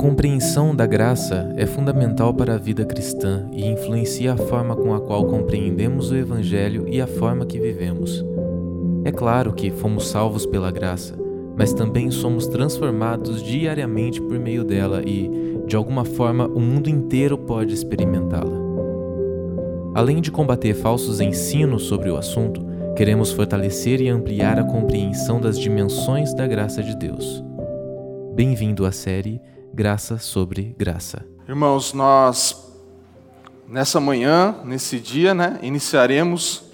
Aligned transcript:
compreensão 0.00 0.74
da 0.74 0.86
graça 0.86 1.52
é 1.58 1.66
fundamental 1.66 2.32
para 2.32 2.54
a 2.54 2.56
vida 2.56 2.86
cristã 2.86 3.46
e 3.52 3.66
influencia 3.66 4.32
a 4.32 4.36
forma 4.38 4.74
com 4.74 4.94
a 4.94 5.00
qual 5.00 5.26
compreendemos 5.26 6.10
o 6.10 6.16
Evangelho 6.16 6.86
e 6.88 7.02
a 7.02 7.06
forma 7.06 7.44
que 7.44 7.60
vivemos. 7.60 8.24
É 9.04 9.12
claro 9.12 9.52
que 9.52 9.70
fomos 9.70 10.08
salvos 10.08 10.46
pela 10.46 10.70
graça, 10.70 11.14
mas 11.54 11.74
também 11.74 12.10
somos 12.10 12.46
transformados 12.46 13.42
diariamente 13.42 14.22
por 14.22 14.38
meio 14.38 14.64
dela 14.64 15.02
e, 15.04 15.30
de 15.66 15.76
alguma 15.76 16.06
forma, 16.06 16.46
o 16.46 16.60
mundo 16.60 16.88
inteiro 16.88 17.36
pode 17.36 17.74
experimentá-la. 17.74 18.58
Além 19.94 20.22
de 20.22 20.30
combater 20.30 20.72
falsos 20.72 21.20
ensinos 21.20 21.82
sobre 21.82 22.08
o 22.08 22.16
assunto, 22.16 22.64
queremos 22.96 23.32
fortalecer 23.32 24.00
e 24.00 24.08
ampliar 24.08 24.58
a 24.58 24.64
compreensão 24.64 25.38
das 25.38 25.58
dimensões 25.58 26.32
da 26.32 26.46
graça 26.46 26.82
de 26.82 26.96
Deus. 26.96 27.44
Bem-vindo 28.34 28.86
à 28.86 28.92
série 28.92 29.42
Graça 29.72 30.18
sobre 30.18 30.74
Graça. 30.76 31.24
Irmãos, 31.48 31.92
nós 31.92 32.74
nessa 33.68 34.00
manhã, 34.00 34.56
nesse 34.64 34.98
dia, 34.98 35.32
né, 35.32 35.60
iniciaremos 35.62 36.64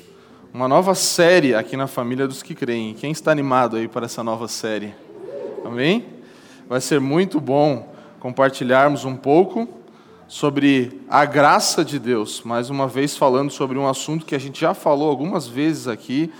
uma 0.52 0.66
nova 0.66 0.94
série 0.94 1.54
aqui 1.54 1.76
na 1.76 1.86
família 1.86 2.26
dos 2.26 2.42
que 2.42 2.54
creem. 2.54 2.94
Quem 2.94 3.12
está 3.12 3.30
animado 3.30 3.76
aí 3.76 3.86
para 3.86 4.06
essa 4.06 4.24
nova 4.24 4.48
série? 4.48 4.94
Amém? 5.62 6.06
Vai 6.66 6.80
ser 6.80 6.98
muito 6.98 7.38
bom 7.38 7.94
compartilharmos 8.18 9.04
um 9.04 9.14
pouco 9.14 9.68
sobre 10.26 11.02
a 11.08 11.26
graça 11.26 11.84
de 11.84 11.98
Deus, 11.98 12.42
mais 12.44 12.70
uma 12.70 12.88
vez 12.88 13.14
falando 13.14 13.50
sobre 13.50 13.78
um 13.78 13.86
assunto 13.86 14.24
que 14.24 14.34
a 14.34 14.40
gente 14.40 14.58
já 14.58 14.72
falou 14.72 15.10
algumas 15.10 15.46
vezes 15.46 15.86
aqui, 15.86 16.32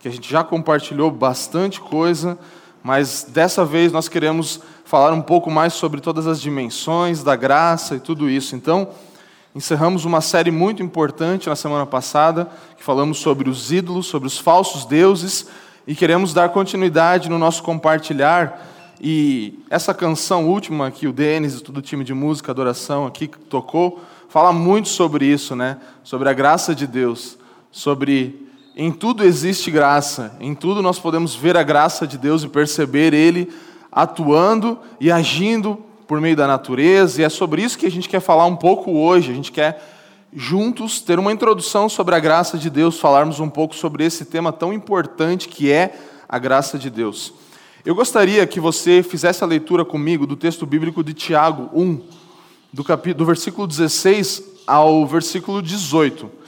que 0.00 0.08
a 0.08 0.10
gente 0.10 0.28
já 0.28 0.42
compartilhou 0.42 1.08
bastante 1.08 1.80
coisa, 1.80 2.36
mas 2.82 3.24
dessa 3.28 3.64
vez 3.64 3.92
nós 3.92 4.08
queremos 4.08 4.60
falar 4.90 5.12
um 5.12 5.22
pouco 5.22 5.52
mais 5.52 5.74
sobre 5.74 6.00
todas 6.00 6.26
as 6.26 6.40
dimensões 6.40 7.22
da 7.22 7.36
graça 7.36 7.94
e 7.94 8.00
tudo 8.00 8.28
isso. 8.28 8.56
Então, 8.56 8.88
encerramos 9.54 10.04
uma 10.04 10.20
série 10.20 10.50
muito 10.50 10.82
importante 10.82 11.48
na 11.48 11.54
semana 11.54 11.86
passada, 11.86 12.50
que 12.76 12.82
falamos 12.82 13.18
sobre 13.18 13.48
os 13.48 13.70
ídolos, 13.70 14.06
sobre 14.06 14.26
os 14.26 14.36
falsos 14.36 14.84
deuses, 14.84 15.46
e 15.86 15.94
queremos 15.94 16.34
dar 16.34 16.48
continuidade 16.48 17.30
no 17.30 17.38
nosso 17.38 17.62
compartilhar. 17.62 18.66
E 19.00 19.60
essa 19.70 19.94
canção 19.94 20.48
última 20.48 20.90
que 20.90 21.06
o 21.06 21.12
Denis 21.12 21.54
e 21.54 21.62
todo 21.62 21.76
o 21.76 21.82
time 21.82 22.02
de 22.02 22.12
música, 22.12 22.50
adoração 22.50 23.06
aqui 23.06 23.28
tocou, 23.48 24.00
fala 24.28 24.52
muito 24.52 24.88
sobre 24.88 25.24
isso, 25.24 25.54
né? 25.54 25.78
Sobre 26.02 26.28
a 26.28 26.32
graça 26.32 26.74
de 26.74 26.88
Deus, 26.88 27.38
sobre 27.70 28.44
em 28.76 28.90
tudo 28.90 29.22
existe 29.22 29.70
graça, 29.70 30.36
em 30.40 30.52
tudo 30.52 30.82
nós 30.82 30.98
podemos 30.98 31.36
ver 31.36 31.56
a 31.56 31.62
graça 31.62 32.08
de 32.08 32.18
Deus 32.18 32.42
e 32.42 32.48
perceber 32.48 33.14
Ele 33.14 33.48
atuando 33.90 34.78
e 35.00 35.10
agindo 35.10 35.78
por 36.06 36.20
meio 36.20 36.36
da 36.36 36.46
natureza, 36.46 37.20
e 37.20 37.24
é 37.24 37.28
sobre 37.28 37.62
isso 37.62 37.78
que 37.78 37.86
a 37.86 37.90
gente 37.90 38.08
quer 38.08 38.20
falar 38.20 38.46
um 38.46 38.56
pouco 38.56 38.90
hoje. 38.92 39.30
A 39.30 39.34
gente 39.34 39.52
quer 39.52 39.80
juntos 40.32 41.00
ter 41.00 41.18
uma 41.18 41.32
introdução 41.32 41.88
sobre 41.88 42.14
a 42.14 42.18
graça 42.18 42.58
de 42.58 42.70
Deus, 42.70 42.98
falarmos 42.98 43.40
um 43.40 43.48
pouco 43.48 43.74
sobre 43.74 44.04
esse 44.04 44.24
tema 44.24 44.52
tão 44.52 44.72
importante 44.72 45.48
que 45.48 45.70
é 45.70 45.94
a 46.28 46.38
graça 46.38 46.78
de 46.78 46.90
Deus. 46.90 47.32
Eu 47.84 47.94
gostaria 47.94 48.46
que 48.46 48.60
você 48.60 49.02
fizesse 49.02 49.42
a 49.42 49.46
leitura 49.46 49.84
comigo 49.84 50.26
do 50.26 50.36
texto 50.36 50.66
bíblico 50.66 51.02
de 51.02 51.14
Tiago 51.14 51.70
1, 51.72 52.00
do, 52.72 52.84
capítulo, 52.84 53.18
do 53.18 53.26
versículo 53.26 53.66
16 53.66 54.42
ao 54.66 55.06
versículo 55.06 55.62
18. 55.62 56.39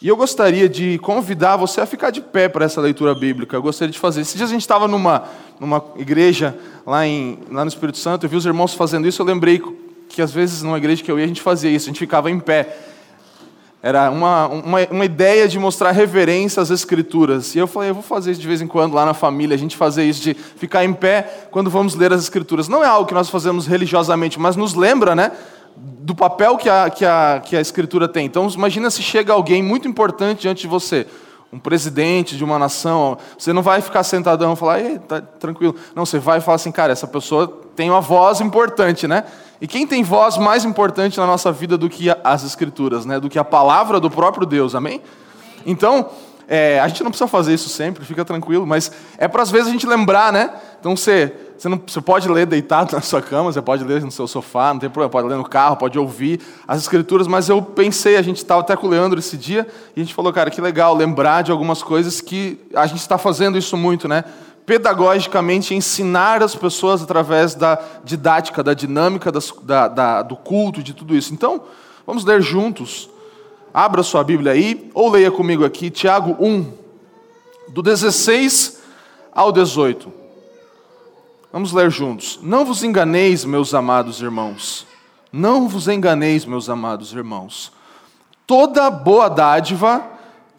E 0.00 0.06
eu 0.06 0.16
gostaria 0.16 0.68
de 0.68 0.96
convidar 0.98 1.56
você 1.56 1.80
a 1.80 1.86
ficar 1.86 2.10
de 2.10 2.20
pé 2.20 2.48
para 2.48 2.64
essa 2.64 2.80
leitura 2.80 3.16
bíblica. 3.16 3.56
Eu 3.56 3.62
gostaria 3.62 3.90
de 3.90 3.98
fazer. 3.98 4.20
Esses 4.20 4.36
dias 4.36 4.48
a 4.48 4.52
gente 4.52 4.62
estava 4.62 4.86
numa, 4.86 5.24
numa 5.58 5.84
igreja 5.96 6.56
lá, 6.86 7.04
em, 7.04 7.40
lá 7.50 7.64
no 7.64 7.68
Espírito 7.68 7.98
Santo, 7.98 8.24
eu 8.24 8.30
vi 8.30 8.36
os 8.36 8.46
irmãos 8.46 8.74
fazendo 8.74 9.08
isso, 9.08 9.20
eu 9.20 9.26
lembrei 9.26 9.60
que 10.08 10.22
às 10.22 10.30
vezes 10.30 10.62
numa 10.62 10.78
igreja 10.78 11.02
que 11.02 11.10
eu 11.10 11.18
ia 11.18 11.24
a 11.24 11.28
gente 11.28 11.42
fazia 11.42 11.68
isso, 11.68 11.86
a 11.86 11.88
gente 11.88 11.98
ficava 11.98 12.30
em 12.30 12.38
pé. 12.38 12.76
Era 13.82 14.08
uma, 14.10 14.46
uma, 14.46 14.78
uma 14.88 15.04
ideia 15.04 15.48
de 15.48 15.58
mostrar 15.58 15.90
reverência 15.90 16.62
às 16.62 16.70
Escrituras. 16.70 17.56
E 17.56 17.58
eu 17.58 17.66
falei, 17.66 17.90
eu 17.90 17.94
vou 17.94 18.02
fazer 18.02 18.30
isso 18.30 18.40
de 18.40 18.46
vez 18.46 18.60
em 18.60 18.68
quando 18.68 18.94
lá 18.94 19.04
na 19.04 19.14
família, 19.14 19.56
a 19.56 19.58
gente 19.58 19.76
fazer 19.76 20.04
isso 20.04 20.22
de 20.22 20.34
ficar 20.34 20.84
em 20.84 20.92
pé 20.92 21.48
quando 21.50 21.70
vamos 21.70 21.96
ler 21.96 22.12
as 22.12 22.22
Escrituras. 22.22 22.68
Não 22.68 22.84
é 22.84 22.86
algo 22.86 23.06
que 23.06 23.14
nós 23.14 23.28
fazemos 23.28 23.66
religiosamente, 23.66 24.38
mas 24.38 24.54
nos 24.54 24.74
lembra, 24.74 25.16
né? 25.16 25.32
Do 25.80 26.14
papel 26.14 26.56
que 26.56 26.68
a, 26.68 26.90
que, 26.90 27.04
a, 27.04 27.40
que 27.44 27.56
a 27.56 27.60
Escritura 27.60 28.08
tem. 28.08 28.26
Então, 28.26 28.48
imagina 28.48 28.90
se 28.90 29.02
chega 29.02 29.32
alguém 29.32 29.62
muito 29.62 29.86
importante 29.86 30.42
diante 30.42 30.62
de 30.62 30.66
você, 30.66 31.06
um 31.52 31.58
presidente 31.58 32.36
de 32.36 32.44
uma 32.44 32.58
nação, 32.58 33.16
você 33.38 33.52
não 33.52 33.62
vai 33.62 33.80
ficar 33.80 34.02
sentadão 34.02 34.52
e 34.52 34.56
falar, 34.56 34.80
Ei, 34.80 34.98
tá 34.98 35.20
tranquilo. 35.20 35.74
Não, 35.94 36.04
você 36.04 36.18
vai 36.18 36.40
falar 36.40 36.56
assim, 36.56 36.72
cara, 36.72 36.92
essa 36.92 37.06
pessoa 37.06 37.48
tem 37.74 37.88
uma 37.88 38.00
voz 38.00 38.40
importante, 38.40 39.06
né? 39.06 39.24
E 39.60 39.66
quem 39.66 39.86
tem 39.86 40.02
voz 40.02 40.36
mais 40.36 40.64
importante 40.64 41.18
na 41.18 41.26
nossa 41.26 41.50
vida 41.50 41.76
do 41.76 41.88
que 41.88 42.08
as 42.22 42.44
Escrituras, 42.44 43.06
né? 43.06 43.18
Do 43.18 43.28
que 43.28 43.38
a 43.38 43.44
palavra 43.44 43.98
do 43.98 44.10
próprio 44.10 44.46
Deus, 44.46 44.74
amém? 44.74 45.00
Então, 45.64 46.10
é, 46.50 46.80
a 46.80 46.88
gente 46.88 47.04
não 47.04 47.10
precisa 47.10 47.28
fazer 47.28 47.52
isso 47.52 47.68
sempre, 47.68 48.06
fica 48.06 48.24
tranquilo, 48.24 48.66
mas 48.66 48.90
é 49.18 49.28
para 49.28 49.42
às 49.42 49.50
vezes 49.50 49.68
a 49.68 49.70
gente 49.70 49.86
lembrar, 49.86 50.32
né? 50.32 50.50
Então 50.80 50.96
você, 50.96 51.30
você, 51.58 51.68
não, 51.68 51.78
você 51.86 52.00
pode 52.00 52.26
ler 52.26 52.46
deitado 52.46 52.92
na 52.96 53.02
sua 53.02 53.20
cama, 53.20 53.52
você 53.52 53.60
pode 53.60 53.84
ler 53.84 54.00
no 54.00 54.10
seu 54.10 54.26
sofá, 54.26 54.72
não 54.72 54.80
tem 54.80 54.88
problema, 54.88 55.10
pode 55.10 55.28
ler 55.28 55.36
no 55.36 55.46
carro, 55.46 55.76
pode 55.76 55.98
ouvir 55.98 56.40
as 56.66 56.80
escrituras, 56.80 57.26
mas 57.26 57.50
eu 57.50 57.60
pensei, 57.60 58.16
a 58.16 58.22
gente 58.22 58.38
estava 58.38 58.62
até 58.62 58.74
com 58.74 58.86
o 58.86 58.90
Leandro 58.90 59.18
esse 59.18 59.36
dia, 59.36 59.68
e 59.94 60.00
a 60.00 60.02
gente 60.02 60.14
falou, 60.14 60.32
cara, 60.32 60.50
que 60.50 60.58
legal 60.58 60.96
lembrar 60.96 61.42
de 61.42 61.52
algumas 61.52 61.82
coisas 61.82 62.22
que 62.22 62.58
a 62.74 62.86
gente 62.86 63.00
está 63.00 63.18
fazendo 63.18 63.58
isso 63.58 63.76
muito, 63.76 64.08
né? 64.08 64.24
Pedagogicamente 64.64 65.74
ensinar 65.74 66.42
as 66.42 66.54
pessoas 66.54 67.02
através 67.02 67.54
da 67.54 67.78
didática, 68.02 68.62
da 68.62 68.72
dinâmica 68.72 69.30
das, 69.30 69.52
da, 69.62 69.86
da, 69.86 70.22
do 70.22 70.34
culto, 70.34 70.82
de 70.82 70.94
tudo 70.94 71.14
isso. 71.14 71.34
Então, 71.34 71.60
vamos 72.06 72.24
ler 72.24 72.40
juntos 72.40 73.10
Abra 73.78 74.02
sua 74.02 74.24
Bíblia 74.24 74.50
aí, 74.50 74.90
ou 74.92 75.08
leia 75.08 75.30
comigo 75.30 75.64
aqui, 75.64 75.88
Tiago 75.88 76.36
1, 76.44 76.72
do 77.68 77.80
16 77.80 78.80
ao 79.32 79.52
18. 79.52 80.12
Vamos 81.52 81.72
ler 81.72 81.88
juntos. 81.88 82.40
Não 82.42 82.64
vos 82.64 82.82
enganeis, 82.82 83.44
meus 83.44 83.74
amados 83.74 84.20
irmãos. 84.20 84.84
Não 85.32 85.68
vos 85.68 85.86
enganeis, 85.86 86.44
meus 86.44 86.68
amados 86.68 87.12
irmãos. 87.12 87.70
Toda 88.44 88.90
boa 88.90 89.28
dádiva 89.28 90.04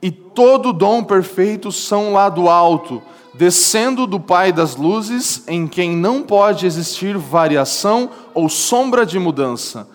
e 0.01 0.11
todo 0.11 0.71
dom 0.71 1.03
perfeito 1.03 1.73
são 1.73 2.13
lá 2.13 2.29
do 2.29 2.47
alto, 2.47 3.01
descendo 3.33 4.07
do 4.07 4.21
Pai 4.21 4.53
das 4.53 4.77
luzes, 4.77 5.43
em 5.45 5.67
quem 5.67 5.93
não 5.93 6.21
pode 6.21 6.65
existir 6.65 7.17
variação 7.17 8.09
ou 8.33 8.47
sombra 8.47 9.05
de 9.05 9.19
mudança. 9.19 9.89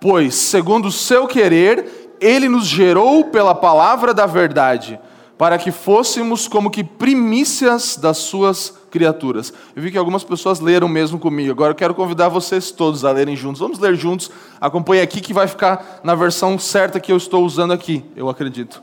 Pois, 0.00 0.34
segundo 0.34 0.88
o 0.88 0.92
seu 0.92 1.28
querer, 1.28 2.05
ele 2.20 2.48
nos 2.48 2.66
gerou 2.66 3.24
pela 3.24 3.54
palavra 3.54 4.12
da 4.14 4.26
verdade, 4.26 4.98
para 5.38 5.58
que 5.58 5.70
fôssemos 5.70 6.48
como 6.48 6.70
que 6.70 6.82
primícias 6.82 7.96
das 7.96 8.18
suas 8.18 8.74
criaturas. 8.90 9.52
Eu 9.74 9.82
vi 9.82 9.90
que 9.90 9.98
algumas 9.98 10.24
pessoas 10.24 10.60
leram 10.60 10.88
mesmo 10.88 11.18
comigo. 11.18 11.50
Agora 11.50 11.72
eu 11.72 11.76
quero 11.76 11.94
convidar 11.94 12.28
vocês 12.28 12.70
todos 12.70 13.04
a 13.04 13.12
lerem 13.12 13.36
juntos. 13.36 13.60
Vamos 13.60 13.78
ler 13.78 13.94
juntos. 13.94 14.30
Acompanhe 14.58 15.02
aqui 15.02 15.20
que 15.20 15.34
vai 15.34 15.46
ficar 15.46 16.00
na 16.02 16.14
versão 16.14 16.58
certa 16.58 16.98
que 16.98 17.12
eu 17.12 17.16
estou 17.16 17.44
usando 17.44 17.72
aqui, 17.72 18.04
eu 18.16 18.30
acredito. 18.30 18.82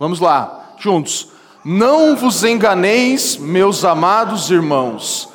Vamos 0.00 0.18
lá, 0.18 0.74
juntos. 0.78 1.28
Não 1.64 2.16
vos 2.16 2.42
enganeis, 2.42 3.36
meus 3.36 3.84
amados 3.84 4.50
irmãos. 4.50 5.28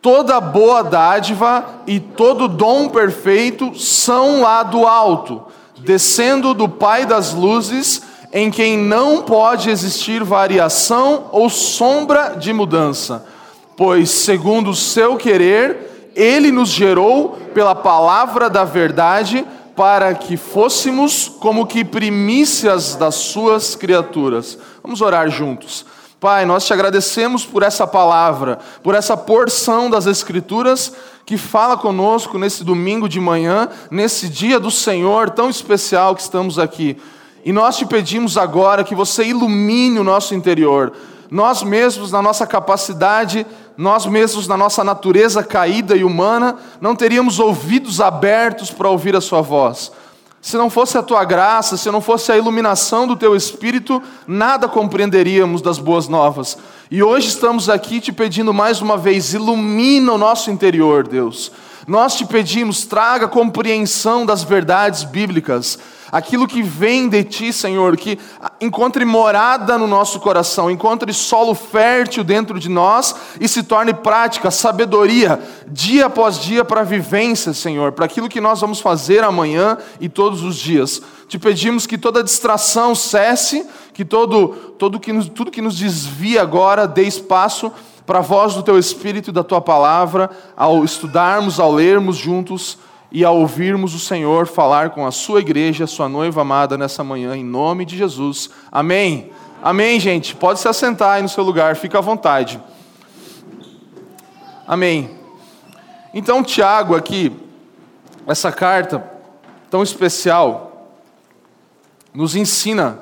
Toda 0.00 0.40
boa 0.40 0.82
dádiva 0.82 1.64
e 1.86 2.00
todo 2.00 2.48
dom 2.48 2.88
perfeito 2.88 3.78
são 3.78 4.42
lá 4.42 4.62
do 4.62 4.86
alto 4.86 5.42
descendo 5.80 6.54
do 6.54 6.68
Pai 6.68 7.06
das 7.06 7.32
luzes, 7.32 8.02
em 8.32 8.50
quem 8.50 8.76
não 8.76 9.22
pode 9.22 9.70
existir 9.70 10.22
variação 10.22 11.26
ou 11.32 11.48
sombra 11.48 12.36
de 12.38 12.52
mudança, 12.52 13.26
pois, 13.76 14.10
segundo 14.10 14.70
o 14.70 14.76
seu 14.76 15.16
querer, 15.16 16.12
ele 16.14 16.50
nos 16.50 16.68
gerou 16.68 17.38
pela 17.54 17.74
palavra 17.74 18.50
da 18.50 18.64
verdade, 18.64 19.46
para 19.74 20.12
que 20.12 20.36
fôssemos 20.36 21.28
como 21.38 21.64
que 21.64 21.84
primícias 21.84 22.96
das 22.96 23.14
suas 23.14 23.76
criaturas. 23.76 24.58
Vamos 24.82 25.00
orar 25.00 25.30
juntos. 25.30 25.86
Pai, 26.20 26.44
nós 26.44 26.66
te 26.66 26.72
agradecemos 26.72 27.46
por 27.46 27.62
essa 27.62 27.86
palavra, 27.86 28.58
por 28.82 28.96
essa 28.96 29.16
porção 29.16 29.88
das 29.88 30.04
Escrituras 30.04 30.92
que 31.24 31.38
fala 31.38 31.76
conosco 31.76 32.38
nesse 32.38 32.64
domingo 32.64 33.08
de 33.08 33.20
manhã, 33.20 33.68
nesse 33.88 34.28
dia 34.28 34.58
do 34.58 34.70
Senhor 34.70 35.30
tão 35.30 35.48
especial 35.48 36.16
que 36.16 36.22
estamos 36.22 36.58
aqui. 36.58 37.00
E 37.44 37.52
nós 37.52 37.76
te 37.76 37.86
pedimos 37.86 38.36
agora 38.36 38.82
que 38.82 38.96
você 38.96 39.26
ilumine 39.26 40.00
o 40.00 40.04
nosso 40.04 40.34
interior. 40.34 40.92
Nós 41.30 41.62
mesmos, 41.62 42.10
na 42.10 42.20
nossa 42.20 42.44
capacidade, 42.48 43.46
nós 43.76 44.04
mesmos, 44.04 44.48
na 44.48 44.56
nossa 44.56 44.82
natureza 44.82 45.44
caída 45.44 45.94
e 45.94 46.02
humana, 46.02 46.56
não 46.80 46.96
teríamos 46.96 47.38
ouvidos 47.38 48.00
abertos 48.00 48.72
para 48.72 48.90
ouvir 48.90 49.14
a 49.14 49.20
Sua 49.20 49.40
voz. 49.40 49.92
Se 50.40 50.56
não 50.56 50.70
fosse 50.70 50.96
a 50.96 51.02
tua 51.02 51.24
graça, 51.24 51.76
se 51.76 51.90
não 51.90 52.00
fosse 52.00 52.30
a 52.30 52.36
iluminação 52.36 53.06
do 53.06 53.16
teu 53.16 53.34
espírito, 53.34 54.02
nada 54.26 54.68
compreenderíamos 54.68 55.60
das 55.60 55.78
boas 55.78 56.08
novas. 56.08 56.56
E 56.90 57.02
hoje 57.02 57.28
estamos 57.28 57.68
aqui 57.68 58.00
te 58.00 58.12
pedindo 58.12 58.54
mais 58.54 58.80
uma 58.80 58.96
vez, 58.96 59.34
ilumina 59.34 60.12
o 60.12 60.18
nosso 60.18 60.50
interior, 60.50 61.06
Deus. 61.06 61.50
Nós 61.86 62.14
te 62.14 62.24
pedimos, 62.24 62.84
traga 62.84 63.26
compreensão 63.26 64.24
das 64.24 64.42
verdades 64.42 65.04
bíblicas, 65.04 65.78
aquilo 66.10 66.46
que 66.46 66.62
vem 66.62 67.08
de 67.08 67.22
ti, 67.24 67.52
Senhor, 67.52 67.96
que 67.96 68.18
encontre 68.60 69.04
morada 69.04 69.76
no 69.76 69.86
nosso 69.86 70.20
coração, 70.20 70.70
encontre 70.70 71.12
solo 71.12 71.54
fértil 71.54 72.24
dentro 72.24 72.58
de 72.58 72.68
nós 72.68 73.14
e 73.40 73.48
se 73.48 73.62
torne 73.62 73.94
prática, 73.94 74.50
sabedoria, 74.50 75.40
dia 75.66 76.06
após 76.06 76.38
dia 76.38 76.64
para 76.64 76.80
a 76.80 76.84
vivência, 76.84 77.52
Senhor, 77.52 77.92
para 77.92 78.04
aquilo 78.04 78.28
que 78.28 78.40
nós 78.40 78.60
vamos 78.60 78.80
fazer 78.80 79.22
amanhã 79.22 79.78
e 80.00 80.08
todos 80.08 80.42
os 80.42 80.56
dias. 80.56 81.02
Te 81.28 81.38
pedimos 81.38 81.86
que 81.86 81.98
toda 81.98 82.24
distração 82.24 82.94
cesse, 82.94 83.66
que 83.92 84.04
todo, 84.04 84.48
todo 84.78 84.98
que 84.98 85.12
nos, 85.12 85.28
tudo 85.28 85.50
que 85.50 85.60
nos 85.60 85.76
desvia 85.76 86.42
agora 86.42 86.86
dê 86.86 87.02
espaço 87.02 87.70
para 88.06 88.20
a 88.20 88.22
voz 88.22 88.54
do 88.54 88.62
teu 88.62 88.78
Espírito 88.78 89.28
e 89.28 89.32
da 89.32 89.44
tua 89.44 89.60
palavra, 89.60 90.30
ao 90.56 90.82
estudarmos, 90.82 91.60
ao 91.60 91.70
lermos 91.70 92.16
juntos 92.16 92.78
e 93.10 93.24
ao 93.24 93.38
ouvirmos 93.38 93.94
o 93.94 93.98
Senhor 93.98 94.46
falar 94.46 94.90
com 94.90 95.06
a 95.06 95.10
sua 95.10 95.40
igreja, 95.40 95.84
a 95.84 95.86
sua 95.86 96.08
noiva 96.08 96.42
amada 96.42 96.76
nessa 96.76 97.02
manhã, 97.02 97.36
em 97.36 97.44
nome 97.44 97.84
de 97.84 97.96
Jesus. 97.96 98.50
Amém. 98.70 99.30
Amém, 99.62 99.98
gente. 99.98 100.36
Pode 100.36 100.60
se 100.60 100.68
assentar 100.68 101.16
aí 101.16 101.22
no 101.22 101.28
seu 101.28 101.42
lugar, 101.42 101.74
fica 101.76 101.98
à 101.98 102.02
vontade. 102.02 102.60
Amém. 104.66 105.10
Então, 106.12 106.42
Tiago, 106.42 106.94
aqui, 106.94 107.32
essa 108.26 108.52
carta 108.52 109.02
tão 109.70 109.82
especial, 109.82 110.90
nos 112.12 112.34
ensina 112.34 113.00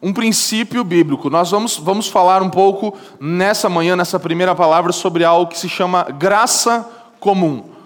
um 0.00 0.12
princípio 0.12 0.84
bíblico. 0.84 1.28
Nós 1.28 1.50
vamos, 1.50 1.76
vamos 1.76 2.08
falar 2.08 2.42
um 2.42 2.50
pouco 2.50 2.96
nessa 3.18 3.68
manhã, 3.68 3.96
nessa 3.96 4.18
primeira 4.18 4.54
palavra, 4.54 4.92
sobre 4.92 5.24
algo 5.24 5.50
que 5.50 5.58
se 5.58 5.68
chama 5.68 6.04
graça 6.04 6.88
comum. 7.18 7.77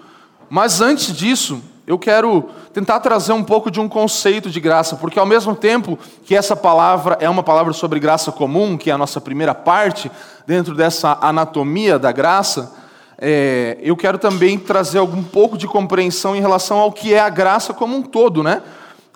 Mas 0.53 0.81
antes 0.81 1.17
disso, 1.17 1.63
eu 1.87 1.97
quero 1.97 2.47
tentar 2.71 2.99
trazer 2.99 3.33
um 3.33 3.43
pouco 3.43 3.71
de 3.71 3.79
um 3.79 3.89
conceito 3.89 4.51
de 4.51 4.59
graça, 4.59 4.95
porque 4.95 5.17
ao 5.17 5.25
mesmo 5.25 5.55
tempo 5.55 5.97
que 6.23 6.35
essa 6.35 6.55
palavra 6.55 7.17
é 7.19 7.27
uma 7.27 7.41
palavra 7.41 7.73
sobre 7.73 7.99
graça 7.99 8.31
comum, 8.31 8.77
que 8.77 8.91
é 8.91 8.93
a 8.93 8.97
nossa 8.99 9.19
primeira 9.19 9.55
parte, 9.55 10.11
dentro 10.45 10.75
dessa 10.75 11.17
anatomia 11.19 11.97
da 11.97 12.11
graça, 12.11 12.71
é, 13.17 13.79
eu 13.81 13.97
quero 13.97 14.19
também 14.19 14.59
trazer 14.59 14.99
algum 14.99 15.23
pouco 15.23 15.57
de 15.57 15.67
compreensão 15.67 16.35
em 16.35 16.39
relação 16.39 16.77
ao 16.77 16.91
que 16.91 17.15
é 17.15 17.19
a 17.19 17.29
graça 17.29 17.73
como 17.73 17.95
um 17.95 18.03
todo, 18.03 18.43
né? 18.43 18.61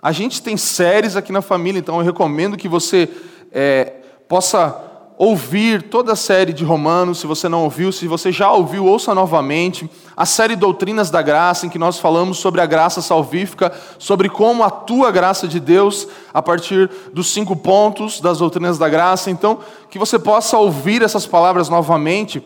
A 0.01 0.11
gente 0.11 0.41
tem 0.41 0.57
séries 0.57 1.15
aqui 1.15 1.31
na 1.31 1.43
família, 1.43 1.77
então 1.77 1.99
eu 1.99 2.03
recomendo 2.03 2.57
que 2.57 2.67
você 2.67 3.07
é, 3.51 3.93
possa 4.27 4.75
ouvir 5.17 5.81
toda 5.81 6.13
a 6.13 6.15
série 6.15 6.53
de 6.53 6.63
Romanos, 6.63 7.19
se 7.19 7.25
você 7.25 7.49
não 7.49 7.63
ouviu, 7.63 7.91
se 7.91 8.07
você 8.07 8.31
já 8.31 8.51
ouviu, 8.51 8.85
ouça 8.85 9.15
novamente. 9.15 9.89
A 10.15 10.27
série 10.27 10.55
Doutrinas 10.55 11.09
da 11.09 11.23
Graça, 11.23 11.65
em 11.65 11.69
que 11.69 11.79
nós 11.79 11.97
falamos 11.99 12.37
sobre 12.37 12.61
a 12.61 12.67
graça 12.67 13.01
salvífica, 13.01 13.73
sobre 13.97 14.29
como 14.29 14.63
atua 14.63 15.07
a 15.07 15.11
graça 15.11 15.47
de 15.47 15.59
Deus 15.59 16.07
a 16.31 16.41
partir 16.41 16.87
dos 17.11 17.33
cinco 17.33 17.55
pontos 17.55 18.21
das 18.21 18.37
doutrinas 18.37 18.77
da 18.77 18.87
graça. 18.87 19.31
Então, 19.31 19.59
que 19.89 19.97
você 19.97 20.19
possa 20.19 20.55
ouvir 20.57 21.01
essas 21.01 21.25
palavras 21.25 21.67
novamente 21.67 22.43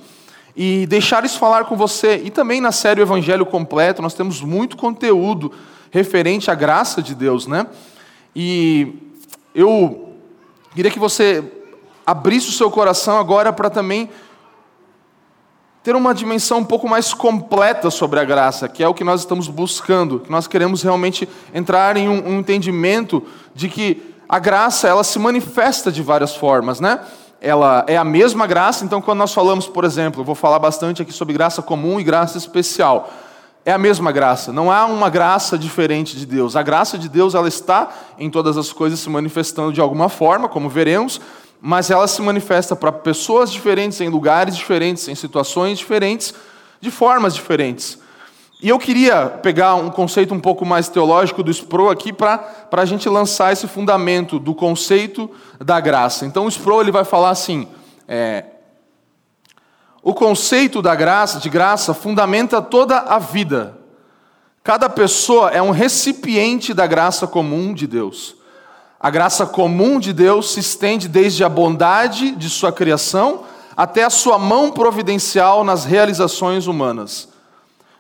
e 0.56 0.86
deixar 0.88 1.26
isso 1.26 1.38
falar 1.38 1.66
com 1.66 1.76
você. 1.76 2.22
E 2.24 2.30
também 2.30 2.62
na 2.62 2.72
série 2.72 3.02
Evangelho 3.02 3.46
Completo, 3.46 4.02
nós 4.02 4.14
temos 4.14 4.42
muito 4.42 4.78
conteúdo 4.78 5.52
referente 5.92 6.50
à 6.50 6.56
graça 6.56 7.02
de 7.02 7.14
Deus, 7.14 7.48
né? 7.48 7.68
E 8.34 8.94
eu 9.54 10.14
queria 10.74 10.90
que 10.90 11.00
você 11.00 11.44
abrisse 12.12 12.50
o 12.50 12.54
seu 12.54 12.70
coração 12.70 13.18
agora 13.18 13.54
para 13.54 13.70
também 13.70 14.10
ter 15.82 15.96
uma 15.96 16.14
dimensão 16.14 16.60
um 16.60 16.64
pouco 16.64 16.88
mais 16.88 17.14
completa 17.14 17.90
sobre 17.90 18.20
a 18.20 18.24
graça, 18.24 18.68
que 18.70 18.84
é 18.84 18.88
o 18.88 18.94
que 18.94 19.04
nós 19.04 19.22
estamos 19.22 19.48
buscando, 19.48 20.20
que 20.20 20.30
nós 20.30 20.46
queremos 20.46 20.84
realmente 20.84 21.28
entrar 21.54 21.98
em 21.98 22.08
um, 22.08 22.28
um 22.28 22.40
entendimento 22.40 23.24
de 23.56 23.68
que 23.68 24.14
a 24.30 24.38
graça 24.38 24.88
ela 24.88 25.04
se 25.04 25.18
manifesta 25.18 25.92
de 25.92 26.04
várias 26.04 26.36
formas, 26.36 26.80
né? 26.80 27.00
Ela 27.40 27.84
é 27.88 27.98
a 27.98 28.04
mesma 28.04 28.46
graça, 28.46 28.86
então 28.86 29.02
quando 29.02 29.18
nós 29.18 29.34
falamos, 29.34 29.68
por 29.68 29.84
exemplo, 29.84 30.22
eu 30.22 30.26
vou 30.26 30.36
falar 30.36 30.60
bastante 30.60 31.02
aqui 31.02 31.12
sobre 31.12 31.34
graça 31.34 31.62
comum 31.62 32.00
e 32.00 32.04
graça 32.04 32.38
especial 32.38 33.10
é 33.64 33.72
a 33.72 33.78
mesma 33.78 34.12
graça, 34.12 34.52
não 34.52 34.72
há 34.72 34.86
uma 34.86 35.10
graça 35.10 35.58
diferente 35.58 36.18
de 36.18 36.26
Deus. 36.26 36.56
A 36.56 36.64
graça 36.64 36.98
de 36.98 37.08
Deus 37.08 37.36
ela 37.36 37.48
está 37.48 37.90
em 38.18 38.30
todas 38.30 38.58
as 38.58 38.74
coisas 38.74 39.00
se 39.00 39.10
manifestando 39.10 39.72
de 39.72 39.80
alguma 39.80 40.10
forma, 40.10 40.50
como 40.50 40.68
veremos, 40.68 41.22
mas 41.62 41.92
ela 41.92 42.08
se 42.08 42.20
manifesta 42.24 42.76
para 42.76 42.92
pessoas 42.92 43.52
diferentes, 43.52 44.02
em 44.02 44.10
lugares 44.10 44.56
diferentes, 44.58 45.08
em 45.08 45.14
situações 45.14 45.78
diferentes, 45.78 46.34
de 46.82 46.90
formas 46.90 47.36
diferentes. 47.36 48.00
E 48.64 48.70
eu 48.70 48.80
queria 48.80 49.28
pegar 49.28 49.76
um 49.76 49.90
conceito 49.90 50.34
um 50.34 50.40
pouco 50.40 50.66
mais 50.66 50.90
teológico 50.90 51.44
do 51.44 51.52
Spro 51.52 51.90
aqui 51.90 52.12
para 52.12 52.68
a 52.72 52.86
gente 52.86 53.08
lançar 53.08 53.54
esse 53.54 53.68
fundamento 53.68 54.40
do 54.40 54.56
conceito 54.56 55.30
da 55.60 55.80
graça. 55.80 56.26
Então 56.26 56.46
o 56.46 56.50
Spro 56.50 56.82
ele 56.82 56.92
vai 56.92 57.06
falar 57.06 57.30
assim: 57.30 57.68
é, 58.08 58.46
o 60.02 60.14
conceito 60.14 60.82
da 60.82 60.96
graça, 60.96 61.40
de 61.40 61.50
graça, 61.50 61.94
fundamenta 61.94 62.62
toda 62.62 62.98
a 62.98 63.20
vida. 63.20 63.78
Cada 64.64 64.90
pessoa 64.90 65.50
é 65.50 65.62
um 65.62 65.72
recipiente 65.72 66.74
da 66.74 66.86
graça 66.86 67.28
comum 67.28 67.74
de 67.74 67.86
Deus. 67.86 68.41
A 69.04 69.10
graça 69.10 69.48
comum 69.48 70.00
de 70.00 70.14
Deus 70.14 70.54
se 70.54 70.60
estende 70.60 71.08
desde 71.08 71.44
a 71.44 71.50
bondade 71.50 72.36
de 72.36 72.48
sua 72.48 72.72
criação 72.72 73.44
até 73.76 74.04
a 74.04 74.12
sua 74.12 74.38
mão 74.38 74.70
providencial 74.70 75.64
nas 75.64 75.86
realizações 75.86 76.68
humanas. 76.68 77.28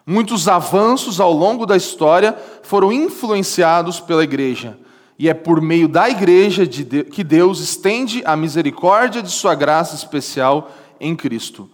Muitos 0.06 0.48
avanços 0.48 1.20
ao 1.20 1.34
longo 1.34 1.66
da 1.66 1.76
história 1.76 2.38
foram 2.62 2.92
influenciados 2.92 4.00
pela 4.00 4.24
igreja, 4.24 4.78
e 5.18 5.28
é 5.28 5.34
por 5.34 5.60
meio 5.60 5.88
da 5.88 6.08
igreja 6.08 6.68
que 6.68 7.24
Deus 7.24 7.60
estende 7.60 8.22
a 8.24 8.36
misericórdia 8.36 9.24
de 9.24 9.32
sua 9.32 9.56
graça 9.56 9.96
especial 9.96 10.70
em 11.00 11.16
Cristo. 11.16 11.68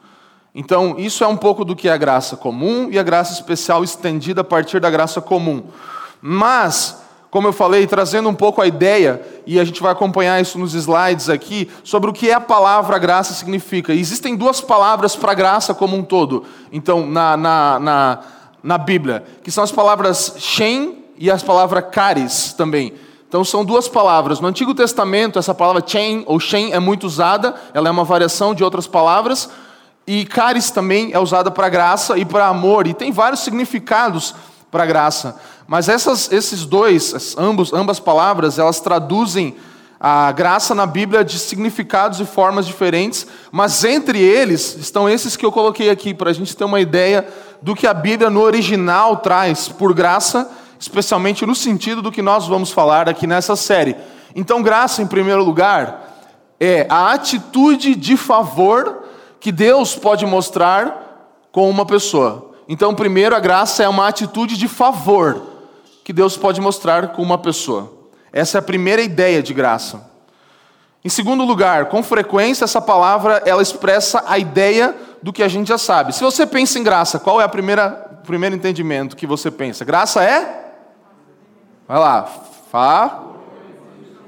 Então, 0.56 0.96
isso 0.98 1.24
é 1.24 1.28
um 1.28 1.38
pouco 1.38 1.66
do 1.66 1.76
que 1.76 1.90
é 1.90 1.92
a 1.92 1.98
graça 1.98 2.38
comum 2.38 2.88
e 2.90 2.98
a 2.98 3.04
graça 3.04 3.34
especial 3.34 3.84
estendida 3.84 4.40
a 4.40 4.44
partir 4.44 4.80
da 4.80 4.90
graça 4.90 5.20
comum. 5.20 5.66
Mas, 6.22 7.02
como 7.30 7.48
eu 7.48 7.54
falei, 7.54 7.86
trazendo 7.86 8.30
um 8.30 8.34
pouco 8.34 8.62
a 8.62 8.68
ideia, 8.68 9.22
e 9.46 9.60
a 9.60 9.64
gente 9.64 9.82
vai 9.82 9.92
acompanhar 9.92 10.42
isso 10.42 10.58
nos 10.58 10.74
slides 10.74 11.30
aqui, 11.30 11.70
sobre 11.84 12.10
o 12.10 12.14
que 12.14 12.30
é 12.30 12.34
a 12.34 12.40
palavra 12.40 12.98
graça 12.98 13.34
significa. 13.34 13.94
E 13.94 14.00
existem 14.00 14.36
duas 14.36 14.62
palavras 14.62 15.16
para 15.16 15.34
graça 15.34 15.74
como 15.74 15.96
um 15.96 16.04
todo, 16.04 16.46
então, 16.72 17.06
na, 17.06 17.36
na, 17.36 17.80
na, 17.80 18.20
na 18.64 18.78
Bíblia, 18.78 19.24
que 19.44 19.52
são 19.52 19.64
as 19.64 19.72
palavras 19.72 20.36
shen 20.38 21.04
e 21.18 21.30
as 21.30 21.44
palavras 21.44 21.86
caris 21.92 22.54
também. 22.54 22.94
Então 23.28 23.44
são 23.44 23.66
duas 23.66 23.90
palavras. 23.90 24.40
No 24.40 24.48
Antigo 24.48 24.74
Testamento, 24.74 25.38
essa 25.38 25.54
palavra 25.54 25.84
chain 25.86 26.24
ou 26.28 26.40
shen 26.40 26.72
é 26.72 26.80
muito 26.80 27.06
usada, 27.06 27.54
ela 27.74 27.90
é 27.90 27.92
uma 27.92 28.06
variação 28.06 28.56
de 28.56 28.64
outras 28.64 28.88
palavras. 28.88 29.50
E 30.06 30.26
caris 30.26 30.72
também 30.72 31.12
é 31.12 31.20
usada 31.20 31.52
para 31.52 31.68
graça 31.68 32.18
e 32.18 32.24
para 32.24 32.48
amor, 32.48 32.88
e 32.88 32.94
tem 32.94 33.12
vários 33.12 33.42
significados 33.42 34.34
para 34.72 34.86
graça. 34.86 35.38
Mas 35.68 35.90
essas, 35.90 36.32
esses 36.32 36.66
dois, 36.66 37.36
ambos, 37.38 37.74
ambas 37.74 38.00
palavras, 38.00 38.58
elas 38.58 38.80
traduzem 38.80 39.56
a 40.00 40.32
graça 40.32 40.74
na 40.74 40.86
Bíblia 40.86 41.26
de 41.26 41.38
significados 41.38 42.20
e 42.22 42.26
formas 42.26 42.66
diferentes, 42.66 43.28
mas 43.52 43.84
entre 43.84 44.20
eles 44.20 44.78
estão 44.78 45.10
esses 45.10 45.36
que 45.36 45.46
eu 45.46 45.52
coloquei 45.52 45.90
aqui, 45.90 46.14
para 46.14 46.30
a 46.30 46.34
gente 46.34 46.56
ter 46.56 46.64
uma 46.64 46.80
ideia 46.80 47.28
do 47.62 47.76
que 47.76 47.86
a 47.86 47.94
Bíblia 47.94 48.30
no 48.30 48.42
original 48.42 49.18
traz 49.18 49.68
por 49.68 49.94
graça, 49.94 50.50
especialmente 50.80 51.46
no 51.46 51.56
sentido 51.56 52.02
do 52.02 52.12
que 52.12 52.22
nós 52.22 52.48
vamos 52.48 52.72
falar 52.72 53.10
aqui 53.10 53.28
nessa 53.28 53.56
série. 53.56 53.96
Então, 54.36 54.62
graça, 54.62 55.02
em 55.02 55.08
primeiro 55.08 55.44
lugar, 55.44 56.16
é 56.60 56.86
a 56.90 57.12
atitude 57.12 57.96
de 57.96 58.16
favor 58.16 59.04
que 59.40 59.52
Deus 59.52 59.96
pode 59.96 60.26
mostrar 60.26 61.50
com 61.52 61.70
uma 61.70 61.86
pessoa. 61.86 62.52
Então, 62.70 62.94
primeiro, 62.94 63.36
a 63.36 63.40
graça 63.40 63.84
é 63.84 63.90
uma 63.90 64.08
atitude 64.08 64.56
de 64.58 64.68
favor 64.68 65.57
que 66.08 66.14
Deus 66.14 66.38
pode 66.38 66.62
mostrar 66.62 67.10
com 67.10 67.22
uma 67.22 67.38
pessoa. 67.38 67.92
Essa 68.32 68.58
é 68.58 68.60
a 68.60 68.62
primeira 68.62 69.02
ideia 69.02 69.44
de 69.44 69.54
graça. 69.54 70.10
Em 71.04 71.10
segundo 71.10 71.44
lugar, 71.44 71.88
com 71.88 72.02
frequência 72.02 72.64
essa 72.64 72.80
palavra 72.80 73.44
ela 73.46 73.62
expressa 73.62 74.24
a 74.26 74.40
ideia 74.40 74.96
do 75.22 75.34
que 75.34 75.44
a 75.44 75.50
gente 75.50 75.68
já 75.68 75.78
sabe. 75.78 76.16
Se 76.16 76.24
você 76.24 76.48
pensa 76.48 76.80
em 76.80 76.84
graça, 76.84 77.20
qual 77.20 77.42
é 77.42 77.44
a 77.44 77.50
primeira, 77.50 78.20
o 78.24 78.26
primeiro 78.26 78.56
entendimento 78.56 79.18
que 79.18 79.28
você 79.28 79.52
pensa? 79.52 79.84
Graça 79.84 80.24
é? 80.24 80.76
Vai 81.86 82.00
lá, 82.00 82.26
fa, 82.72 83.24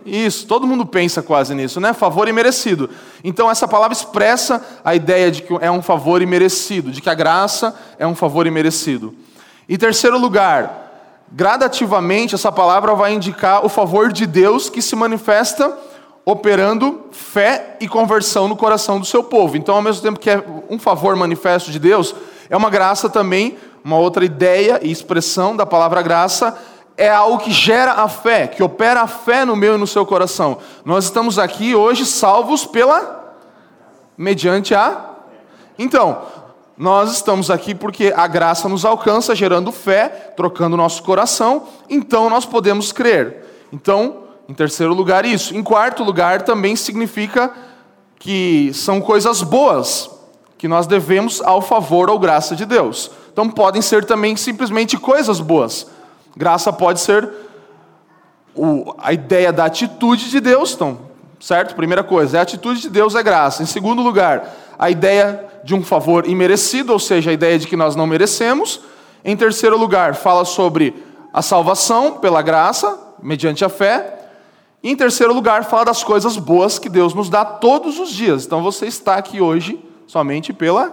isso, 0.06 0.48
todo 0.48 0.68
mundo 0.68 0.86
pensa 0.86 1.24
quase 1.24 1.56
nisso, 1.56 1.80
né? 1.80 1.94
Favor 1.94 2.28
e 2.28 2.34
merecido. 2.34 2.90
Então, 3.24 3.50
essa 3.50 3.70
palavra 3.70 3.96
expressa 3.96 4.82
a 4.84 4.94
ideia 4.94 5.32
de 5.32 5.44
que 5.44 5.54
é 5.62 5.72
um 5.72 5.82
favor 5.82 6.22
imerecido, 6.22 6.92
de 6.92 7.00
que 7.02 7.10
a 7.10 7.16
graça 7.16 7.74
é 7.98 8.06
um 8.06 8.16
favor 8.16 8.46
imerecido. 8.46 9.16
Em 9.70 9.78
terceiro 9.78 10.18
lugar, 10.20 10.89
gradativamente, 11.32 12.36
essa 12.36 12.52
palavra 12.52 12.94
vai 12.96 13.14
indicar 13.14 13.66
o 13.66 13.70
favor 13.70 14.12
de 14.12 14.26
Deus 14.26 14.70
que 14.70 14.82
se 14.82 14.96
manifesta 14.96 15.78
operando 16.26 17.06
fé 17.12 17.78
e 17.80 17.88
conversão 17.88 18.48
no 18.48 18.56
coração 18.56 19.00
do 19.00 19.06
seu 19.06 19.24
povo. 19.24 19.58
Então, 19.58 19.76
ao 19.76 19.82
mesmo 19.82 20.02
tempo 20.02 20.20
que 20.20 20.30
é 20.30 20.44
um 20.70 20.78
favor 20.78 21.16
manifesto 21.16 21.72
de 21.72 21.80
Deus, 21.80 22.14
é 22.50 22.58
uma 22.58 22.70
graça 22.70 23.10
também 23.10 23.58
uma 23.84 23.98
outra 23.98 24.26
ideia 24.26 24.80
e 24.84 24.92
expressão 24.92 25.56
da 25.56 25.66
palavra 25.66 26.02
graça 26.02 26.58
é 26.98 27.10
algo 27.10 27.38
que 27.38 27.52
gera 27.52 27.94
a 27.94 28.10
fé, 28.10 28.46
que 28.46 28.62
opera 28.62 29.02
a 29.02 29.08
fé 29.08 29.46
no 29.46 29.56
meu 29.56 29.76
e 29.76 29.78
no 29.78 29.88
seu 29.88 30.06
coração. 30.06 30.58
Nós 30.84 31.06
estamos 31.06 31.40
aqui 31.40 31.74
hoje 31.74 32.06
salvos 32.06 32.66
pela 32.66 33.38
mediante 34.18 34.76
a 34.76 35.06
Então, 35.78 36.22
nós 36.80 37.12
estamos 37.12 37.52
aqui 37.52 37.76
porque 37.76 38.14
a 38.16 38.26
graça 38.26 38.70
nos 38.70 38.86
alcança, 38.86 39.36
gerando 39.36 39.70
fé, 39.70 40.08
trocando 40.38 40.78
nosso 40.78 41.04
coração, 41.04 41.64
então 41.90 42.30
nós 42.30 42.46
podemos 42.46 42.94
crer. 42.94 43.46
Então, 43.70 44.24
em 44.48 44.54
terceiro 44.54 44.94
lugar, 44.94 45.26
isso. 45.26 45.54
Em 45.54 45.62
quarto 45.62 46.06
lugar, 46.06 46.44
também 46.44 46.78
significa 46.78 47.52
que 48.18 48.72
são 48.74 49.02
coisas 49.02 49.44
boas 49.44 50.10
que 50.58 50.70
nós 50.70 50.88
devemos 50.88 51.42
ao 51.42 51.62
favor 51.62 52.10
ou 52.10 52.18
graça 52.18 52.56
de 52.56 52.66
Deus. 52.66 53.12
Então, 53.34 53.50
podem 53.50 53.82
ser 53.82 54.06
também 54.06 54.38
simplesmente 54.38 54.98
coisas 54.98 55.42
boas. 55.42 55.86
Graça 56.38 56.72
pode 56.72 57.02
ser 57.02 57.30
a 59.00 59.12
ideia 59.12 59.52
da 59.52 59.66
atitude 59.66 60.30
de 60.30 60.40
Deus, 60.40 60.76
então, 60.76 60.98
certo? 61.42 61.76
Primeira 61.76 62.06
coisa, 62.06 62.40
a 62.40 62.42
atitude 62.42 62.80
de 62.80 62.90
Deus 62.90 63.16
é 63.16 63.22
graça. 63.22 63.62
Em 63.64 63.66
segundo 63.66 64.02
lugar, 64.02 64.50
a 64.80 64.90
ideia 64.90 65.46
de 65.64 65.76
um 65.76 65.84
favor 65.84 66.26
imerecido, 66.26 66.94
ou 66.94 67.00
seja, 67.00 67.30
a 67.30 67.34
ideia 67.34 67.60
de 67.60 67.68
que 67.68 67.76
nós 67.76 67.96
não 67.96 68.08
merecemos. 68.08 68.80
Em 69.24 69.36
terceiro 69.36 69.78
lugar, 69.78 70.16
fala 70.16 70.46
sobre 70.46 70.96
a 71.34 71.42
salvação 71.42 72.14
pela 72.14 72.42
graça, 72.42 72.98
mediante 73.22 73.66
a 73.66 73.70
fé. 73.70 74.18
E 74.82 74.90
em 74.90 74.96
terceiro 74.96 75.34
lugar, 75.34 75.66
fala 75.66 75.86
das 75.86 76.04
coisas 76.04 76.38
boas 76.38 76.80
que 76.80 76.88
Deus 76.88 77.14
nos 77.14 77.30
dá 77.30 77.44
todos 77.44 78.00
os 78.00 78.10
dias. 78.10 78.46
Então 78.46 78.64
você 78.64 78.86
está 78.86 79.16
aqui 79.16 79.42
hoje 79.42 79.84
somente 80.08 80.54
pela 80.54 80.92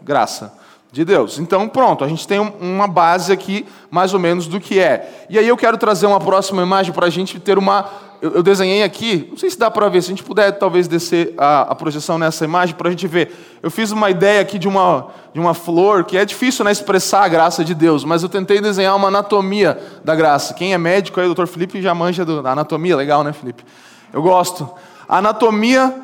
graça 0.00 0.54
de 0.90 1.04
Deus. 1.04 1.38
Então, 1.38 1.68
pronto, 1.68 2.02
a 2.02 2.08
gente 2.08 2.26
tem 2.26 2.40
uma 2.40 2.88
base 2.88 3.30
aqui, 3.30 3.66
mais 3.90 4.14
ou 4.14 4.20
menos, 4.20 4.46
do 4.46 4.58
que 4.58 4.80
é. 4.80 5.26
E 5.28 5.38
aí 5.38 5.46
eu 5.46 5.56
quero 5.56 5.76
trazer 5.76 6.06
uma 6.06 6.18
próxima 6.18 6.62
imagem 6.62 6.92
para 6.92 7.06
a 7.06 7.10
gente 7.10 7.38
ter 7.38 7.58
uma. 7.58 8.07
Eu, 8.20 8.42
desenhei 8.42 8.82
aqui, 8.82 9.28
não 9.30 9.36
sei 9.36 9.48
se 9.48 9.58
dá 9.58 9.70
para 9.70 9.88
ver, 9.88 10.02
se 10.02 10.08
a 10.08 10.10
gente 10.10 10.24
puder 10.24 10.50
talvez 10.52 10.88
descer 10.88 11.34
a, 11.38 11.60
a 11.62 11.74
projeção 11.74 12.18
nessa 12.18 12.44
imagem 12.44 12.74
para 12.74 12.88
a 12.88 12.90
gente 12.90 13.06
ver. 13.06 13.32
Eu 13.62 13.70
fiz 13.70 13.92
uma 13.92 14.10
ideia 14.10 14.40
aqui 14.40 14.58
de 14.58 14.66
uma, 14.66 15.08
de 15.32 15.38
uma 15.38 15.54
flor, 15.54 16.04
que 16.04 16.16
é 16.16 16.24
difícil 16.24 16.64
né, 16.64 16.72
expressar 16.72 17.22
a 17.22 17.28
graça 17.28 17.64
de 17.64 17.74
Deus, 17.74 18.04
mas 18.04 18.24
eu 18.24 18.28
tentei 18.28 18.60
desenhar 18.60 18.96
uma 18.96 19.08
anatomia 19.08 19.78
da 20.04 20.16
graça. 20.16 20.52
Quem 20.52 20.74
é 20.74 20.78
médico 20.78 21.20
aí, 21.20 21.26
o 21.26 21.28
doutor 21.28 21.46
Felipe, 21.46 21.80
já 21.80 21.94
manja 21.94 22.24
da 22.24 22.50
anatomia, 22.50 22.96
legal, 22.96 23.22
né, 23.22 23.32
Felipe? 23.32 23.64
Eu 24.12 24.20
gosto. 24.20 24.68
A 25.08 25.18
anatomia 25.18 25.94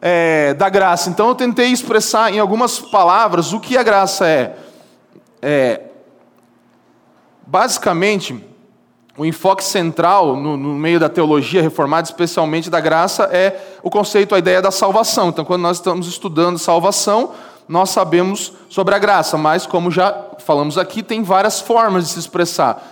é, 0.00 0.54
da 0.54 0.68
graça. 0.68 1.10
Então 1.10 1.28
eu 1.28 1.34
tentei 1.34 1.70
expressar 1.70 2.32
em 2.32 2.38
algumas 2.38 2.78
palavras 2.78 3.52
o 3.52 3.60
que 3.60 3.76
a 3.76 3.82
graça 3.82 4.26
é. 4.26 4.56
é 5.42 5.82
basicamente, 7.46 8.42
o 9.20 9.24
enfoque 9.26 9.62
central 9.62 10.34
no, 10.34 10.56
no, 10.56 10.72
meio 10.72 10.98
da 10.98 11.06
teologia 11.06 11.60
reformada, 11.60 12.08
especialmente 12.08 12.70
da 12.70 12.80
graça, 12.80 13.24
é 13.24 13.76
o 13.82 13.90
conceito, 13.90 14.34
a 14.34 14.38
ideia 14.38 14.62
da 14.62 14.70
salvação. 14.70 15.28
Então, 15.28 15.44
quando 15.44 15.60
nós 15.60 15.76
estamos 15.76 16.08
estudando 16.08 16.58
salvação, 16.58 17.32
nós 17.68 17.90
sabemos 17.90 18.54
sobre 18.70 18.94
a 18.94 18.98
graça, 18.98 19.36
mas, 19.36 19.66
como 19.66 19.90
já 19.90 20.18
falamos 20.38 20.78
aqui, 20.78 21.02
tem 21.02 21.22
várias 21.22 21.60
formas 21.60 22.04
de 22.04 22.12
se 22.12 22.18
expressar. 22.18 22.82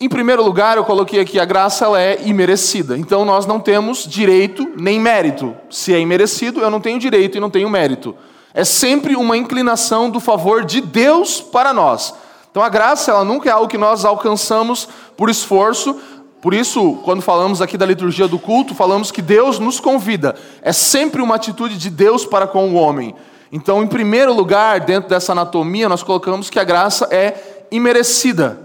Em 0.00 0.08
primeiro 0.08 0.42
lugar, 0.42 0.78
eu 0.78 0.84
coloquei 0.84 1.20
aqui 1.20 1.38
a 1.38 1.44
graça 1.44 1.84
ela 1.84 2.00
é 2.00 2.22
imerecida. 2.24 2.96
Então 2.96 3.22
nós 3.22 3.44
não 3.44 3.60
temos 3.60 4.06
direito 4.06 4.66
nem 4.78 4.98
mérito. 4.98 5.54
Se 5.68 5.92
é 5.92 6.00
imerecido, 6.00 6.60
eu 6.60 6.70
não 6.70 6.80
tenho 6.80 6.98
direito 6.98 7.36
e 7.36 7.40
não 7.40 7.50
tenho 7.50 7.68
mérito. 7.68 8.16
É 8.54 8.64
sempre 8.64 9.14
uma 9.14 9.36
inclinação 9.36 10.08
do 10.08 10.20
favor 10.20 10.64
de 10.64 10.80
Deus 10.80 11.38
para 11.38 11.74
nós. 11.74 12.14
Então 12.58 12.66
a 12.66 12.70
graça 12.70 13.12
ela 13.12 13.24
nunca 13.24 13.48
é 13.48 13.52
algo 13.52 13.68
que 13.68 13.78
nós 13.78 14.04
alcançamos 14.04 14.88
por 15.16 15.30
esforço. 15.30 15.94
Por 16.42 16.52
isso, 16.52 16.98
quando 17.04 17.22
falamos 17.22 17.62
aqui 17.62 17.78
da 17.78 17.86
liturgia 17.86 18.26
do 18.26 18.36
culto, 18.36 18.74
falamos 18.74 19.12
que 19.12 19.22
Deus 19.22 19.60
nos 19.60 19.78
convida. 19.78 20.34
É 20.60 20.72
sempre 20.72 21.22
uma 21.22 21.36
atitude 21.36 21.78
de 21.78 21.88
Deus 21.88 22.26
para 22.26 22.48
com 22.48 22.68
o 22.70 22.74
homem. 22.74 23.14
Então, 23.52 23.80
em 23.80 23.86
primeiro 23.86 24.32
lugar, 24.32 24.80
dentro 24.80 25.08
dessa 25.08 25.30
anatomia, 25.30 25.88
nós 25.88 26.02
colocamos 26.02 26.50
que 26.50 26.58
a 26.58 26.64
graça 26.64 27.06
é 27.12 27.66
imerecida. 27.70 28.58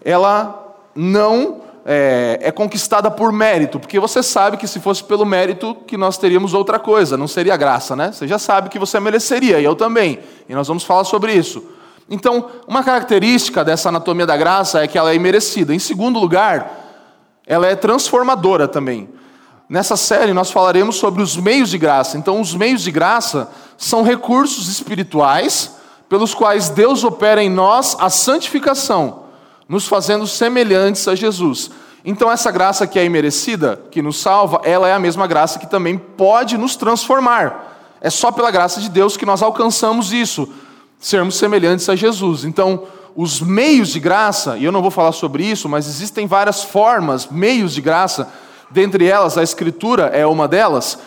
Ela 0.00 0.76
não 0.94 1.62
é, 1.84 2.38
é, 2.40 2.52
conquistada 2.52 3.10
por 3.10 3.32
mérito, 3.32 3.80
porque 3.80 3.98
você 3.98 4.22
sabe 4.22 4.58
que 4.58 4.68
se 4.68 4.78
fosse 4.78 5.02
pelo 5.02 5.26
mérito 5.26 5.74
que 5.88 5.96
nós 5.96 6.16
teríamos 6.16 6.54
outra 6.54 6.78
coisa, 6.78 7.16
não 7.16 7.26
seria 7.26 7.56
graça, 7.56 7.96
né? 7.96 8.12
Você 8.12 8.28
já 8.28 8.38
sabe 8.38 8.68
que 8.68 8.78
você 8.78 9.00
mereceria, 9.00 9.58
e 9.58 9.64
eu 9.64 9.74
também, 9.74 10.20
e 10.48 10.54
nós 10.54 10.68
vamos 10.68 10.84
falar 10.84 11.02
sobre 11.02 11.32
isso. 11.32 11.79
Então, 12.10 12.50
uma 12.66 12.82
característica 12.82 13.64
dessa 13.64 13.88
anatomia 13.88 14.26
da 14.26 14.36
graça 14.36 14.82
é 14.82 14.88
que 14.88 14.98
ela 14.98 15.12
é 15.12 15.14
imerecida. 15.14 15.72
Em 15.72 15.78
segundo 15.78 16.18
lugar, 16.18 17.40
ela 17.46 17.66
é 17.66 17.76
transformadora 17.76 18.66
também. 18.66 19.08
Nessa 19.68 19.96
série 19.96 20.32
nós 20.32 20.50
falaremos 20.50 20.96
sobre 20.96 21.22
os 21.22 21.36
meios 21.36 21.70
de 21.70 21.78
graça. 21.78 22.18
Então, 22.18 22.40
os 22.40 22.54
meios 22.54 22.82
de 22.82 22.90
graça 22.90 23.48
são 23.78 24.02
recursos 24.02 24.68
espirituais 24.68 25.76
pelos 26.08 26.34
quais 26.34 26.68
Deus 26.68 27.04
opera 27.04 27.40
em 27.40 27.48
nós 27.48 27.96
a 28.00 28.10
santificação 28.10 29.30
nos 29.70 29.86
fazendo 29.86 30.26
semelhantes 30.26 31.06
a 31.06 31.14
Jesus. 31.14 31.70
Então, 32.04 32.28
essa 32.28 32.50
graça 32.50 32.88
que 32.88 32.98
é 32.98 33.04
imerecida, 33.04 33.80
que 33.88 34.02
nos 34.02 34.20
salva, 34.20 34.60
ela 34.64 34.88
é 34.88 34.92
a 34.92 34.98
mesma 34.98 35.28
graça 35.28 35.60
que 35.60 35.66
também 35.70 35.96
pode 35.96 36.58
nos 36.58 36.74
transformar. 36.74 37.94
É 38.00 38.10
só 38.10 38.32
pela 38.32 38.50
graça 38.50 38.80
de 38.80 38.88
Deus 38.88 39.16
que 39.16 39.24
nós 39.24 39.40
alcançamos 39.40 40.12
isso, 40.12 40.52
sermos 41.00 41.36
semelhantes 41.36 41.88
a 41.88 41.96
Jesus. 41.96 42.44
Então, 42.44 42.84
os 43.16 43.40
meios 43.40 43.88
de 43.88 43.98
graça, 43.98 44.56
e 44.56 44.64
eu 44.64 44.70
não 44.70 44.82
vou 44.82 44.90
falar 44.90 45.12
sobre 45.12 45.42
isso, 45.42 45.68
mas 45.68 45.88
existem 45.88 46.26
várias 46.26 46.62
formas, 46.62 47.26
meios 47.26 47.72
de 47.72 47.80
graça, 47.80 48.30
dentre 48.70 49.06
elas 49.06 49.36
a 49.36 49.42
Escritura 49.42 50.04
é 50.06 50.24
uma 50.26 50.46
delas, 50.46 50.98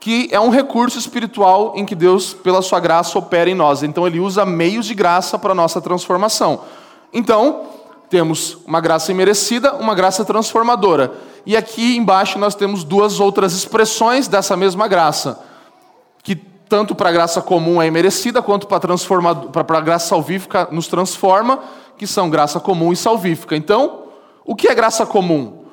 que 0.00 0.28
é 0.32 0.40
um 0.40 0.50
recurso 0.50 0.98
espiritual 0.98 1.74
em 1.76 1.84
que 1.84 1.94
Deus, 1.94 2.34
pela 2.34 2.60
sua 2.62 2.80
graça, 2.80 3.16
opera 3.16 3.48
em 3.48 3.54
nós. 3.54 3.84
Então, 3.84 4.06
Ele 4.06 4.18
usa 4.18 4.44
meios 4.44 4.86
de 4.86 4.94
graça 4.94 5.38
para 5.38 5.52
a 5.52 5.54
nossa 5.54 5.80
transformação. 5.80 6.62
Então, 7.12 7.66
temos 8.10 8.58
uma 8.66 8.80
graça 8.80 9.12
imerecida, 9.12 9.74
uma 9.74 9.94
graça 9.94 10.24
transformadora. 10.24 11.12
E 11.46 11.56
aqui 11.56 11.96
embaixo 11.96 12.38
nós 12.38 12.54
temos 12.54 12.84
duas 12.84 13.20
outras 13.20 13.52
expressões 13.52 14.28
dessa 14.28 14.56
mesma 14.56 14.86
graça, 14.86 15.40
que 16.22 16.51
tanto 16.72 16.94
para 16.94 17.10
a 17.10 17.12
graça 17.12 17.42
comum 17.42 17.82
é 17.82 17.86
imerecida, 17.86 18.40
quanto 18.40 18.66
para 18.66 18.78
a 19.76 19.80
graça 19.82 20.06
salvífica 20.06 20.68
nos 20.70 20.86
transforma, 20.86 21.58
que 21.98 22.06
são 22.06 22.30
graça 22.30 22.58
comum 22.58 22.90
e 22.94 22.96
salvífica. 22.96 23.54
Então, 23.54 24.04
o 24.42 24.56
que 24.56 24.68
é 24.68 24.74
graça 24.74 25.04
comum? 25.04 25.66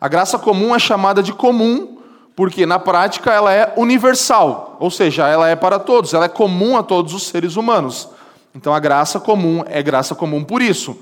A 0.00 0.06
graça 0.06 0.38
comum 0.38 0.72
é 0.72 0.78
chamada 0.78 1.24
de 1.24 1.32
comum 1.32 1.98
porque 2.36 2.64
na 2.66 2.78
prática 2.78 3.32
ela 3.32 3.52
é 3.52 3.74
universal, 3.76 4.76
ou 4.78 4.92
seja, 4.92 5.26
ela 5.26 5.48
é 5.48 5.56
para 5.56 5.80
todos, 5.80 6.14
ela 6.14 6.26
é 6.26 6.28
comum 6.28 6.76
a 6.76 6.84
todos 6.84 7.14
os 7.14 7.26
seres 7.26 7.56
humanos. 7.56 8.08
Então 8.54 8.72
a 8.72 8.78
graça 8.78 9.18
comum 9.18 9.64
é 9.66 9.82
graça 9.82 10.14
comum 10.14 10.44
por 10.44 10.62
isso. 10.62 10.96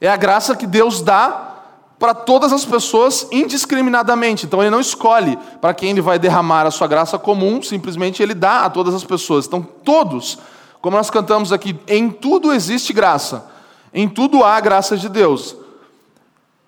É 0.00 0.08
a 0.08 0.16
graça 0.16 0.56
que 0.56 0.66
Deus 0.66 1.02
dá 1.02 1.57
para 1.98 2.14
todas 2.14 2.52
as 2.52 2.64
pessoas 2.64 3.26
indiscriminadamente. 3.32 4.46
Então 4.46 4.60
ele 4.62 4.70
não 4.70 4.80
escolhe 4.80 5.38
para 5.60 5.74
quem 5.74 5.90
ele 5.90 6.00
vai 6.00 6.18
derramar 6.18 6.66
a 6.66 6.70
sua 6.70 6.86
graça 6.86 7.18
comum, 7.18 7.60
simplesmente 7.62 8.22
ele 8.22 8.34
dá 8.34 8.64
a 8.64 8.70
todas 8.70 8.94
as 8.94 9.04
pessoas. 9.04 9.46
Então 9.46 9.62
todos, 9.62 10.38
como 10.80 10.96
nós 10.96 11.10
cantamos 11.10 11.52
aqui, 11.52 11.78
em 11.88 12.08
tudo 12.08 12.52
existe 12.52 12.92
graça. 12.92 13.50
Em 13.92 14.08
tudo 14.08 14.44
há 14.44 14.60
graça 14.60 14.96
de 14.96 15.08
Deus. 15.08 15.56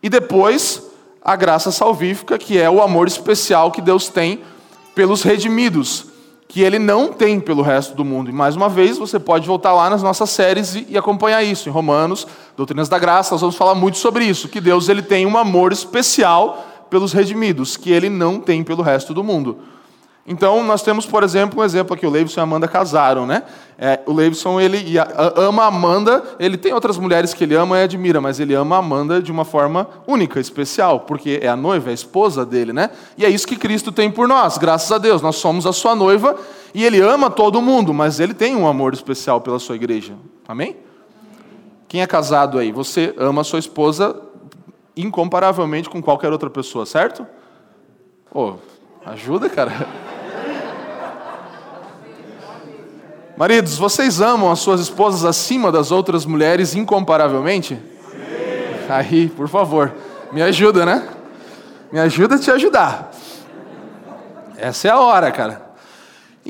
E 0.03 0.09
depois 0.09 0.83
a 1.23 1.37
graça 1.37 1.71
salvífica, 1.71 2.39
que 2.39 2.59
é 2.59 2.69
o 2.69 2.83
amor 2.83 3.07
especial 3.07 3.71
que 3.71 3.83
Deus 3.83 4.09
tem 4.09 4.43
pelos 4.95 5.23
redimidos 5.23 6.10
que 6.51 6.63
ele 6.63 6.81
não 6.81 7.13
tem 7.13 7.39
pelo 7.39 7.63
resto 7.63 7.95
do 7.95 8.05
mundo. 8.05 8.29
E 8.29 8.33
mais 8.33 8.57
uma 8.57 8.69
vez, 8.69 8.99
você 8.99 9.21
pode 9.21 9.47
voltar 9.47 9.73
lá 9.73 9.89
nas 9.89 10.03
nossas 10.03 10.31
séries 10.31 10.75
e, 10.75 10.99
acompanhar 10.99 11.45
isso. 11.45 11.69
Em 11.69 11.73
Romanos, 11.73 12.27
Doutrinas 12.57 12.89
da 12.89 12.99
Graça, 12.99 13.31
nós 13.31 13.41
vamos 13.41 13.55
falar 13.55 13.77
muito 13.77 13.99
sobre 13.99 14.25
isso, 14.25 14.49
que 14.49 14.61
Deus 14.61 14.89
ele 14.89 15.01
tem 15.01 15.25
um 15.25 15.39
amor 15.39 15.71
especial 15.71 16.67
pelos 16.91 17.13
redimidos, 17.13 17.77
que 17.77 17.93
ele 17.93 18.09
não 18.11 18.41
tem 18.41 18.65
pelo 18.65 18.83
resto 18.83 19.15
do 19.15 19.23
mundo. 19.23 19.59
Então, 20.27 20.63
nós 20.63 20.83
temos, 20.83 21.07
por 21.07 21.23
exemplo, 21.23 21.61
um 21.61 21.65
exemplo 21.65 21.95
aqui, 21.95 22.07
o 22.07 22.11
Leivson 22.11 22.39
e 22.39 22.43
a 22.43 22.45
Amanda 22.45 22.69
casaram, 22.69 23.27
né? 23.27 23.43
É, 23.79 24.01
o 24.07 24.13
Leivson, 24.13 24.61
ele 24.61 24.95
ama 25.35 25.65
a 25.65 25.67
Amanda, 25.67 26.23
ele 26.39 26.57
tem 26.57 26.73
outras 26.75 26.99
mulheres 26.99 27.33
que 27.33 27.43
ele 27.43 27.55
ama 27.55 27.79
e 27.79 27.83
admira, 27.83 28.21
mas 28.21 28.39
ele 28.39 28.55
ama 28.55 28.77
a 28.77 28.79
Amanda 28.79 29.23
de 29.23 29.33
uma 29.33 29.45
forma 29.45 29.89
única, 30.07 30.39
especial, 30.39 31.01
porque 31.01 31.41
é 31.43 31.49
a 31.49 31.57
noiva, 31.57 31.89
é 31.89 31.93
a 31.93 31.95
esposa 31.95 32.45
dele, 32.45 32.73
né? 32.73 32.91
E 33.17 33.25
é 33.25 33.31
isso 33.31 33.47
que 33.47 33.57
Cristo 33.57 33.91
tem 33.91 34.11
por 34.11 34.29
nós, 34.29 34.59
graças 34.59 34.93
a 34.93 34.99
Deus. 34.99 35.23
Nós 35.23 35.37
somos 35.37 35.67
a 35.67 35.73
sua 35.73 35.97
noiva 35.97 36.37
e 36.75 36.85
ele 36.85 37.01
ama 37.01 37.31
todo 37.31 37.61
mundo, 37.63 37.95
mas 37.95 38.21
ele 38.21 38.35
tem 38.35 38.55
um 38.55 38.69
amor 38.69 38.93
especial 38.93 39.41
pela 39.41 39.59
sua 39.59 39.77
igreja. 39.77 40.15
Amém? 40.47 40.77
Quem 41.89 42.03
é 42.03 42.07
casado 42.07 42.59
aí? 42.59 42.71
Você 42.71 43.15
ama 43.17 43.41
a 43.41 43.45
sua 43.45 43.59
esposa 43.59 44.15
incomparavelmente 44.97 45.89
com 45.89 46.03
qualquer 46.03 46.31
outra 46.31 46.51
pessoa, 46.51 46.85
certo? 46.85 47.27
Pô, 48.31 48.57
ajuda, 49.05 49.49
cara. 49.49 49.73
Maridos, 53.37 53.79
vocês 53.79 54.21
amam 54.21 54.51
as 54.51 54.59
suas 54.59 54.81
esposas 54.81 55.25
acima 55.25 55.73
das 55.73 55.91
outras 55.91 56.27
mulheres 56.27 56.75
incomparavelmente? 56.75 57.81
Sim. 58.11 58.87
Aí, 58.89 59.29
por 59.29 59.49
favor, 59.49 59.95
me 60.31 60.43
ajuda, 60.43 60.85
né? 60.85 61.09
Me 61.91 61.99
ajuda 61.99 62.35
a 62.35 62.39
te 62.39 62.51
ajudar. 62.51 63.11
Essa 64.57 64.89
é 64.89 64.91
a 64.91 65.01
hora, 65.01 65.33
cara. 65.33 65.70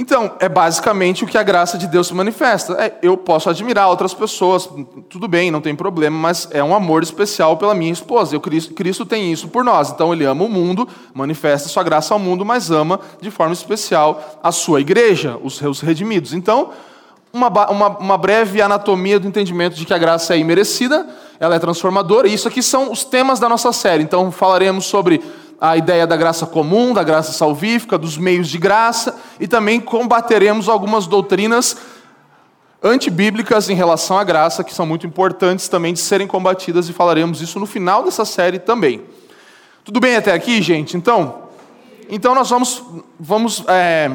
Então, 0.01 0.33
é 0.41 0.49
basicamente 0.49 1.25
o 1.25 1.27
que 1.27 1.37
a 1.37 1.43
graça 1.43 1.77
de 1.77 1.87
Deus 1.87 2.07
se 2.07 2.15
manifesta. 2.15 2.73
É, 2.83 2.99
eu 3.03 3.19
posso 3.19 3.51
admirar 3.51 3.87
outras 3.91 4.15
pessoas, 4.15 4.67
tudo 5.11 5.29
bem, 5.29 5.51
não 5.51 5.61
tem 5.61 5.77
problema, 5.77 6.17
mas 6.17 6.49
é 6.53 6.65
um 6.65 6.75
amor 6.75 7.03
especial 7.03 7.59
pela 7.59 7.75
minha 7.75 7.93
esposa. 7.93 8.35
Eu, 8.35 8.41
Cristo, 8.41 8.73
Cristo 8.73 9.05
tem 9.05 9.31
isso 9.31 9.49
por 9.49 9.63
nós. 9.63 9.91
Então, 9.91 10.11
ele 10.15 10.25
ama 10.25 10.43
o 10.43 10.49
mundo, 10.49 10.89
manifesta 11.13 11.69
sua 11.69 11.83
graça 11.83 12.15
ao 12.15 12.19
mundo, 12.19 12.47
mas 12.47 12.71
ama 12.71 12.99
de 13.21 13.31
forma 13.31 13.53
especial 13.53 14.39
a 14.43 14.51
sua 14.51 14.81
igreja, 14.81 15.39
os 15.45 15.59
seus 15.59 15.81
redimidos. 15.83 16.33
Então, 16.33 16.71
uma, 17.31 17.49
uma, 17.71 17.89
uma 17.99 18.17
breve 18.17 18.63
anatomia 18.63 19.21
do 19.21 19.29
entendimento 19.29 19.77
de 19.77 19.85
que 19.85 19.93
a 19.93 19.99
graça 19.99 20.35
é 20.35 20.39
imerecida, 20.39 21.07
ela 21.39 21.57
é 21.57 21.59
transformadora, 21.59 22.27
e 22.27 22.33
isso 22.33 22.49
aqui 22.49 22.63
são 22.63 22.91
os 22.91 23.05
temas 23.05 23.39
da 23.39 23.51
nossa 23.51 23.71
série. 23.71 24.03
Então, 24.03 24.33
falaremos 24.33 24.87
sobre 24.87 25.21
a 25.61 25.77
ideia 25.77 26.07
da 26.07 26.17
graça 26.17 26.47
comum, 26.47 26.95
da 26.95 27.03
graça 27.03 27.33
salvífica, 27.33 27.99
dos 27.99 28.17
meios 28.17 28.49
de 28.49 28.57
graça, 28.57 29.17
e 29.39 29.47
também 29.47 29.79
combateremos 29.79 30.69
algumas 30.69 31.07
doutrinas 31.07 31.77
antibíblicas 32.83 33.69
em 33.69 33.75
relação 33.75 34.19
à 34.19 34.25
graça, 34.25 34.65
que 34.65 34.73
são 34.73 34.87
muito 34.87 35.07
importantes 35.07 35.69
também 35.69 35.93
de 35.93 36.01
serem 36.01 36.27
combatidas, 36.27 36.89
e 36.89 36.95
falaremos 36.95 37.43
isso 37.43 37.61
no 37.61 37.67
final 37.67 38.03
dessa 38.03 38.25
série 38.25 38.59
também. 38.59 39.03
Tudo 39.85 40.01
bem 40.01 40.17
até 40.17 40.33
aqui, 40.33 40.63
gente? 40.63 40.97
Então, 40.97 41.43
então 42.09 42.35
nós 42.35 42.49
vamos, 42.49 42.83
vamos 43.19 43.63
é, 43.69 44.11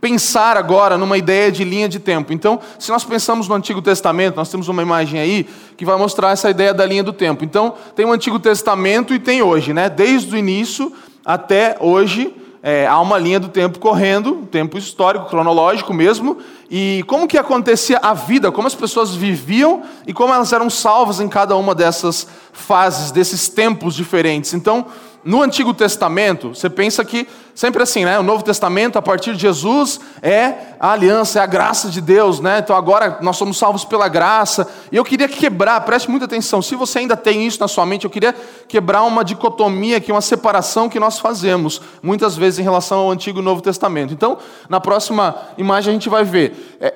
pensar 0.00 0.56
agora 0.56 0.96
numa 0.96 1.18
ideia 1.18 1.52
de 1.52 1.62
linha 1.62 1.88
de 1.88 1.98
tempo. 1.98 2.32
Então, 2.32 2.58
se 2.78 2.90
nós 2.90 3.04
pensamos 3.04 3.46
no 3.46 3.54
Antigo 3.54 3.82
Testamento, 3.82 4.36
nós 4.36 4.48
temos 4.48 4.68
uma 4.68 4.82
imagem 4.82 5.20
aí 5.20 5.46
que 5.76 5.84
vai 5.84 5.96
mostrar 5.96 6.30
essa 6.30 6.48
ideia 6.48 6.72
da 6.72 6.86
linha 6.86 7.02
do 7.02 7.12
tempo. 7.12 7.44
Então, 7.44 7.74
tem 7.94 8.06
o 8.06 8.12
Antigo 8.12 8.38
Testamento 8.38 9.12
e 9.12 9.18
tem 9.18 9.42
hoje, 9.42 9.74
né? 9.74 9.90
Desde 9.90 10.34
o 10.34 10.38
início 10.38 10.92
até 11.24 11.76
hoje, 11.80 12.34
é, 12.62 12.86
há 12.86 12.98
uma 13.00 13.18
linha 13.18 13.40
do 13.40 13.48
tempo 13.48 13.78
correndo, 13.78 14.46
tempo 14.50 14.76
histórico, 14.76 15.26
cronológico 15.26 15.92
mesmo, 15.94 16.38
e 16.70 17.02
como 17.06 17.26
que 17.26 17.38
acontecia 17.38 17.98
a 18.02 18.14
vida, 18.14 18.52
como 18.52 18.66
as 18.66 18.74
pessoas 18.74 19.14
viviam 19.14 19.82
e 20.06 20.12
como 20.12 20.32
elas 20.32 20.52
eram 20.52 20.68
salvas 20.68 21.20
em 21.20 21.28
cada 21.28 21.56
uma 21.56 21.74
dessas 21.74 22.26
fases, 22.52 23.10
desses 23.10 23.48
tempos 23.48 23.94
diferentes. 23.94 24.54
Então, 24.54 24.86
no 25.22 25.42
Antigo 25.42 25.74
Testamento, 25.74 26.54
você 26.54 26.70
pensa 26.70 27.04
que, 27.04 27.28
sempre 27.54 27.82
assim, 27.82 28.06
né? 28.06 28.18
O 28.18 28.22
Novo 28.22 28.42
Testamento, 28.42 28.98
a 28.98 29.02
partir 29.02 29.34
de 29.34 29.42
Jesus, 29.42 30.00
é 30.22 30.54
a 30.80 30.92
aliança, 30.92 31.38
é 31.38 31.42
a 31.42 31.46
graça 31.46 31.90
de 31.90 32.00
Deus, 32.00 32.40
né? 32.40 32.60
Então 32.60 32.74
agora 32.74 33.18
nós 33.20 33.36
somos 33.36 33.58
salvos 33.58 33.84
pela 33.84 34.08
graça. 34.08 34.66
E 34.90 34.96
eu 34.96 35.04
queria 35.04 35.28
quebrar, 35.28 35.80
preste 35.82 36.10
muita 36.10 36.24
atenção, 36.24 36.62
se 36.62 36.74
você 36.74 37.00
ainda 37.00 37.16
tem 37.16 37.46
isso 37.46 37.60
na 37.60 37.68
sua 37.68 37.84
mente, 37.84 38.04
eu 38.04 38.10
queria 38.10 38.34
quebrar 38.66 39.02
uma 39.02 39.22
dicotomia 39.22 39.98
aqui, 39.98 40.10
uma 40.10 40.22
separação 40.22 40.88
que 40.88 40.98
nós 40.98 41.18
fazemos, 41.18 41.82
muitas 42.02 42.34
vezes 42.34 42.58
em 42.58 42.62
relação 42.62 43.00
ao 43.00 43.10
Antigo 43.10 43.40
e 43.40 43.42
Novo 43.42 43.60
Testamento. 43.60 44.14
Então, 44.14 44.38
na 44.70 44.80
próxima 44.80 45.36
imagem 45.58 45.90
a 45.90 45.92
gente 45.92 46.08
vai 46.08 46.24
ver. 46.24 46.78
É, 46.80 46.94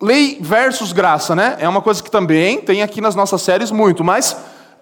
lei 0.00 0.38
versus 0.40 0.92
graça, 0.92 1.34
né? 1.36 1.56
É 1.60 1.68
uma 1.68 1.82
coisa 1.82 2.02
que 2.02 2.10
também 2.10 2.62
tem 2.62 2.82
aqui 2.82 3.00
nas 3.00 3.14
nossas 3.14 3.42
séries 3.42 3.70
muito, 3.70 4.02
mas 4.02 4.34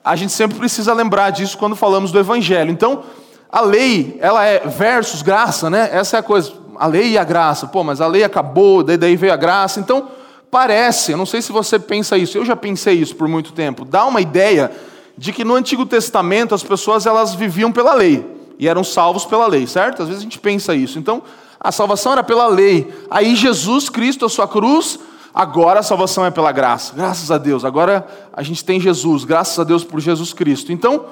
a 0.06 0.14
gente 0.14 0.32
sempre 0.32 0.56
precisa 0.56 0.94
lembrar 0.94 1.30
disso 1.30 1.58
quando 1.58 1.74
falamos 1.74 2.12
do 2.12 2.18
Evangelho. 2.20 2.70
Então, 2.70 3.02
a 3.50 3.60
lei, 3.60 4.16
ela 4.20 4.44
é 4.44 4.60
versus 4.60 5.20
graça, 5.20 5.68
né? 5.68 5.88
Essa 5.92 6.16
é 6.16 6.20
a 6.20 6.22
coisa. 6.22 6.52
A 6.76 6.86
lei 6.86 7.10
e 7.10 7.18
a 7.18 7.24
graça. 7.24 7.66
Pô, 7.66 7.82
mas 7.82 8.00
a 8.00 8.06
lei 8.06 8.22
acabou, 8.22 8.84
daí 8.84 9.16
veio 9.16 9.32
a 9.32 9.36
graça. 9.36 9.80
Então, 9.80 10.08
parece, 10.48 11.10
eu 11.10 11.18
não 11.18 11.26
sei 11.26 11.42
se 11.42 11.50
você 11.50 11.76
pensa 11.76 12.16
isso, 12.16 12.38
eu 12.38 12.44
já 12.44 12.54
pensei 12.54 12.94
isso 12.94 13.16
por 13.16 13.26
muito 13.26 13.52
tempo, 13.52 13.84
dá 13.84 14.06
uma 14.06 14.20
ideia 14.20 14.70
de 15.18 15.32
que 15.32 15.44
no 15.44 15.56
Antigo 15.56 15.84
Testamento 15.84 16.54
as 16.54 16.62
pessoas 16.62 17.04
elas 17.04 17.34
viviam 17.34 17.72
pela 17.72 17.92
lei 17.92 18.24
e 18.60 18.68
eram 18.68 18.84
salvos 18.84 19.24
pela 19.24 19.48
lei, 19.48 19.66
certo? 19.66 20.02
Às 20.02 20.08
vezes 20.08 20.20
a 20.20 20.24
gente 20.24 20.38
pensa 20.38 20.72
isso. 20.72 21.00
Então, 21.00 21.20
a 21.58 21.72
salvação 21.72 22.12
era 22.12 22.22
pela 22.22 22.46
lei. 22.46 22.94
Aí 23.10 23.34
Jesus 23.34 23.88
Cristo, 23.88 24.24
a 24.24 24.28
sua 24.28 24.46
cruz, 24.46 25.00
Agora 25.36 25.80
a 25.80 25.82
salvação 25.82 26.24
é 26.24 26.30
pela 26.30 26.50
graça, 26.50 26.94
graças 26.96 27.30
a 27.30 27.36
Deus. 27.36 27.62
Agora 27.62 28.06
a 28.32 28.42
gente 28.42 28.64
tem 28.64 28.80
Jesus, 28.80 29.22
graças 29.22 29.58
a 29.58 29.64
Deus 29.64 29.84
por 29.84 30.00
Jesus 30.00 30.32
Cristo. 30.32 30.72
Então, 30.72 31.04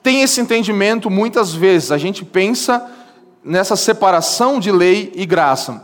tem 0.00 0.22
esse 0.22 0.40
entendimento 0.40 1.10
muitas 1.10 1.52
vezes, 1.52 1.90
a 1.90 1.98
gente 1.98 2.24
pensa 2.24 2.88
nessa 3.42 3.74
separação 3.74 4.60
de 4.60 4.70
lei 4.70 5.12
e 5.16 5.26
graça. 5.26 5.82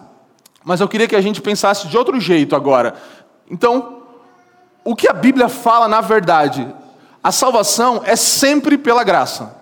Mas 0.62 0.80
eu 0.80 0.86
queria 0.86 1.08
que 1.08 1.16
a 1.16 1.20
gente 1.20 1.42
pensasse 1.42 1.88
de 1.88 1.98
outro 1.98 2.20
jeito 2.20 2.54
agora. 2.54 2.94
Então, 3.50 4.02
o 4.84 4.94
que 4.94 5.08
a 5.08 5.12
Bíblia 5.12 5.48
fala 5.48 5.88
na 5.88 6.00
verdade? 6.00 6.72
A 7.24 7.32
salvação 7.32 8.02
é 8.04 8.14
sempre 8.14 8.78
pela 8.78 9.02
graça. 9.02 9.52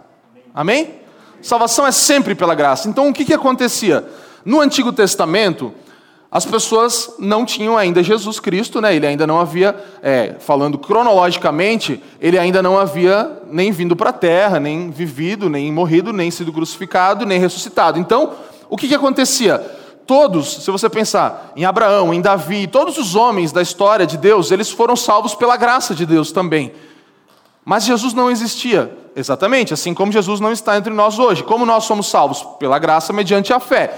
Amém? 0.55 0.97
Salvação 1.41 1.87
é 1.87 1.93
sempre 1.93 2.35
pela 2.35 2.55
graça. 2.55 2.91
Então, 2.91 3.09
o 3.09 3.13
que, 3.15 3.25
que 3.25 3.33
acontecia? 3.33 4.07
No 4.45 4.61
Antigo 4.61 4.93
Testamento, 4.93 5.73
as 6.33 6.45
pessoas 6.47 7.15
não 7.19 7.45
tinham 7.45 7.77
ainda 7.77 8.05
Jesus 8.05 8.39
Cristo, 8.39 8.81
né? 8.81 8.95
ele 8.95 9.05
ainda 9.05 9.27
não 9.27 9.41
havia, 9.41 9.75
é, 10.01 10.37
falando 10.39 10.79
cronologicamente, 10.79 12.01
ele 12.21 12.39
ainda 12.39 12.63
não 12.63 12.79
havia 12.79 13.41
nem 13.51 13.73
vindo 13.73 13.97
para 13.97 14.11
a 14.11 14.13
terra, 14.13 14.61
nem 14.61 14.91
vivido, 14.91 15.51
nem 15.51 15.73
morrido, 15.73 16.13
nem 16.13 16.31
sido 16.31 16.53
crucificado, 16.53 17.27
nem 17.27 17.41
ressuscitado. 17.41 17.99
Então, 17.99 18.35
o 18.69 18.77
que, 18.77 18.87
que 18.87 18.95
acontecia? 18.95 19.59
Todos, 20.07 20.63
se 20.65 20.71
você 20.71 20.89
pensar 20.89 21.53
em 21.57 21.65
Abraão, 21.65 22.15
em 22.15 22.21
Davi, 22.21 22.69
todos 22.69 22.97
os 22.97 23.17
homens 23.17 23.51
da 23.51 23.61
história 23.61 24.07
de 24.07 24.17
Deus, 24.17 24.53
eles 24.53 24.71
foram 24.71 24.95
salvos 24.95 25.35
pela 25.35 25.57
graça 25.57 25.97
de 25.97 26.07
Deus 26.07 26.31
também. 26.31 26.73
Mas 27.65 27.85
Jesus 27.85 28.15
não 28.15 28.31
existia, 28.31 28.97
exatamente, 29.17 29.75
assim 29.75 29.93
como 29.93 30.13
Jesus 30.13 30.39
não 30.39 30.53
está 30.53 30.77
entre 30.77 30.93
nós 30.93 31.19
hoje. 31.19 31.43
Como 31.43 31.67
nós 31.67 31.85
somos 31.85 32.07
salvos? 32.07 32.43
Pela 32.59 32.79
graça 32.79 33.13
mediante 33.13 33.53
a 33.53 33.59
fé. 33.59 33.93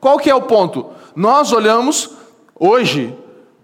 Qual 0.00 0.18
que 0.18 0.30
é 0.30 0.34
o 0.34 0.42
ponto? 0.42 0.97
Nós 1.18 1.50
olhamos 1.50 2.10
hoje 2.54 3.12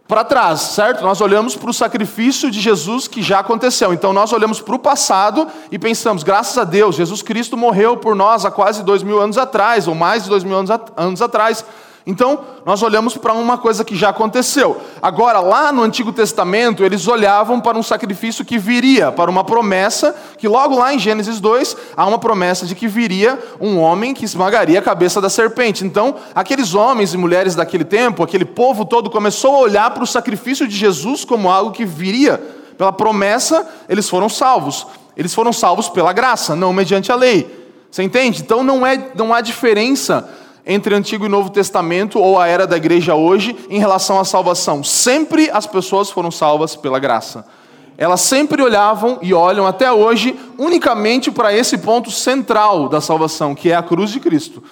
para 0.09 0.25
trás, 0.25 0.61
certo? 0.61 1.05
Nós 1.05 1.21
olhamos 1.21 1.55
para 1.55 1.71
o 1.71 1.73
sacrifício 1.73 2.51
de 2.51 2.61
Jesus 2.61 3.07
que 3.07 3.23
já 3.23 3.39
aconteceu. 3.39 3.95
Então 3.95 4.13
nós 4.13 4.33
olhamos 4.33 4.61
para 4.61 4.75
o 4.75 4.79
passado 4.79 5.47
e 5.71 5.79
pensamos, 5.79 6.25
graças 6.25 6.59
a 6.59 6.65
Deus, 6.65 6.97
Jesus 6.97 7.23
Cristo 7.23 7.57
morreu 7.57 7.97
por 7.97 8.17
nós 8.17 8.45
há 8.45 8.51
quase 8.51 8.83
dois 8.83 9.05
mil 9.05 9.21
anos 9.21 9.39
atrás, 9.39 9.87
ou 9.87 9.95
mais 9.95 10.25
de 10.25 10.31
dois 10.31 10.43
mil 10.43 10.57
anos 10.97 11.23
atrás. 11.23 11.65
Então, 12.07 12.41
nós 12.67 12.83
olhamos 12.83 13.17
para 13.17 13.33
uma 13.33 13.57
coisa 13.57 13.83
que 13.83 13.97
já 13.97 14.11
aconteceu. 14.11 14.79
Agora, 15.01 15.41
lá 15.41 15.73
no 15.73 15.83
Antigo 15.83 16.13
Testamento, 16.13 16.85
eles 16.85 17.09
olhavam 17.09 17.61
para 17.61 17.79
um 17.79 17.83
sacrifício 17.83 18.45
que 18.45 18.59
viria, 18.59 19.11
para 19.11 19.31
uma 19.31 19.43
promessa, 19.43 20.15
que 20.37 20.47
logo 20.47 20.77
lá 20.77 20.93
em 20.93 20.99
Gênesis 20.99 21.41
2, 21.41 21.75
há 21.97 22.07
uma 22.07 22.19
promessa 22.19 22.67
de 22.67 22.75
que 22.75 22.87
viria 22.87 23.43
um 23.59 23.79
homem 23.79 24.13
que 24.13 24.27
esmagaria 24.27 24.79
a 24.79 24.83
cabeça 24.83 25.19
da 25.19 25.31
serpente. 25.31 25.83
Então, 25.83 26.17
aqueles 26.35 26.75
homens 26.75 27.15
e 27.15 27.17
mulheres 27.17 27.55
daquele 27.55 27.85
tempo, 27.85 28.23
aquele 28.23 28.45
povo 28.45 28.85
todo 28.85 29.09
começou 29.09 29.55
a 29.55 29.61
olhar 29.61 29.91
para 29.91 30.05
o 30.05 30.07
sacrifício 30.07 30.69
de 30.69 30.77
Jesus 30.77 31.25
como 31.25 31.51
algo 31.51 31.73
que 31.73 31.87
viria. 31.87 32.39
Pela 32.77 32.93
promessa, 32.93 33.67
eles 33.89 34.11
foram 34.11 34.29
salvos. 34.29 34.87
Eles 35.17 35.33
foram 35.33 35.55
salvos 35.55 35.89
pela 35.89 36.13
graça, 36.13 36.55
não 36.55 36.71
mediante 36.71 37.11
a 37.11 37.15
lei. 37.15 37.65
Você 37.91 38.03
entende? 38.03 38.43
Então 38.43 38.63
não, 38.63 38.85
é, 38.85 39.13
não 39.15 39.33
há 39.33 39.41
diferença 39.41 40.29
entre 40.67 40.95
Antigo 40.95 41.27
e 41.27 41.29
Novo 41.29 41.51
Testamento 41.51 42.19
ou 42.19 42.39
a 42.39 42.47
era 42.47 42.67
da 42.67 42.77
igreja 42.77 43.15
hoje 43.15 43.57
em 43.69 43.79
relação 43.79 44.19
à 44.19 44.25
salvação. 44.25 44.83
Sempre 44.83 45.51
as 45.51 45.67
pessoas 45.67 46.11
foram 46.11 46.31
salvas 46.31 46.75
pela 46.75 46.99
graça. 46.99 47.47
Elas 47.97 48.23
sempre 48.23 48.61
olhavam 48.63 49.19
e 49.23 49.33
olham 49.33 49.67
até 49.67 49.93
hoje 49.93 50.37
unicamente 50.59 51.31
para 51.31 51.53
esse 51.53 51.79
ponto 51.79 52.11
central 52.11 52.89
da 52.89 53.01
salvação, 53.01 53.55
que 53.55 53.71
é 53.71 53.77
a 53.77 53.83
cruz 53.83 54.11
de 54.11 54.19
Cristo. 54.19 54.63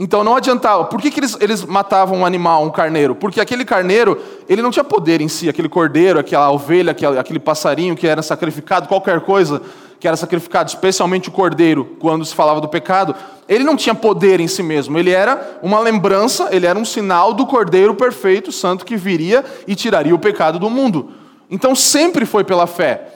Então 0.00 0.24
não 0.24 0.36
adiantava. 0.36 0.84
Por 0.86 1.00
que, 1.00 1.10
que 1.10 1.20
eles, 1.20 1.36
eles 1.40 1.64
matavam 1.64 2.20
um 2.20 2.26
animal, 2.26 2.64
um 2.64 2.70
carneiro? 2.70 3.14
Porque 3.14 3.40
aquele 3.40 3.64
carneiro, 3.64 4.18
ele 4.48 4.62
não 4.62 4.70
tinha 4.70 4.84
poder 4.84 5.20
em 5.20 5.28
si, 5.28 5.48
aquele 5.48 5.68
cordeiro, 5.68 6.18
aquela 6.18 6.50
ovelha, 6.50 6.92
aquele, 6.92 7.18
aquele 7.18 7.38
passarinho 7.38 7.94
que 7.94 8.06
era 8.06 8.22
sacrificado, 8.22 8.88
qualquer 8.88 9.20
coisa 9.20 9.60
que 10.00 10.08
era 10.08 10.16
sacrificado, 10.16 10.68
especialmente 10.68 11.28
o 11.28 11.32
cordeiro, 11.32 11.96
quando 12.00 12.24
se 12.24 12.34
falava 12.34 12.60
do 12.60 12.66
pecado, 12.66 13.14
ele 13.48 13.62
não 13.62 13.76
tinha 13.76 13.94
poder 13.94 14.40
em 14.40 14.48
si 14.48 14.60
mesmo, 14.60 14.98
ele 14.98 15.10
era 15.10 15.60
uma 15.62 15.78
lembrança, 15.78 16.48
ele 16.50 16.66
era 16.66 16.76
um 16.76 16.84
sinal 16.84 17.32
do 17.32 17.46
cordeiro 17.46 17.94
perfeito, 17.94 18.50
santo, 18.50 18.84
que 18.84 18.96
viria 18.96 19.44
e 19.64 19.76
tiraria 19.76 20.12
o 20.12 20.18
pecado 20.18 20.58
do 20.58 20.68
mundo. 20.68 21.12
Então 21.48 21.72
sempre 21.72 22.26
foi 22.26 22.42
pela 22.42 22.66
fé. 22.66 23.11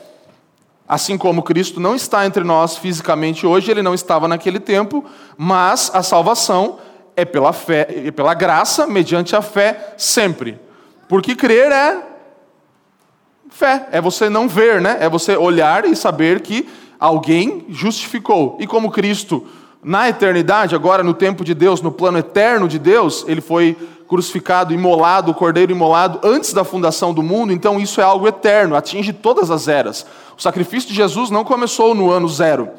Assim 0.89 1.19
como 1.19 1.43
Cristo 1.43 1.81
não 1.81 1.95
está 1.95 2.27
entre 2.27 2.45
nós 2.45 2.77
fisicamente 2.77 3.47
hoje, 3.47 3.71
ele 3.71 3.83
não 3.83 3.95
estava 3.95 4.29
naquele 4.29 4.61
tempo, 4.61 5.05
mas 5.37 5.91
a 5.93 6.03
salvação 6.03 6.79
é 7.17 7.25
pela 7.25 7.53
fé, 7.53 7.87
é 8.07 8.11
pela 8.11 8.35
graça, 8.35 8.87
mediante 8.87 9.35
a 9.35 9.43
fé 9.43 9.95
sempre. 9.97 10.61
Porque 11.09 11.35
crer 11.35 11.73
é 11.73 12.03
Fé 13.49 13.89
é 13.93 14.01
você 14.01 14.29
não 14.29 14.49
ver, 14.49 14.81
né? 14.81 14.99
É 15.01 15.09
você 15.09 15.37
olhar 15.37 15.85
e 15.85 15.95
saber 15.95 16.41
que 16.41 16.69
alguém 16.99 17.65
justificou. 17.69 18.59
E 18.61 18.67
como 18.67 18.91
Cristo, 18.91 19.47
na 19.83 20.09
eternidade, 20.09 20.75
agora 20.75 21.03
no 21.03 21.15
tempo 21.15 21.45
de 21.45 21.55
Deus, 21.55 21.81
no 21.81 21.93
plano 21.93 22.19
eterno 22.19 22.69
de 22.69 22.79
Deus, 22.79 23.25
ele 23.29 23.41
foi 23.41 23.77
crucificado, 24.09 24.75
imolado, 24.75 25.31
o 25.31 25.35
cordeiro 25.35 25.73
imolado 25.73 26.21
antes 26.23 26.53
da 26.53 26.65
fundação 26.65 27.15
do 27.15 27.23
mundo, 27.23 27.53
então 27.53 27.81
isso 27.81 28.01
é 28.01 28.05
algo 28.05 28.29
eterno, 28.29 28.77
atinge 28.77 29.13
todas 29.13 29.51
as 29.51 29.69
eras. 29.69 30.07
O 30.37 30.43
sacrifício 30.43 30.89
de 30.91 30.95
Jesus 30.95 31.31
não 31.31 31.45
começou 31.45 31.95
no 31.95 32.11
ano 32.11 32.29
zero. 32.29 32.71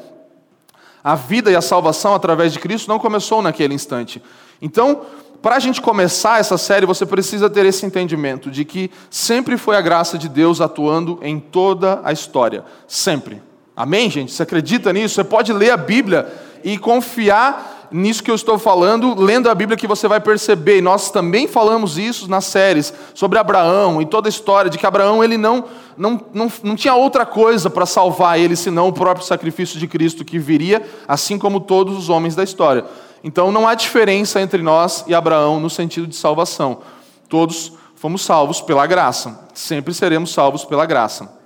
A 1.02 1.14
vida 1.14 1.50
e 1.50 1.56
a 1.56 1.60
salvação 1.60 2.14
através 2.14 2.52
de 2.52 2.58
Cristo 2.58 2.88
não 2.88 2.98
começou 2.98 3.42
naquele 3.42 3.74
instante. 3.74 4.22
Então, 4.60 5.02
para 5.40 5.56
a 5.56 5.58
gente 5.58 5.80
começar 5.80 6.40
essa 6.40 6.58
série, 6.58 6.84
você 6.84 7.06
precisa 7.06 7.48
ter 7.48 7.64
esse 7.64 7.86
entendimento 7.86 8.50
de 8.50 8.64
que 8.64 8.90
sempre 9.08 9.56
foi 9.56 9.76
a 9.76 9.80
graça 9.80 10.18
de 10.18 10.28
Deus 10.28 10.60
atuando 10.60 11.18
em 11.22 11.38
toda 11.38 12.00
a 12.04 12.12
história. 12.12 12.64
Sempre. 12.86 13.40
Amém, 13.76 14.10
gente? 14.10 14.32
Você 14.32 14.42
acredita 14.42 14.92
nisso? 14.92 15.14
Você 15.14 15.24
pode 15.24 15.52
ler 15.52 15.70
a 15.70 15.76
Bíblia 15.76 16.26
e 16.64 16.76
confiar 16.76 17.77
nisso 17.90 18.22
que 18.22 18.30
eu 18.30 18.34
estou 18.34 18.58
falando, 18.58 19.14
lendo 19.20 19.48
a 19.48 19.54
Bíblia, 19.54 19.76
que 19.76 19.86
você 19.86 20.06
vai 20.06 20.20
perceber. 20.20 20.78
E 20.78 20.80
nós 20.80 21.10
também 21.10 21.46
falamos 21.46 21.98
isso 21.98 22.28
nas 22.28 22.44
séries 22.44 22.92
sobre 23.14 23.38
Abraão 23.38 24.00
e 24.00 24.06
toda 24.06 24.28
a 24.28 24.30
história 24.30 24.70
de 24.70 24.78
que 24.78 24.86
Abraão 24.86 25.22
ele 25.22 25.36
não, 25.36 25.64
não, 25.96 26.20
não, 26.32 26.52
não 26.62 26.76
tinha 26.76 26.94
outra 26.94 27.24
coisa 27.26 27.68
para 27.70 27.86
salvar 27.86 28.38
ele 28.38 28.56
senão 28.56 28.88
o 28.88 28.92
próprio 28.92 29.26
sacrifício 29.26 29.78
de 29.78 29.86
Cristo 29.86 30.24
que 30.24 30.38
viria, 30.38 30.86
assim 31.06 31.38
como 31.38 31.60
todos 31.60 31.96
os 31.96 32.08
homens 32.08 32.34
da 32.34 32.44
história. 32.44 32.84
Então 33.22 33.50
não 33.50 33.66
há 33.66 33.74
diferença 33.74 34.40
entre 34.40 34.62
nós 34.62 35.04
e 35.06 35.14
Abraão 35.14 35.58
no 35.58 35.70
sentido 35.70 36.06
de 36.06 36.16
salvação. 36.16 36.80
Todos 37.28 37.72
fomos 37.94 38.22
salvos 38.22 38.60
pela 38.60 38.86
graça. 38.86 39.48
Sempre 39.54 39.92
seremos 39.92 40.32
salvos 40.32 40.64
pela 40.64 40.86
graça. 40.86 41.36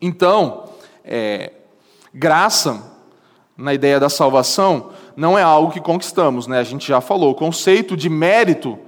Então, 0.00 0.64
é, 1.04 1.52
graça, 2.12 2.90
na 3.56 3.72
ideia 3.74 4.00
da 4.00 4.08
salvação, 4.08 4.90
não 5.16 5.38
é 5.38 5.42
algo 5.42 5.72
que 5.72 5.80
conquistamos, 5.80 6.46
né? 6.46 6.58
A 6.58 6.64
gente 6.64 6.86
já 6.86 7.00
falou. 7.00 7.30
O 7.30 7.34
conceito 7.34 7.96
de 7.96 8.08
mérito, 8.08 8.78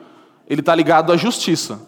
ele 0.49 0.61
está 0.61 0.75
ligado 0.75 1.13
à 1.13 1.17
justiça. 1.17 1.81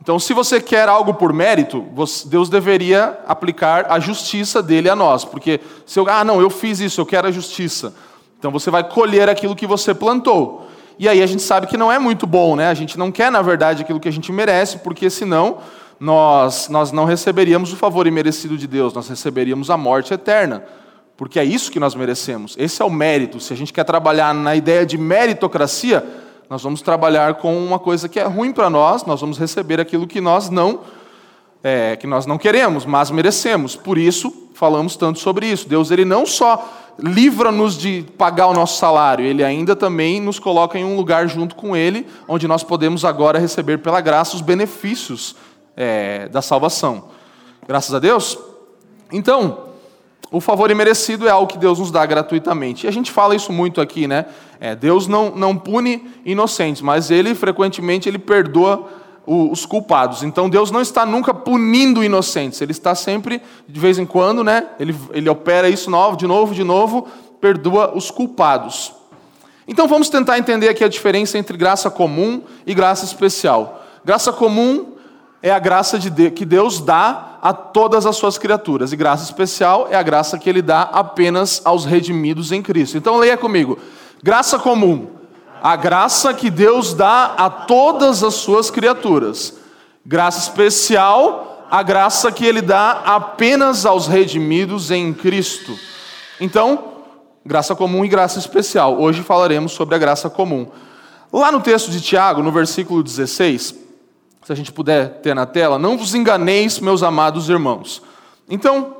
Então, 0.00 0.18
se 0.18 0.32
você 0.32 0.60
quer 0.60 0.88
algo 0.88 1.14
por 1.14 1.32
mérito, 1.32 1.84
Deus 2.26 2.48
deveria 2.48 3.18
aplicar 3.26 3.86
a 3.90 3.98
justiça 3.98 4.62
dele 4.62 4.88
a 4.88 4.96
nós. 4.96 5.24
Porque 5.24 5.60
se 5.84 5.98
eu, 5.98 6.08
ah, 6.08 6.22
não, 6.22 6.40
eu 6.40 6.50
fiz 6.50 6.80
isso, 6.80 7.00
eu 7.00 7.06
quero 7.06 7.28
a 7.28 7.32
justiça. 7.32 7.94
Então 8.38 8.50
você 8.50 8.70
vai 8.70 8.84
colher 8.84 9.28
aquilo 9.28 9.56
que 9.56 9.66
você 9.66 9.94
plantou. 9.94 10.68
E 10.98 11.08
aí 11.08 11.22
a 11.22 11.26
gente 11.26 11.42
sabe 11.42 11.66
que 11.66 11.76
não 11.76 11.90
é 11.90 11.98
muito 11.98 12.26
bom, 12.26 12.56
né? 12.56 12.68
A 12.68 12.74
gente 12.74 12.98
não 12.98 13.10
quer, 13.10 13.30
na 13.30 13.42
verdade, 13.42 13.82
aquilo 13.82 14.00
que 14.00 14.08
a 14.08 14.12
gente 14.12 14.32
merece, 14.32 14.78
porque 14.78 15.10
senão 15.10 15.58
nós, 15.98 16.68
nós 16.68 16.92
não 16.92 17.04
receberíamos 17.04 17.72
o 17.72 17.76
favor 17.76 18.06
imerecido 18.06 18.56
de 18.56 18.66
Deus, 18.66 18.92
nós 18.94 19.08
receberíamos 19.08 19.70
a 19.70 19.76
morte 19.76 20.14
eterna. 20.14 20.64
Porque 21.16 21.38
é 21.38 21.44
isso 21.44 21.70
que 21.70 21.80
nós 21.80 21.94
merecemos. 21.94 22.54
Esse 22.58 22.82
é 22.82 22.84
o 22.84 22.90
mérito. 22.90 23.40
Se 23.40 23.52
a 23.52 23.56
gente 23.56 23.72
quer 23.72 23.84
trabalhar 23.84 24.34
na 24.34 24.54
ideia 24.54 24.84
de 24.84 24.98
meritocracia, 24.98 26.04
nós 26.48 26.62
vamos 26.62 26.82
trabalhar 26.82 27.34
com 27.34 27.56
uma 27.56 27.78
coisa 27.78 28.08
que 28.08 28.20
é 28.20 28.24
ruim 28.24 28.52
para 28.52 28.68
nós, 28.70 29.04
nós 29.04 29.20
vamos 29.20 29.38
receber 29.38 29.80
aquilo 29.80 30.06
que 30.06 30.20
nós 30.20 30.50
não 30.50 30.80
é, 31.64 31.96
que 31.96 32.06
nós 32.06 32.26
não 32.26 32.38
queremos, 32.38 32.84
mas 32.84 33.10
merecemos. 33.10 33.74
Por 33.74 33.98
isso 33.98 34.50
falamos 34.54 34.94
tanto 34.94 35.18
sobre 35.18 35.46
isso. 35.46 35.68
Deus 35.68 35.90
ele 35.90 36.04
não 36.04 36.24
só 36.24 36.64
livra-nos 36.98 37.76
de 37.76 38.04
pagar 38.16 38.46
o 38.46 38.54
nosso 38.54 38.78
salário, 38.78 39.24
ele 39.24 39.42
ainda 39.42 39.74
também 39.74 40.20
nos 40.20 40.38
coloca 40.38 40.78
em 40.78 40.84
um 40.84 40.96
lugar 40.96 41.28
junto 41.28 41.54
com 41.54 41.76
ele, 41.76 42.06
onde 42.28 42.46
nós 42.46 42.62
podemos 42.62 43.04
agora 43.04 43.38
receber 43.38 43.78
pela 43.78 44.00
graça 44.00 44.36
os 44.36 44.40
benefícios 44.40 45.34
é, 45.76 46.28
da 46.28 46.40
salvação. 46.40 47.04
Graças 47.66 47.92
a 47.94 47.98
Deus. 47.98 48.38
Então, 49.12 49.65
o 50.30 50.40
favor 50.40 50.70
imerecido 50.70 51.28
é 51.28 51.30
algo 51.30 51.46
que 51.46 51.58
Deus 51.58 51.78
nos 51.78 51.90
dá 51.90 52.04
gratuitamente. 52.04 52.86
E 52.86 52.88
a 52.88 52.92
gente 52.92 53.12
fala 53.12 53.34
isso 53.34 53.52
muito 53.52 53.80
aqui, 53.80 54.08
né? 54.08 54.26
É, 54.58 54.74
Deus 54.74 55.06
não, 55.06 55.30
não 55.30 55.56
pune 55.56 56.04
inocentes, 56.24 56.82
mas 56.82 57.10
Ele 57.10 57.34
frequentemente 57.34 58.08
Ele 58.08 58.18
perdoa 58.18 58.86
os 59.26 59.66
culpados. 59.66 60.22
Então 60.22 60.48
Deus 60.48 60.70
não 60.70 60.80
está 60.80 61.04
nunca 61.04 61.34
punindo 61.34 62.02
inocentes, 62.02 62.60
Ele 62.60 62.72
está 62.72 62.94
sempre, 62.94 63.40
de 63.68 63.80
vez 63.80 63.98
em 63.98 64.06
quando, 64.06 64.42
né? 64.42 64.66
Ele, 64.78 64.94
ele 65.12 65.28
opera 65.28 65.68
isso 65.68 65.90
novo, 65.90 66.16
de 66.16 66.26
novo, 66.26 66.54
de 66.54 66.64
novo, 66.64 67.06
perdoa 67.40 67.96
os 67.96 68.10
culpados. 68.10 68.92
Então 69.68 69.88
vamos 69.88 70.08
tentar 70.08 70.38
entender 70.38 70.68
aqui 70.68 70.84
a 70.84 70.88
diferença 70.88 71.38
entre 71.38 71.56
graça 71.56 71.90
comum 71.90 72.42
e 72.66 72.72
graça 72.72 73.04
especial. 73.04 73.84
Graça 74.04 74.32
comum 74.32 74.95
é 75.46 75.52
a 75.52 75.60
graça 75.60 75.96
de 75.96 76.10
Deus, 76.10 76.32
que 76.34 76.44
Deus 76.44 76.80
dá 76.80 77.38
a 77.40 77.52
todas 77.52 78.04
as 78.04 78.16
suas 78.16 78.36
criaturas, 78.36 78.92
e 78.92 78.96
graça 78.96 79.22
especial 79.22 79.86
é 79.88 79.94
a 79.94 80.02
graça 80.02 80.36
que 80.36 80.50
Ele 80.50 80.60
dá 80.60 80.82
apenas 80.82 81.62
aos 81.64 81.84
redimidos 81.84 82.50
em 82.50 82.60
Cristo. 82.60 82.98
Então 82.98 83.16
leia 83.16 83.36
comigo: 83.36 83.78
graça 84.20 84.58
comum 84.58 85.06
a 85.62 85.76
graça 85.76 86.34
que 86.34 86.50
Deus 86.50 86.94
dá 86.94 87.34
a 87.38 87.48
todas 87.48 88.24
as 88.24 88.34
suas 88.34 88.70
criaturas. 88.70 89.54
Graça 90.04 90.40
especial, 90.40 91.66
a 91.70 91.80
graça 91.80 92.32
que 92.32 92.44
Ele 92.44 92.60
dá 92.60 93.02
apenas 93.04 93.86
aos 93.86 94.08
redimidos 94.08 94.90
em 94.90 95.14
Cristo. 95.14 95.78
Então, 96.40 96.84
graça 97.44 97.72
comum 97.76 98.04
e 98.04 98.08
graça 98.08 98.40
especial. 98.40 99.00
Hoje 99.00 99.22
falaremos 99.22 99.70
sobre 99.70 99.94
a 99.94 99.98
graça 99.98 100.28
comum. 100.28 100.66
Lá 101.32 101.52
no 101.52 101.60
texto 101.60 101.90
de 101.90 102.00
Tiago, 102.00 102.42
no 102.42 102.50
versículo 102.50 103.00
16, 103.00 103.85
se 104.46 104.52
a 104.52 104.54
gente 104.54 104.70
puder 104.70 105.08
ter 105.22 105.34
na 105.34 105.44
tela, 105.44 105.76
não 105.76 105.98
vos 105.98 106.14
enganeis, 106.14 106.78
meus 106.78 107.02
amados 107.02 107.48
irmãos. 107.48 108.00
Então, 108.48 108.94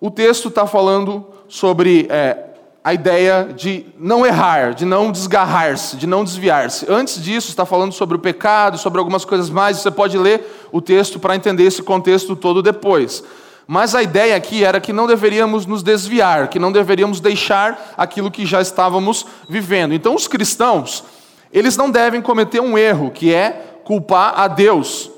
o 0.00 0.10
texto 0.10 0.48
está 0.48 0.66
falando 0.66 1.26
sobre 1.48 2.06
é, 2.08 2.38
a 2.82 2.94
ideia 2.94 3.46
de 3.54 3.84
não 3.98 4.24
errar, 4.24 4.72
de 4.72 4.86
não 4.86 5.12
desgarrar-se, 5.12 5.98
de 5.98 6.06
não 6.06 6.24
desviar-se. 6.24 6.90
Antes 6.90 7.22
disso, 7.22 7.50
está 7.50 7.66
falando 7.66 7.92
sobre 7.92 8.16
o 8.16 8.18
pecado, 8.18 8.78
sobre 8.78 8.98
algumas 8.98 9.22
coisas 9.22 9.50
mais. 9.50 9.76
Você 9.76 9.90
pode 9.90 10.16
ler 10.16 10.66
o 10.72 10.80
texto 10.80 11.20
para 11.20 11.36
entender 11.36 11.64
esse 11.64 11.82
contexto 11.82 12.34
todo 12.34 12.62
depois. 12.62 13.22
Mas 13.66 13.94
a 13.94 14.02
ideia 14.02 14.34
aqui 14.34 14.64
era 14.64 14.80
que 14.80 14.94
não 14.94 15.06
deveríamos 15.06 15.66
nos 15.66 15.82
desviar, 15.82 16.48
que 16.48 16.58
não 16.58 16.72
deveríamos 16.72 17.20
deixar 17.20 17.92
aquilo 17.98 18.30
que 18.30 18.46
já 18.46 18.62
estávamos 18.62 19.26
vivendo. 19.46 19.92
Então, 19.92 20.14
os 20.14 20.26
cristãos, 20.26 21.04
eles 21.52 21.76
não 21.76 21.90
devem 21.90 22.22
cometer 22.22 22.60
um 22.60 22.78
erro, 22.78 23.10
que 23.10 23.34
é 23.34 23.75
culpar 23.86 24.34
a 24.36 24.48
Deus 24.48 25.08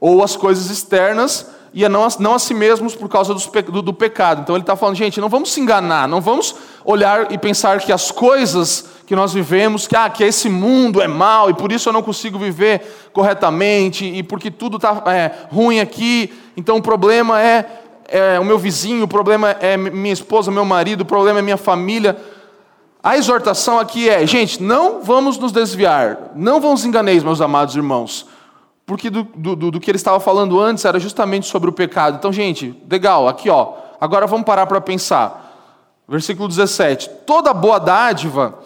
ou 0.00 0.22
as 0.22 0.36
coisas 0.36 0.70
externas 0.70 1.50
e 1.74 1.84
a 1.84 1.88
não, 1.88 2.06
não 2.20 2.34
a 2.34 2.38
si 2.38 2.54
mesmos 2.54 2.94
por 2.94 3.08
causa 3.08 3.34
do, 3.34 3.82
do 3.82 3.92
pecado. 3.92 4.42
Então 4.42 4.54
ele 4.54 4.62
está 4.62 4.76
falando, 4.76 4.94
gente, 4.94 5.20
não 5.20 5.28
vamos 5.28 5.52
se 5.52 5.60
enganar, 5.60 6.06
não 6.06 6.20
vamos 6.20 6.54
olhar 6.84 7.32
e 7.32 7.38
pensar 7.38 7.80
que 7.80 7.92
as 7.92 8.12
coisas 8.12 8.86
que 9.06 9.16
nós 9.16 9.32
vivemos, 9.32 9.88
que, 9.88 9.96
ah, 9.96 10.08
que 10.08 10.22
esse 10.22 10.48
mundo 10.48 11.02
é 11.02 11.08
mal 11.08 11.50
e 11.50 11.54
por 11.54 11.72
isso 11.72 11.88
eu 11.88 11.92
não 11.92 12.02
consigo 12.02 12.38
viver 12.38 13.10
corretamente 13.12 14.04
e 14.04 14.22
porque 14.22 14.52
tudo 14.52 14.76
está 14.76 15.02
é, 15.06 15.32
ruim 15.50 15.80
aqui, 15.80 16.32
então 16.56 16.76
o 16.76 16.82
problema 16.82 17.42
é, 17.42 17.66
é 18.06 18.38
o 18.38 18.44
meu 18.44 18.58
vizinho, 18.58 19.04
o 19.04 19.08
problema 19.08 19.50
é 19.50 19.76
minha 19.76 20.12
esposa, 20.12 20.50
meu 20.52 20.64
marido, 20.64 21.00
o 21.00 21.06
problema 21.06 21.40
é 21.40 21.42
minha 21.42 21.56
família. 21.56 22.16
A 23.02 23.16
exortação 23.16 23.80
aqui 23.80 24.08
é, 24.08 24.24
gente, 24.26 24.62
não 24.62 25.02
vamos 25.02 25.36
nos 25.36 25.50
desviar, 25.50 26.30
não 26.36 26.60
vamos 26.60 26.84
enganeis, 26.84 27.24
meus 27.24 27.40
amados 27.40 27.74
irmãos. 27.74 28.26
Porque 28.86 29.10
do, 29.10 29.24
do, 29.24 29.56
do 29.72 29.80
que 29.80 29.90
ele 29.90 29.96
estava 29.96 30.20
falando 30.20 30.60
antes 30.60 30.84
era 30.84 31.00
justamente 31.00 31.46
sobre 31.46 31.68
o 31.68 31.72
pecado. 31.72 32.16
Então, 32.16 32.32
gente, 32.32 32.80
legal, 32.88 33.26
aqui 33.26 33.50
ó. 33.50 33.74
Agora 34.00 34.26
vamos 34.26 34.46
parar 34.46 34.66
para 34.66 34.80
pensar. 34.80 35.50
Versículo 36.08 36.48
17: 36.48 37.08
Toda 37.26 37.54
boa 37.54 37.78
dádiva 37.78 38.58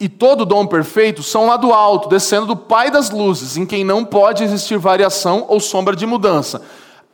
e 0.00 0.08
todo 0.08 0.46
dom 0.46 0.66
perfeito 0.66 1.22
são 1.22 1.46
lá 1.46 1.56
do 1.56 1.72
alto, 1.72 2.08
descendo 2.08 2.46
do 2.46 2.56
Pai 2.56 2.90
das 2.90 3.10
luzes, 3.10 3.56
em 3.56 3.66
quem 3.66 3.84
não 3.84 4.04
pode 4.04 4.44
existir 4.44 4.78
variação 4.78 5.44
ou 5.48 5.58
sombra 5.58 5.96
de 5.96 6.06
mudança. 6.06 6.62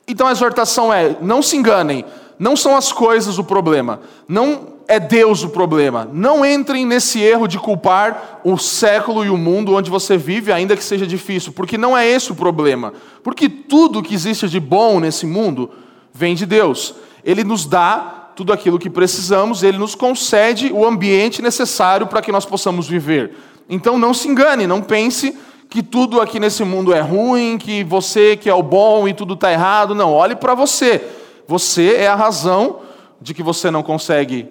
Então 0.07 0.27
a 0.27 0.33
exortação 0.33 0.92
é: 0.92 1.16
não 1.20 1.40
se 1.42 1.57
enganem, 1.57 2.05
não 2.38 2.57
são 2.57 2.77
as 2.77 2.92
coisas 2.92 3.38
o 3.38 3.44
problema, 3.44 4.00
não 4.29 4.74
é 4.87 5.01
Deus 5.01 5.42
o 5.42 5.49
problema. 5.49 6.09
Não 6.12 6.44
entrem 6.44 6.87
nesse 6.87 7.20
erro 7.20 7.47
de 7.47 7.59
culpar 7.59 8.40
o 8.44 8.57
século 8.59 9.25
e 9.25 9.31
o 9.31 9.37
mundo 9.37 9.75
onde 9.75 9.90
você 9.90 10.16
vive, 10.16 10.53
ainda 10.53 10.77
que 10.77 10.85
seja 10.85 11.07
difícil, 11.07 11.53
porque 11.53 11.79
não 11.79 11.97
é 11.97 12.07
esse 12.07 12.33
o 12.33 12.35
problema. 12.35 12.92
Porque 13.23 13.49
tudo 13.49 14.03
que 14.03 14.14
existe 14.14 14.49
de 14.49 14.61
bom 14.61 15.01
nesse 15.01 15.27
mundo 15.27 15.70
vem 16.12 16.35
de 16.35 16.47
Deus. 16.47 16.94
Ele 17.25 17.42
nos 17.42 17.64
dá 17.64 18.31
tudo 18.37 18.53
aquilo 18.53 18.79
que 18.79 18.90
precisamos, 18.90 19.62
ele 19.62 19.79
nos 19.79 19.94
concede 19.94 20.73
o 20.73 20.85
ambiente 20.85 21.40
necessário 21.40 22.07
para 22.07 22.20
que 22.20 22.33
nós 22.33 22.44
possamos 22.44 22.88
viver. 22.88 23.35
Então 23.68 23.97
não 23.97 24.12
se 24.12 24.29
engane, 24.29 24.66
não 24.66 24.83
pense 24.83 25.37
que 25.70 25.83
tudo 25.83 26.20
aqui 26.20 26.38
nesse 26.38 26.62
mundo 26.62 26.92
é 26.92 27.01
ruim, 27.01 27.57
que 27.59 27.83
você 27.85 28.37
que 28.37 28.51
é 28.51 28.55
o 28.55 28.62
bom 28.62 29.09
e 29.09 29.14
tudo 29.14 29.35
está 29.35 29.51
errado. 29.53 29.94
Não, 29.94 30.12
olhe 30.12 30.37
para 30.37 30.55
você. 30.55 31.03
Você 31.47 31.97
é 31.97 32.07
a 32.07 32.14
razão 32.14 32.81
de 33.20 33.33
que 33.33 33.42
você 33.42 33.70
não 33.70 33.83
consegue 33.83 34.49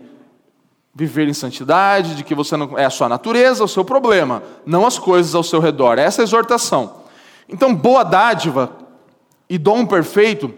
viver 0.95 1.27
em 1.27 1.33
santidade, 1.33 2.15
de 2.15 2.23
que 2.23 2.35
você 2.35 2.55
não 2.55 2.77
é 2.77 2.85
a 2.85 2.89
sua 2.89 3.09
natureza, 3.09 3.63
o 3.63 3.67
seu 3.67 3.83
problema, 3.83 4.43
não 4.65 4.85
as 4.85 4.99
coisas 4.99 5.33
ao 5.33 5.43
seu 5.43 5.59
redor. 5.59 5.97
Essa 5.97 6.21
é 6.21 6.23
a 6.23 6.25
exortação. 6.25 7.03
Então, 7.49 7.73
boa 7.73 8.03
dádiva 8.03 8.71
e 9.49 9.57
dom 9.57 9.85
perfeito 9.85 10.53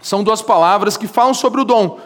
são 0.00 0.22
duas 0.22 0.42
palavras 0.42 0.96
que 0.96 1.06
falam 1.06 1.32
sobre 1.32 1.60
o 1.60 1.64
dom, 1.64 1.98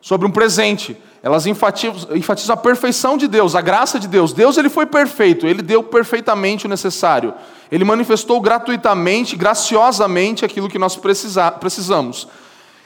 sobre 0.00 0.26
um 0.26 0.30
presente. 0.30 0.96
elas 1.22 1.46
enfatizam, 1.46 2.16
enfatizam 2.16 2.54
a 2.54 2.56
perfeição 2.56 3.16
de 3.16 3.28
Deus, 3.28 3.54
a 3.54 3.60
graça 3.60 4.00
de 4.00 4.08
Deus. 4.08 4.32
Deus 4.32 4.56
ele 4.56 4.68
foi 4.68 4.86
perfeito, 4.86 5.46
ele 5.46 5.62
deu 5.62 5.82
perfeitamente 5.82 6.66
o 6.66 6.68
necessário. 6.68 7.32
Ele 7.70 7.84
manifestou 7.84 8.40
gratuitamente, 8.40 9.36
graciosamente 9.36 10.44
aquilo 10.44 10.68
que 10.68 10.78
nós 10.78 10.96
precisa, 10.96 11.52
precisamos. 11.52 12.26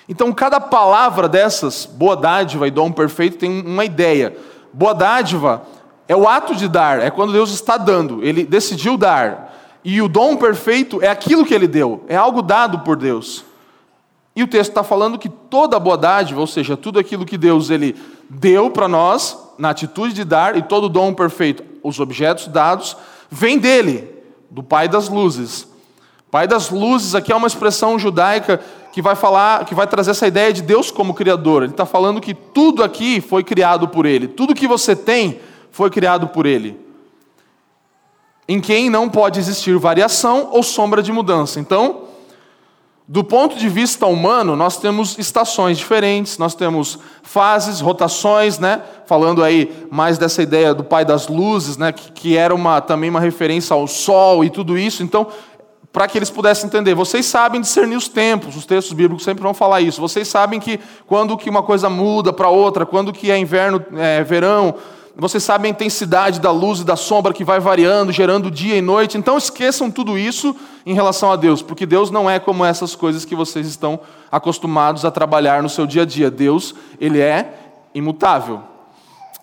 Então, 0.08 0.32
cada 0.32 0.60
palavra 0.60 1.28
dessas, 1.28 1.84
boa 1.84 2.16
dádiva 2.16 2.68
e 2.68 2.70
dom 2.70 2.92
perfeito, 2.92 3.38
tem 3.38 3.66
uma 3.66 3.84
ideia. 3.84 4.36
Boa 4.72 4.92
dádiva 4.92 5.62
é 6.08 6.14
o 6.14 6.28
ato 6.28 6.54
de 6.54 6.68
dar, 6.68 7.00
é 7.00 7.10
quando 7.10 7.32
Deus 7.32 7.50
está 7.50 7.76
dando, 7.76 8.22
ele 8.22 8.44
decidiu 8.44 8.96
dar. 8.96 9.52
E 9.84 10.00
o 10.00 10.08
dom 10.08 10.36
perfeito 10.36 11.02
é 11.02 11.08
aquilo 11.08 11.44
que 11.44 11.54
ele 11.54 11.66
deu, 11.66 12.04
é 12.08 12.16
algo 12.16 12.42
dado 12.42 12.80
por 12.80 12.96
Deus. 12.96 13.44
E 14.34 14.42
o 14.42 14.46
texto 14.46 14.70
está 14.70 14.84
falando 14.84 15.18
que 15.18 15.28
toda 15.28 15.80
boa 15.80 15.96
dádiva, 15.96 16.40
ou 16.40 16.46
seja, 16.46 16.76
tudo 16.76 16.98
aquilo 16.98 17.24
que 17.24 17.38
Deus 17.38 17.70
ele 17.70 17.96
deu 18.28 18.70
para 18.70 18.86
nós, 18.86 19.36
na 19.58 19.70
atitude 19.70 20.12
de 20.12 20.24
dar, 20.24 20.56
e 20.56 20.62
todo 20.62 20.88
dom 20.88 21.14
perfeito, 21.14 21.64
os 21.82 21.98
objetos 21.98 22.46
dados, 22.48 22.96
vem 23.30 23.58
dele, 23.58 24.12
do 24.50 24.62
Pai 24.62 24.88
das 24.88 25.08
luzes. 25.08 25.66
Pai 26.30 26.46
das 26.46 26.70
luzes 26.70 27.14
aqui 27.14 27.32
é 27.32 27.36
uma 27.36 27.46
expressão 27.46 27.98
judaica 27.98 28.60
que 28.96 29.02
vai 29.02 29.14
falar, 29.14 29.66
que 29.66 29.74
vai 29.74 29.86
trazer 29.86 30.12
essa 30.12 30.26
ideia 30.26 30.50
de 30.50 30.62
Deus 30.62 30.90
como 30.90 31.12
criador. 31.12 31.62
Ele 31.62 31.72
está 31.72 31.84
falando 31.84 32.18
que 32.18 32.32
tudo 32.32 32.82
aqui 32.82 33.20
foi 33.20 33.44
criado 33.44 33.88
por 33.88 34.06
Ele, 34.06 34.26
tudo 34.26 34.54
que 34.54 34.66
você 34.66 34.96
tem 34.96 35.38
foi 35.70 35.90
criado 35.90 36.28
por 36.28 36.46
Ele. 36.46 36.80
Em 38.48 38.58
quem 38.58 38.88
não 38.88 39.10
pode 39.10 39.38
existir 39.38 39.76
variação 39.76 40.48
ou 40.50 40.62
sombra 40.62 41.02
de 41.02 41.12
mudança. 41.12 41.60
Então, 41.60 42.04
do 43.06 43.22
ponto 43.22 43.58
de 43.58 43.68
vista 43.68 44.06
humano, 44.06 44.56
nós 44.56 44.78
temos 44.78 45.18
estações 45.18 45.76
diferentes, 45.76 46.38
nós 46.38 46.54
temos 46.54 46.98
fases, 47.22 47.80
rotações, 47.80 48.58
né? 48.58 48.80
Falando 49.04 49.44
aí 49.44 49.86
mais 49.90 50.16
dessa 50.16 50.42
ideia 50.42 50.72
do 50.72 50.82
Pai 50.82 51.04
das 51.04 51.28
Luzes, 51.28 51.76
né? 51.76 51.92
Que, 51.92 52.12
que 52.12 52.36
era 52.38 52.54
uma, 52.54 52.80
também 52.80 53.10
uma 53.10 53.20
referência 53.20 53.74
ao 53.74 53.86
Sol 53.86 54.42
e 54.42 54.48
tudo 54.48 54.78
isso. 54.78 55.02
Então, 55.02 55.26
para 55.96 56.06
que 56.06 56.18
eles 56.18 56.28
pudessem 56.28 56.66
entender, 56.66 56.94
vocês 56.94 57.24
sabem 57.24 57.58
discernir 57.58 57.96
os 57.96 58.06
tempos, 58.06 58.54
os 58.54 58.66
textos 58.66 58.92
bíblicos 58.92 59.24
sempre 59.24 59.42
vão 59.42 59.54
falar 59.54 59.80
isso. 59.80 59.98
Vocês 59.98 60.28
sabem 60.28 60.60
que 60.60 60.78
quando 61.06 61.38
que 61.38 61.48
uma 61.48 61.62
coisa 61.62 61.88
muda 61.88 62.34
para 62.34 62.50
outra, 62.50 62.84
quando 62.84 63.14
que 63.14 63.30
é 63.30 63.38
inverno, 63.38 63.82
é 63.96 64.22
verão, 64.22 64.74
vocês 65.16 65.42
sabem 65.42 65.70
a 65.70 65.72
intensidade 65.72 66.38
da 66.38 66.50
luz 66.50 66.80
e 66.80 66.84
da 66.84 66.96
sombra 66.96 67.32
que 67.32 67.42
vai 67.42 67.58
variando, 67.60 68.12
gerando 68.12 68.50
dia 68.50 68.76
e 68.76 68.82
noite. 68.82 69.16
Então 69.16 69.38
esqueçam 69.38 69.90
tudo 69.90 70.18
isso 70.18 70.54
em 70.84 70.92
relação 70.92 71.32
a 71.32 71.36
Deus, 71.36 71.62
porque 71.62 71.86
Deus 71.86 72.10
não 72.10 72.28
é 72.28 72.38
como 72.38 72.62
essas 72.62 72.94
coisas 72.94 73.24
que 73.24 73.34
vocês 73.34 73.66
estão 73.66 73.98
acostumados 74.30 75.02
a 75.02 75.10
trabalhar 75.10 75.62
no 75.62 75.68
seu 75.70 75.86
dia 75.86 76.02
a 76.02 76.04
dia. 76.04 76.30
Deus, 76.30 76.74
ele 77.00 77.22
é 77.22 77.54
imutável. 77.94 78.60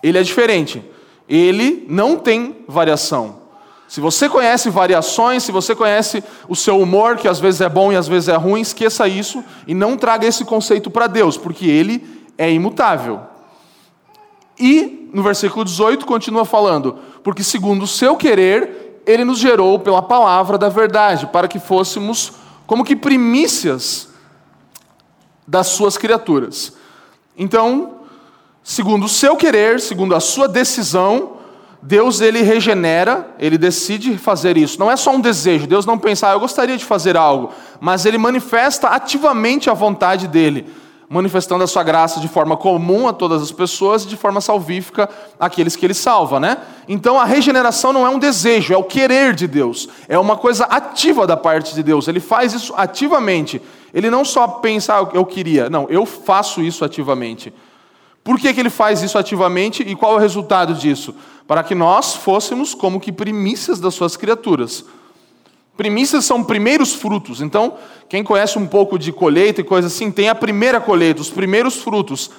Ele 0.00 0.18
é 0.18 0.22
diferente. 0.22 0.84
Ele 1.28 1.84
não 1.88 2.16
tem 2.16 2.58
variação. 2.68 3.42
Se 3.86 4.00
você 4.00 4.28
conhece 4.28 4.70
variações, 4.70 5.42
se 5.42 5.52
você 5.52 5.74
conhece 5.74 6.24
o 6.48 6.56
seu 6.56 6.80
humor, 6.80 7.16
que 7.16 7.28
às 7.28 7.38
vezes 7.38 7.60
é 7.60 7.68
bom 7.68 7.92
e 7.92 7.96
às 7.96 8.08
vezes 8.08 8.28
é 8.28 8.36
ruim, 8.36 8.60
esqueça 8.60 9.06
isso 9.06 9.44
e 9.66 9.74
não 9.74 9.96
traga 9.96 10.26
esse 10.26 10.44
conceito 10.44 10.90
para 10.90 11.06
Deus, 11.06 11.36
porque 11.36 11.66
ele 11.66 12.24
é 12.36 12.50
imutável. 12.50 13.20
E 14.58 15.10
no 15.12 15.22
versículo 15.22 15.64
18 15.64 16.06
continua 16.06 16.44
falando: 16.44 16.98
Porque 17.22 17.44
segundo 17.44 17.82
o 17.82 17.88
seu 17.88 18.16
querer, 18.16 19.02
ele 19.06 19.24
nos 19.24 19.38
gerou 19.38 19.78
pela 19.78 20.02
palavra 20.02 20.56
da 20.56 20.68
verdade, 20.68 21.26
para 21.26 21.46
que 21.46 21.58
fôssemos 21.58 22.32
como 22.66 22.84
que 22.84 22.96
primícias 22.96 24.08
das 25.46 25.68
suas 25.68 25.98
criaturas. 25.98 26.72
Então, 27.36 28.00
segundo 28.62 29.04
o 29.04 29.08
seu 29.08 29.36
querer, 29.36 29.80
segundo 29.80 30.14
a 30.14 30.20
sua 30.20 30.48
decisão, 30.48 31.36
Deus 31.86 32.22
ele 32.22 32.40
regenera, 32.40 33.28
ele 33.38 33.58
decide 33.58 34.16
fazer 34.16 34.56
isso. 34.56 34.80
Não 34.80 34.90
é 34.90 34.96
só 34.96 35.10
um 35.10 35.20
desejo. 35.20 35.66
Deus 35.66 35.84
não 35.84 35.98
pensa, 35.98 36.28
ah, 36.28 36.32
eu 36.32 36.40
gostaria 36.40 36.78
de 36.78 36.84
fazer 36.84 37.14
algo, 37.14 37.50
mas 37.78 38.06
ele 38.06 38.16
manifesta 38.16 38.88
ativamente 38.88 39.68
a 39.68 39.74
vontade 39.74 40.26
dele 40.26 40.66
manifestando 41.06 41.62
a 41.62 41.66
sua 41.66 41.82
graça 41.82 42.18
de 42.18 42.26
forma 42.26 42.56
comum 42.56 43.06
a 43.06 43.12
todas 43.12 43.42
as 43.42 43.52
pessoas 43.52 44.02
e 44.02 44.08
de 44.08 44.16
forma 44.16 44.40
salvífica 44.40 45.08
àqueles 45.38 45.76
que 45.76 45.84
ele 45.84 45.94
salva, 45.94 46.40
né? 46.40 46.56
Então 46.88 47.20
a 47.20 47.24
regeneração 47.24 47.92
não 47.92 48.06
é 48.06 48.08
um 48.08 48.18
desejo, 48.18 48.72
é 48.72 48.76
o 48.76 48.82
querer 48.82 49.34
de 49.34 49.46
Deus, 49.46 49.86
é 50.08 50.18
uma 50.18 50.36
coisa 50.36 50.64
ativa 50.64 51.26
da 51.26 51.36
parte 51.36 51.74
de 51.74 51.82
Deus. 51.82 52.08
Ele 52.08 52.20
faz 52.20 52.54
isso 52.54 52.72
ativamente. 52.74 53.60
Ele 53.92 54.10
não 54.10 54.24
só 54.24 54.48
pensa, 54.48 54.98
ah, 54.98 55.08
eu 55.12 55.24
queria, 55.24 55.68
não, 55.68 55.86
eu 55.88 56.06
faço 56.06 56.62
isso 56.62 56.84
ativamente. 56.84 57.52
Por 58.24 58.40
que, 58.40 58.54
que 58.54 58.60
ele 58.60 58.70
faz 58.70 59.02
isso 59.02 59.18
ativamente 59.18 59.82
e 59.82 59.94
qual 59.94 60.14
é 60.14 60.16
o 60.16 60.18
resultado 60.18 60.72
disso? 60.72 61.14
Para 61.46 61.62
que 61.62 61.74
nós 61.74 62.14
fôssemos 62.16 62.74
como 62.74 62.98
que 62.98 63.12
primícias 63.12 63.78
das 63.78 63.94
suas 63.94 64.16
criaturas. 64.16 64.82
Primícias 65.76 66.24
são 66.24 66.42
primeiros 66.42 66.94
frutos. 66.94 67.42
Então, 67.42 67.74
quem 68.08 68.24
conhece 68.24 68.58
um 68.58 68.66
pouco 68.66 68.98
de 68.98 69.12
colheita 69.12 69.60
e 69.60 69.64
coisa 69.64 69.88
assim, 69.88 70.10
tem 70.10 70.30
a 70.30 70.34
primeira 70.34 70.80
colheita, 70.80 71.20
os 71.20 71.28
primeiros 71.28 71.82
frutos. 71.82 72.30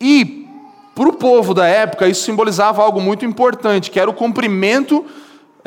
E, 0.00 0.46
para 0.94 1.08
o 1.08 1.14
povo 1.14 1.52
da 1.52 1.66
época, 1.66 2.06
isso 2.06 2.22
simbolizava 2.22 2.80
algo 2.80 3.00
muito 3.00 3.24
importante, 3.24 3.90
que 3.90 3.98
era 3.98 4.08
o 4.08 4.14
cumprimento 4.14 5.04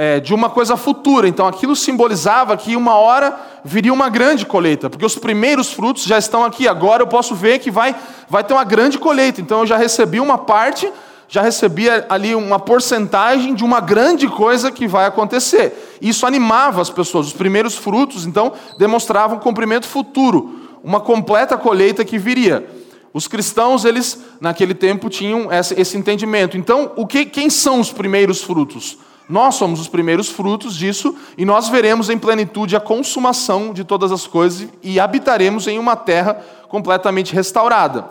é, 0.02 0.20
de 0.20 0.34
uma 0.34 0.50
coisa 0.50 0.76
futura. 0.76 1.28
Então, 1.28 1.46
aquilo 1.46 1.76
simbolizava 1.76 2.58
que 2.58 2.76
uma 2.76 2.96
hora 2.96 3.40
viria 3.64 3.94
uma 3.94 4.10
grande 4.10 4.48
colheita, 4.48 4.90
porque 4.90 5.06
os 5.06 5.16
primeiros 5.16 5.72
frutos 5.72 6.06
já 6.06 6.18
estão 6.18 6.44
aqui. 6.44 6.68
Agora 6.68 7.04
eu 7.04 7.08
posso 7.08 7.36
ver 7.36 7.60
que 7.60 7.70
vai, 7.70 7.96
vai 8.28 8.44
ter 8.44 8.52
uma 8.52 8.64
grande 8.64 8.98
colheita. 8.98 9.40
Então, 9.40 9.60
eu 9.60 9.68
já 9.68 9.78
recebi 9.78 10.20
uma 10.20 10.40
parte 10.40 10.92
já 11.28 11.42
recebia 11.42 12.06
ali 12.10 12.36
uma 12.36 12.60
porcentagem 12.60 13.54
de 13.54 13.64
uma 13.64 13.80
grande 13.80 14.28
coisa 14.28 14.70
que 14.70 14.86
vai 14.86 15.06
acontecer. 15.06 15.98
Isso 16.02 16.26
animava 16.26 16.82
as 16.82 16.90
pessoas. 16.90 17.28
Os 17.28 17.34
primeiros 17.34 17.78
frutos, 17.78 18.26
então, 18.26 18.52
demonstravam 18.78 19.38
um 19.38 19.40
cumprimento 19.40 19.88
futuro, 19.88 20.60
uma 20.84 21.00
completa 21.00 21.58
colheita 21.58 22.04
que 22.04 22.18
viria. 22.18 22.68
Os 23.14 23.30
cristãos, 23.30 23.86
eles, 23.86 24.20
naquele 24.42 24.74
tempo, 24.74 25.10
tinham 25.10 25.48
esse 25.54 25.96
entendimento. 25.96 26.58
Então, 26.58 26.92
o 26.98 27.08
que, 27.08 27.24
quem 27.24 27.50
são 27.50 27.80
os 27.80 27.94
primeiros 27.94 28.44
frutos? 28.44 28.98
Nós 29.32 29.56
somos 29.56 29.80
os 29.80 29.88
primeiros 29.88 30.28
frutos 30.28 30.76
disso 30.76 31.16
e 31.38 31.46
nós 31.46 31.70
veremos 31.70 32.10
em 32.10 32.18
plenitude 32.18 32.76
a 32.76 32.82
consumação 32.82 33.72
de 33.72 33.86
todas 33.86 34.12
as 34.12 34.28
coisas 34.28 34.68
e 34.84 35.00
habitaremos 35.00 35.68
em 35.68 35.80
uma 35.80 35.96
terra 35.96 36.34
completamente 36.68 37.34
restaurada. 37.34 38.10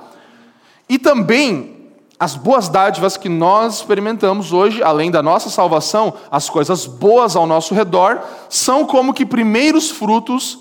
E 0.89 0.99
também 0.99 1.77
as 2.19 2.35
boas 2.35 2.71
dádivas 2.71 3.19
que 3.19 3.29
nós 3.29 3.77
experimentamos 3.77 4.51
hoje, 4.51 4.83
além 4.83 5.11
da 5.11 5.23
nossa 5.23 5.51
salvação, 5.51 6.15
as 6.31 6.49
coisas 6.49 6.87
boas 6.87 7.37
ao 7.37 7.47
nosso 7.47 7.75
redor, 7.75 8.23
são 8.49 8.87
como 8.87 9.13
que 9.13 9.27
primeiros 9.27 9.91
frutos 9.91 10.61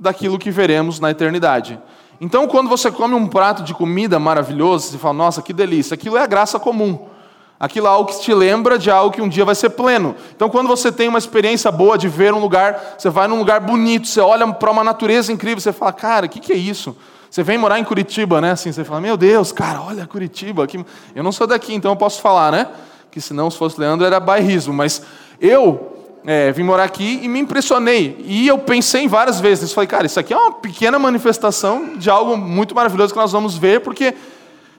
daquilo 0.00 0.36
que 0.36 0.50
veremos 0.50 0.98
na 0.98 1.12
eternidade. 1.12 1.78
Então, 2.20 2.48
quando 2.48 2.68
você 2.68 2.90
come 2.90 3.14
um 3.14 3.28
prato 3.28 3.62
de 3.62 3.72
comida 3.72 4.18
maravilhoso, 4.18 4.88
você 4.88 4.98
fala, 4.98 5.14
nossa, 5.14 5.42
que 5.42 5.52
delícia, 5.52 5.94
aquilo 5.94 6.16
é 6.16 6.22
a 6.22 6.26
graça 6.26 6.58
comum. 6.58 7.14
Aquilo 7.58 7.86
é 7.86 7.90
algo 7.90 8.12
que 8.12 8.20
te 8.20 8.34
lembra 8.34 8.78
de 8.78 8.90
algo 8.90 9.14
que 9.14 9.22
um 9.22 9.28
dia 9.28 9.44
vai 9.44 9.54
ser 9.54 9.70
pleno. 9.70 10.14
Então, 10.34 10.48
quando 10.48 10.66
você 10.66 10.92
tem 10.92 11.08
uma 11.08 11.18
experiência 11.18 11.72
boa 11.72 11.96
de 11.96 12.06
ver 12.06 12.34
um 12.34 12.38
lugar, 12.38 12.96
você 12.98 13.08
vai 13.08 13.26
num 13.26 13.38
lugar 13.38 13.60
bonito, 13.60 14.06
você 14.06 14.20
olha 14.20 14.46
para 14.52 14.70
uma 14.70 14.84
natureza 14.84 15.32
incrível, 15.32 15.60
você 15.60 15.72
fala, 15.72 15.92
cara, 15.92 16.26
o 16.26 16.28
que, 16.28 16.38
que 16.38 16.52
é 16.52 16.56
isso? 16.56 16.94
Você 17.30 17.42
vem 17.42 17.56
morar 17.56 17.78
em 17.78 17.84
Curitiba, 17.84 18.40
né? 18.40 18.52
Assim, 18.52 18.72
você 18.72 18.84
fala, 18.84 19.00
meu 19.00 19.16
Deus, 19.16 19.52
cara, 19.52 19.80
olha 19.80 20.06
Curitiba. 20.06 20.66
Eu 21.14 21.22
não 21.22 21.32
sou 21.32 21.46
daqui, 21.46 21.74
então 21.74 21.92
eu 21.92 21.96
posso 21.96 22.20
falar, 22.20 22.52
né? 22.52 22.68
Que 23.10 23.20
senão, 23.20 23.50
se 23.50 23.56
fosse 23.56 23.80
Leandro, 23.80 24.06
era 24.06 24.20
bairrismo. 24.20 24.74
Mas 24.74 25.02
eu 25.40 25.96
é, 26.26 26.52
vim 26.52 26.62
morar 26.62 26.84
aqui 26.84 27.20
e 27.22 27.28
me 27.28 27.38
impressionei. 27.38 28.22
E 28.26 28.46
eu 28.46 28.58
pensei 28.58 29.08
várias 29.08 29.40
vezes. 29.40 29.72
Falei, 29.72 29.88
cara, 29.88 30.06
isso 30.06 30.20
aqui 30.20 30.34
é 30.34 30.36
uma 30.36 30.52
pequena 30.52 30.98
manifestação 30.98 31.96
de 31.96 32.10
algo 32.10 32.36
muito 32.36 32.74
maravilhoso 32.74 33.14
que 33.14 33.20
nós 33.20 33.32
vamos 33.32 33.56
ver, 33.56 33.80
porque 33.80 34.14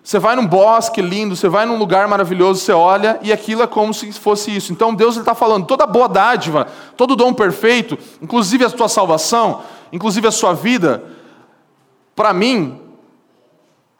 você 0.07 0.19
vai 0.19 0.37
num 0.37 0.47
bosque 0.47 1.01
lindo, 1.01 1.35
você 1.35 1.49
vai 1.49 1.65
num 1.65 1.77
lugar 1.77 2.07
maravilhoso, 2.07 2.61
você 2.61 2.71
olha 2.71 3.19
e 3.21 3.33
aquilo 3.33 3.61
é 3.61 3.67
como 3.67 3.93
se 3.93 4.09
fosse 4.13 4.55
isso. 4.55 4.71
Então 4.71 4.95
Deus 4.95 5.17
está 5.17 5.35
falando, 5.35 5.65
toda 5.65 5.85
boa 5.85 6.07
dádiva, 6.07 6.65
todo 6.95 7.13
dom 7.13 7.33
perfeito, 7.33 7.97
inclusive 8.21 8.63
a 8.63 8.69
tua 8.69 8.87
salvação, 8.87 9.63
inclusive 9.91 10.25
a 10.25 10.31
sua 10.31 10.53
vida, 10.53 11.03
para 12.15 12.31
mim, 12.31 12.79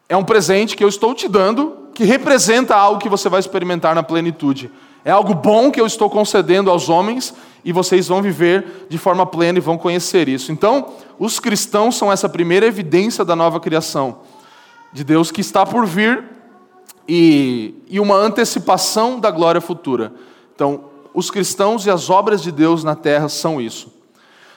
é 0.07 0.15
um 0.15 0.23
presente 0.23 0.77
que 0.77 0.83
eu 0.83 0.87
estou 0.87 1.13
te 1.13 1.27
dando, 1.27 1.75
que 1.93 2.05
representa 2.05 2.73
algo 2.73 3.01
que 3.01 3.09
você 3.09 3.27
vai 3.27 3.41
experimentar 3.41 3.93
na 3.93 4.01
plenitude. 4.01 4.71
É 5.03 5.11
algo 5.11 5.33
bom 5.33 5.69
que 5.69 5.81
eu 5.81 5.85
estou 5.85 6.09
concedendo 6.09 6.71
aos 6.71 6.87
homens 6.87 7.33
e 7.65 7.73
vocês 7.73 8.07
vão 8.07 8.21
viver 8.21 8.87
de 8.87 8.97
forma 8.97 9.25
plena 9.25 9.57
e 9.57 9.61
vão 9.61 9.77
conhecer 9.77 10.29
isso. 10.29 10.53
Então, 10.53 10.85
os 11.19 11.37
cristãos 11.37 11.97
são 11.97 12.09
essa 12.09 12.29
primeira 12.29 12.65
evidência 12.65 13.25
da 13.25 13.35
nova 13.35 13.59
criação, 13.59 14.19
de 14.93 15.03
Deus 15.03 15.31
que 15.31 15.41
está 15.41 15.65
por 15.65 15.85
vir 15.85 16.23
e, 17.07 17.75
e 17.89 17.99
uma 17.99 18.15
antecipação 18.15 19.19
da 19.19 19.31
glória 19.31 19.61
futura. 19.61 20.13
Então, 20.55 20.85
os 21.13 21.31
cristãos 21.31 21.85
e 21.85 21.89
as 21.89 22.09
obras 22.09 22.41
de 22.41 22.51
Deus 22.51 22.83
na 22.83 22.95
terra 22.95 23.29
são 23.29 23.59
isso. 23.61 23.93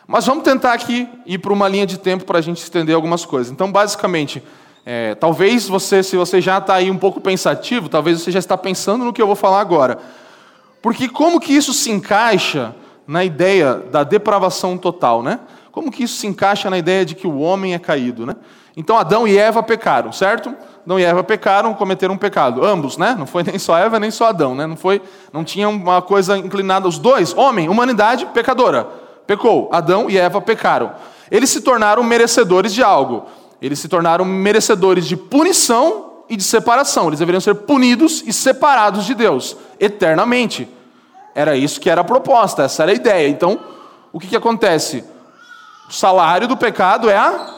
Mas 0.07 0.27
vamos 0.27 0.45
tentar 0.45 0.73
aqui 0.73 1.09
ir 1.25 1.39
para 1.39 1.53
uma 1.53 1.69
linha 1.69 1.87
de 1.87 1.99
tempo 1.99 2.25
para 2.25 2.39
a 2.39 2.43
gente 2.43 2.67
entender 2.67 2.95
algumas 2.95 3.25
coisas. 3.25 3.53
Então, 3.53 3.71
basicamente, 3.71 4.43
É, 4.87 5.15
talvez 5.15 5.69
você, 5.69 6.03
se 6.03 6.17
você 6.17 6.41
já 6.41 6.57
está 6.57 6.75
aí 6.77 6.91
um 6.91 6.97
pouco 6.97 7.21
pensativo, 7.21 7.87
talvez 7.89 8.19
você 8.19 8.31
já 8.31 8.39
está 8.39 8.57
pensando 8.57 9.05
no 9.05 9.13
que 9.13 9.21
eu 9.21 9.27
vou 9.27 9.37
falar 9.37 9.61
agora. 9.61 9.99
Porque 10.81 11.07
como 11.07 11.39
que 11.39 11.53
isso 11.53 11.75
se 11.75 11.91
encaixa 11.91 12.75
na 13.07 13.23
ideia 13.23 13.75
da 13.75 14.03
depravação 14.03 14.79
total, 14.79 15.23
né? 15.23 15.39
Como 15.81 15.91
que 15.91 16.03
isso 16.03 16.17
se 16.17 16.27
encaixa 16.27 16.69
na 16.69 16.77
ideia 16.77 17.07
de 17.07 17.15
que 17.15 17.27
o 17.27 17.39
homem 17.39 17.73
é 17.73 17.79
caído, 17.79 18.27
né? 18.27 18.37
Então 18.77 18.99
Adão 18.99 19.27
e 19.27 19.39
Eva 19.39 19.63
pecaram, 19.63 20.13
certo? 20.13 20.55
Adão 20.85 21.01
e 21.01 21.03
Eva 21.03 21.25
pecaram, 21.25 21.73
cometeram 21.73 22.13
um 22.13 22.19
pecado, 22.19 22.63
ambos, 22.63 22.99
né? 22.99 23.17
Não 23.19 23.25
foi 23.25 23.43
nem 23.49 23.59
só 23.59 23.79
Eva 23.79 23.99
nem 23.99 24.11
só 24.11 24.27
Adão, 24.27 24.55
né? 24.55 24.67
Não 24.67 24.77
foi, 24.77 25.01
não 25.33 25.43
tinha 25.43 25.67
uma 25.71 26.03
coisa 26.03 26.37
inclinada 26.37 26.87
os 26.87 26.99
dois, 26.99 27.35
homem, 27.35 27.71
humanidade 27.71 28.27
pecadora, 28.27 28.87
pecou. 29.27 29.71
Adão 29.73 30.11
e 30.11 30.19
Eva 30.19 30.39
pecaram. 30.39 30.93
Eles 31.31 31.49
se 31.49 31.63
tornaram 31.63 32.03
merecedores 32.03 32.75
de 32.75 32.83
algo. 32.83 33.25
Eles 33.63 33.79
se 33.79 33.89
tornaram 33.89 34.23
merecedores 34.23 35.07
de 35.07 35.17
punição 35.17 36.25
e 36.29 36.37
de 36.37 36.45
separação. 36.45 37.07
Eles 37.07 37.21
deveriam 37.21 37.41
ser 37.41 37.55
punidos 37.55 38.23
e 38.27 38.35
separados 38.35 39.07
de 39.07 39.15
Deus 39.15 39.57
eternamente. 39.79 40.69
Era 41.35 41.57
isso 41.57 41.81
que 41.81 41.89
era 41.89 42.03
a 42.03 42.05
proposta, 42.05 42.65
essa 42.65 42.83
era 42.83 42.93
a 42.93 42.95
ideia. 42.95 43.29
Então, 43.29 43.59
o 44.13 44.21
que, 44.21 44.27
que 44.27 44.37
acontece? 44.37 45.05
O 45.91 45.93
salário 45.93 46.47
do 46.47 46.57
pecado 46.57 47.11
é 47.11 47.17
a 47.17 47.51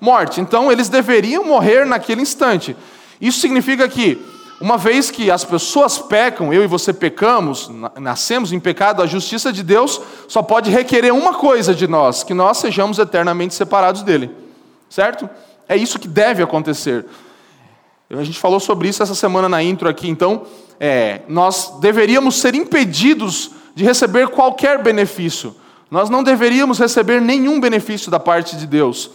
morte. 0.00 0.40
Então, 0.40 0.72
eles 0.72 0.88
deveriam 0.88 1.44
morrer 1.44 1.86
naquele 1.86 2.20
instante. 2.20 2.76
Isso 3.20 3.38
significa 3.38 3.88
que, 3.88 4.20
uma 4.60 4.76
vez 4.76 5.08
que 5.08 5.30
as 5.30 5.44
pessoas 5.44 5.98
pecam, 5.98 6.52
eu 6.52 6.64
e 6.64 6.66
você 6.66 6.92
pecamos, 6.92 7.70
nascemos 7.96 8.52
em 8.52 8.58
pecado, 8.58 9.00
a 9.00 9.06
justiça 9.06 9.52
de 9.52 9.62
Deus 9.62 10.00
só 10.26 10.42
pode 10.42 10.68
requerer 10.68 11.14
uma 11.14 11.32
coisa 11.32 11.72
de 11.72 11.86
nós: 11.86 12.24
que 12.24 12.34
nós 12.34 12.58
sejamos 12.58 12.98
eternamente 12.98 13.54
separados 13.54 14.02
dele. 14.02 14.34
Certo? 14.90 15.30
É 15.68 15.76
isso 15.76 16.00
que 16.00 16.08
deve 16.08 16.42
acontecer. 16.42 17.06
A 18.10 18.24
gente 18.24 18.40
falou 18.40 18.58
sobre 18.58 18.88
isso 18.88 19.00
essa 19.00 19.14
semana 19.14 19.48
na 19.48 19.62
intro 19.62 19.88
aqui, 19.88 20.08
então, 20.08 20.42
é, 20.80 21.20
nós 21.28 21.78
deveríamos 21.78 22.40
ser 22.40 22.56
impedidos 22.56 23.52
de 23.76 23.84
receber 23.84 24.26
qualquer 24.26 24.82
benefício. 24.82 25.54
Nós 25.90 26.10
não 26.10 26.22
deveríamos 26.22 26.78
receber 26.78 27.20
nenhum 27.20 27.60
benefício 27.60 28.10
da 28.10 28.20
parte 28.20 28.56
de 28.56 28.66
Deus. 28.66 29.10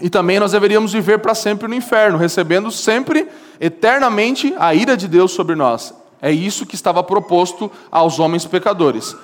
E 0.00 0.10
também 0.10 0.40
nós 0.40 0.52
deveríamos 0.52 0.92
viver 0.92 1.18
para 1.18 1.34
sempre 1.34 1.68
no 1.68 1.74
inferno, 1.74 2.18
recebendo 2.18 2.70
sempre, 2.70 3.28
eternamente, 3.60 4.54
a 4.58 4.74
ira 4.74 4.96
de 4.96 5.06
Deus 5.06 5.32
sobre 5.32 5.54
nós. 5.54 5.94
É 6.20 6.30
isso 6.30 6.66
que 6.66 6.74
estava 6.74 7.02
proposto 7.02 7.70
aos 7.90 8.18
homens 8.18 8.44
pecadores. 8.44 9.16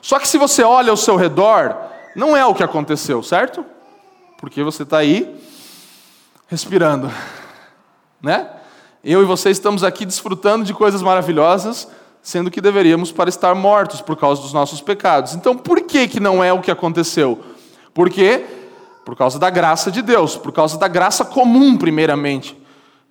Só 0.00 0.18
que 0.18 0.28
se 0.28 0.38
você 0.38 0.62
olha 0.62 0.90
ao 0.90 0.96
seu 0.96 1.16
redor, 1.16 1.76
não 2.14 2.36
é 2.36 2.44
o 2.44 2.54
que 2.54 2.62
aconteceu, 2.62 3.22
certo? 3.22 3.64
Porque 4.38 4.62
você 4.62 4.82
está 4.82 4.98
aí 4.98 5.40
respirando, 6.48 7.10
né? 8.20 8.48
Eu 9.04 9.22
e 9.22 9.24
você 9.24 9.50
estamos 9.50 9.82
aqui 9.82 10.04
desfrutando 10.04 10.64
de 10.64 10.74
coisas 10.74 11.02
maravilhosas, 11.02 11.88
sendo 12.22 12.50
que 12.50 12.60
deveríamos 12.60 13.10
para 13.10 13.28
estar 13.28 13.54
mortos 13.54 14.00
por 14.00 14.16
causa 14.16 14.40
dos 14.40 14.52
nossos 14.52 14.80
pecados. 14.80 15.34
Então, 15.34 15.56
por 15.56 15.80
que 15.80 16.06
que 16.06 16.20
não 16.20 16.42
é 16.42 16.52
o 16.52 16.60
que 16.60 16.70
aconteceu? 16.70 17.40
Porque 17.92 18.44
por 19.04 19.16
causa 19.16 19.38
da 19.38 19.50
graça 19.50 19.90
de 19.90 20.00
Deus, 20.00 20.36
por 20.36 20.52
causa 20.52 20.78
da 20.78 20.86
graça 20.86 21.24
comum, 21.24 21.76
primeiramente. 21.76 22.56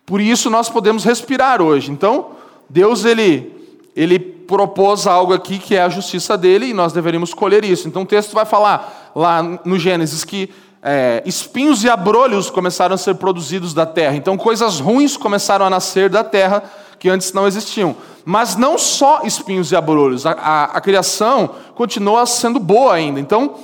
Por 0.05 0.21
isso 0.21 0.49
nós 0.49 0.69
podemos 0.69 1.03
respirar 1.03 1.61
hoje. 1.61 1.91
Então, 1.91 2.31
Deus 2.69 3.03
ele 3.03 3.59
ele 3.93 4.17
propôs 4.17 5.05
algo 5.05 5.33
aqui 5.33 5.59
que 5.59 5.75
é 5.75 5.81
a 5.81 5.89
justiça 5.89 6.37
dele 6.37 6.67
e 6.67 6.73
nós 6.73 6.93
deveríamos 6.93 7.33
colher 7.33 7.65
isso. 7.65 7.89
Então, 7.89 8.03
o 8.03 8.05
texto 8.05 8.33
vai 8.33 8.45
falar 8.45 9.11
lá 9.13 9.43
no 9.65 9.77
Gênesis 9.77 10.23
que 10.23 10.49
é, 10.81 11.21
espinhos 11.25 11.83
e 11.83 11.89
abrolhos 11.89 12.49
começaram 12.49 12.95
a 12.95 12.97
ser 12.97 13.15
produzidos 13.15 13.73
da 13.73 13.85
terra. 13.85 14.15
Então, 14.15 14.37
coisas 14.37 14.79
ruins 14.79 15.17
começaram 15.17 15.65
a 15.65 15.69
nascer 15.69 16.09
da 16.09 16.23
terra 16.23 16.63
que 16.97 17.09
antes 17.09 17.33
não 17.33 17.47
existiam. 17.47 17.95
Mas 18.23 18.55
não 18.55 18.77
só 18.77 19.21
espinhos 19.23 19.71
e 19.71 19.75
abrolhos, 19.75 20.25
a, 20.25 20.31
a, 20.31 20.63
a 20.65 20.81
criação 20.81 21.55
continua 21.75 22.25
sendo 22.25 22.59
boa 22.59 22.93
ainda. 22.93 23.19
Então, 23.19 23.55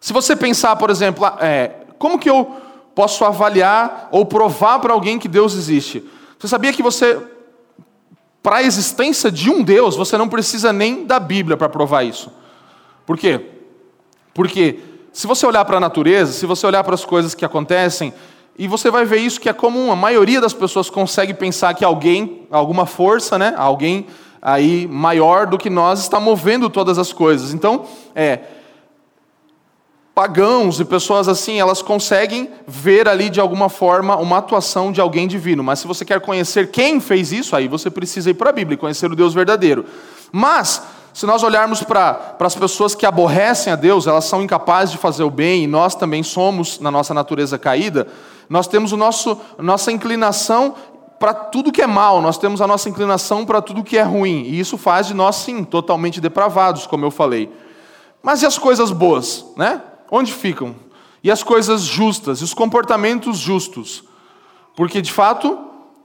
se 0.00 0.12
você 0.12 0.36
pensar, 0.36 0.76
por 0.76 0.90
exemplo, 0.90 1.26
é, 1.40 1.72
como 1.98 2.18
que 2.18 2.28
eu 2.28 2.56
posso 2.94 3.24
avaliar 3.24 4.08
ou 4.10 4.26
provar 4.26 4.78
para 4.78 4.92
alguém 4.92 5.18
que 5.18 5.28
Deus 5.28 5.54
existe? 5.54 6.04
Você 6.38 6.48
sabia 6.48 6.72
que 6.72 6.82
você, 6.82 7.20
para 8.42 8.56
a 8.56 8.62
existência 8.62 9.30
de 9.30 9.50
um 9.50 9.62
Deus, 9.62 9.96
você 9.96 10.16
não 10.16 10.28
precisa 10.28 10.72
nem 10.72 11.04
da 11.04 11.18
Bíblia 11.18 11.56
para 11.56 11.68
provar 11.68 12.04
isso. 12.04 12.30
Por 13.06 13.16
quê? 13.16 13.46
Porque 14.34 14.78
se 15.12 15.26
você 15.26 15.46
olhar 15.46 15.64
para 15.64 15.78
a 15.78 15.80
natureza, 15.80 16.32
se 16.32 16.46
você 16.46 16.66
olhar 16.66 16.84
para 16.84 16.94
as 16.94 17.04
coisas 17.04 17.34
que 17.34 17.44
acontecem, 17.44 18.12
e 18.58 18.66
você 18.66 18.90
vai 18.90 19.04
ver 19.04 19.18
isso 19.18 19.40
que 19.40 19.48
é 19.48 19.52
comum, 19.52 19.92
a 19.92 19.96
maioria 19.96 20.40
das 20.40 20.52
pessoas 20.52 20.90
consegue 20.90 21.32
pensar 21.32 21.74
que 21.74 21.84
alguém, 21.84 22.46
alguma 22.50 22.86
força, 22.86 23.38
né, 23.38 23.54
alguém 23.56 24.06
aí 24.42 24.88
maior 24.88 25.46
do 25.46 25.56
que 25.56 25.70
nós 25.70 26.00
está 26.00 26.18
movendo 26.18 26.68
todas 26.68 26.98
as 26.98 27.12
coisas. 27.12 27.54
Então, 27.54 27.84
é, 28.14 28.40
pagãos 30.12 30.80
e 30.80 30.84
pessoas 30.84 31.28
assim, 31.28 31.60
elas 31.60 31.80
conseguem 31.80 32.50
ver 32.66 33.08
ali 33.08 33.30
de 33.30 33.38
alguma 33.38 33.68
forma 33.68 34.16
uma 34.16 34.38
atuação 34.38 34.90
de 34.90 35.00
alguém 35.00 35.28
divino. 35.28 35.62
Mas 35.62 35.78
se 35.78 35.86
você 35.86 36.04
quer 36.04 36.20
conhecer 36.20 36.72
quem 36.72 36.98
fez 36.98 37.30
isso, 37.30 37.54
aí 37.54 37.68
você 37.68 37.88
precisa 37.88 38.28
ir 38.28 38.34
para 38.34 38.50
a 38.50 38.52
Bíblia 38.52 38.76
conhecer 38.76 39.08
o 39.08 39.14
Deus 39.14 39.32
verdadeiro. 39.32 39.84
Mas, 40.32 40.82
se 41.14 41.24
nós 41.24 41.44
olharmos 41.44 41.84
para 41.84 42.36
as 42.40 42.56
pessoas 42.56 42.96
que 42.96 43.06
aborrecem 43.06 43.72
a 43.72 43.76
Deus, 43.76 44.08
elas 44.08 44.24
são 44.24 44.42
incapazes 44.42 44.90
de 44.90 44.98
fazer 44.98 45.22
o 45.22 45.30
bem, 45.30 45.62
e 45.62 45.66
nós 45.68 45.94
também 45.94 46.24
somos, 46.24 46.80
na 46.80 46.90
nossa 46.90 47.14
natureza 47.14 47.56
caída, 47.56 48.08
nós 48.48 48.66
temos 48.66 48.92
o 48.92 48.96
nosso, 48.96 49.38
nossa 49.58 49.92
inclinação 49.92 50.74
para 51.18 51.34
tudo 51.34 51.72
que 51.72 51.82
é 51.82 51.86
mal, 51.86 52.22
nós 52.22 52.38
temos 52.38 52.60
a 52.60 52.66
nossa 52.66 52.88
inclinação 52.88 53.44
para 53.44 53.60
tudo 53.60 53.82
que 53.82 53.98
é 53.98 54.02
ruim, 54.02 54.42
e 54.42 54.60
isso 54.60 54.78
faz 54.78 55.08
de 55.08 55.14
nós, 55.14 55.36
sim, 55.36 55.64
totalmente 55.64 56.20
depravados, 56.20 56.86
como 56.86 57.04
eu 57.04 57.10
falei. 57.10 57.52
Mas 58.22 58.42
e 58.42 58.46
as 58.46 58.56
coisas 58.56 58.92
boas, 58.92 59.44
né? 59.56 59.82
onde 60.10 60.32
ficam? 60.32 60.74
E 61.22 61.30
as 61.30 61.42
coisas 61.42 61.82
justas, 61.82 62.40
e 62.40 62.44
os 62.44 62.54
comportamentos 62.54 63.38
justos. 63.38 64.04
Porque, 64.76 65.02
de 65.02 65.12
fato, 65.12 65.58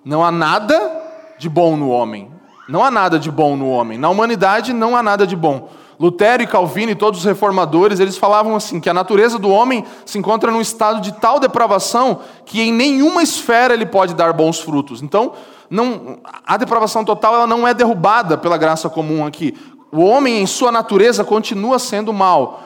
não 0.03 0.25
há 0.25 0.31
nada 0.31 1.01
de 1.37 1.47
bom 1.47 1.77
no 1.77 1.89
homem. 1.89 2.31
Não 2.67 2.83
há 2.83 2.89
nada 2.89 3.19
de 3.19 3.29
bom 3.29 3.55
no 3.55 3.69
homem. 3.69 3.97
Na 3.97 4.09
humanidade 4.09 4.73
não 4.73 4.95
há 4.95 5.03
nada 5.03 5.27
de 5.27 5.35
bom. 5.35 5.69
Lutero 6.03 6.43
e 6.43 6.47
Calvino 6.47 6.91
e 6.91 6.95
todos 6.95 7.21
os 7.21 7.25
reformadores, 7.25 8.01
eles 8.01 8.17
falavam 8.17 8.57
assim, 8.57 8.81
que 8.81 8.89
a 8.89 8.93
natureza 8.93 9.39
do 9.39 9.49
homem 9.49 9.85
se 10.05 10.17
encontra 10.17 10.51
num 10.51 10.59
estado 10.59 10.99
de 10.99 11.13
tal 11.13 11.39
depravação 11.39 12.19
que 12.45 12.61
em 12.61 12.73
nenhuma 12.73 13.23
esfera 13.23 13.73
ele 13.73 13.85
pode 13.85 14.13
dar 14.13 14.33
bons 14.33 14.59
frutos. 14.59 15.01
Então, 15.01 15.31
não, 15.69 16.17
a 16.45 16.57
depravação 16.57 17.05
total 17.05 17.35
ela 17.35 17.47
não 17.47 17.65
é 17.65 17.73
derrubada 17.73 18.37
pela 18.37 18.57
graça 18.57 18.89
comum 18.89 19.25
aqui. 19.25 19.57
O 19.93 20.03
homem 20.03 20.41
em 20.41 20.45
sua 20.45 20.73
natureza 20.73 21.23
continua 21.23 21.79
sendo 21.79 22.11
mal. 22.11 22.61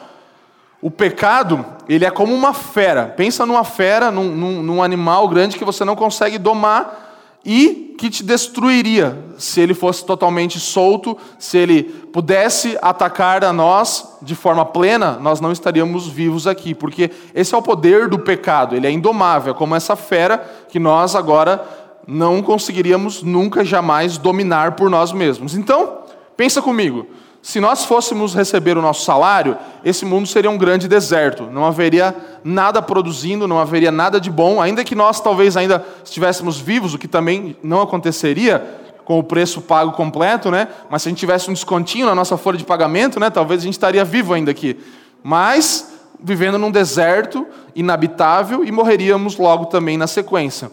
O 0.82 0.90
pecado, 0.90 1.64
ele 1.88 2.04
é 2.04 2.10
como 2.10 2.34
uma 2.34 2.52
fera. 2.52 3.06
Pensa 3.06 3.46
numa 3.46 3.62
fera, 3.62 4.10
num, 4.10 4.34
num, 4.34 4.62
num, 4.64 4.82
animal 4.82 5.28
grande 5.28 5.56
que 5.56 5.64
você 5.64 5.84
não 5.84 5.94
consegue 5.94 6.38
domar 6.38 7.07
e 7.50 7.94
que 7.96 8.10
te 8.10 8.22
destruiria 8.22 9.24
se 9.38 9.58
ele 9.58 9.72
fosse 9.72 10.04
totalmente 10.04 10.60
solto, 10.60 11.16
se 11.38 11.56
ele 11.56 11.82
pudesse 11.82 12.76
atacar 12.82 13.42
a 13.42 13.54
nós 13.54 14.18
de 14.20 14.34
forma 14.34 14.66
plena, 14.66 15.18
nós 15.18 15.40
não 15.40 15.50
estaríamos 15.50 16.06
vivos 16.06 16.46
aqui, 16.46 16.74
porque 16.74 17.10
esse 17.34 17.54
é 17.54 17.56
o 17.56 17.62
poder 17.62 18.06
do 18.06 18.18
pecado, 18.18 18.76
ele 18.76 18.86
é 18.86 18.90
indomável, 18.90 19.54
é 19.54 19.56
como 19.56 19.74
essa 19.74 19.96
fera 19.96 20.36
que 20.68 20.78
nós 20.78 21.16
agora 21.16 21.66
não 22.06 22.42
conseguiríamos 22.42 23.22
nunca 23.22 23.64
jamais 23.64 24.18
dominar 24.18 24.72
por 24.72 24.90
nós 24.90 25.10
mesmos. 25.10 25.54
Então, 25.54 26.00
pensa 26.36 26.60
comigo. 26.60 27.06
Se 27.48 27.60
nós 27.60 27.82
fôssemos 27.86 28.34
receber 28.34 28.76
o 28.76 28.82
nosso 28.82 29.06
salário, 29.06 29.56
esse 29.82 30.04
mundo 30.04 30.28
seria 30.28 30.50
um 30.50 30.58
grande 30.58 30.86
deserto. 30.86 31.44
Não 31.44 31.64
haveria 31.64 32.14
nada 32.44 32.82
produzindo, 32.82 33.48
não 33.48 33.58
haveria 33.58 33.90
nada 33.90 34.20
de 34.20 34.30
bom, 34.30 34.60
ainda 34.60 34.84
que 34.84 34.94
nós 34.94 35.18
talvez 35.18 35.56
ainda 35.56 35.82
estivéssemos 36.04 36.60
vivos, 36.60 36.92
o 36.92 36.98
que 36.98 37.08
também 37.08 37.56
não 37.62 37.80
aconteceria 37.80 38.62
com 39.02 39.18
o 39.18 39.22
preço 39.22 39.62
pago 39.62 39.92
completo, 39.92 40.50
né? 40.50 40.68
Mas 40.90 41.00
se 41.00 41.08
a 41.08 41.10
gente 41.10 41.20
tivesse 41.20 41.48
um 41.48 41.54
descontinho 41.54 42.04
na 42.04 42.14
nossa 42.14 42.36
folha 42.36 42.58
de 42.58 42.64
pagamento, 42.64 43.18
né, 43.18 43.30
talvez 43.30 43.62
a 43.62 43.64
gente 43.64 43.72
estaria 43.72 44.04
vivo 44.04 44.34
ainda 44.34 44.50
aqui. 44.50 44.78
Mas 45.22 45.90
vivendo 46.20 46.58
num 46.58 46.70
deserto 46.70 47.46
inabitável 47.74 48.62
e 48.62 48.70
morreríamos 48.70 49.38
logo 49.38 49.64
também 49.64 49.96
na 49.96 50.06
sequência. 50.06 50.70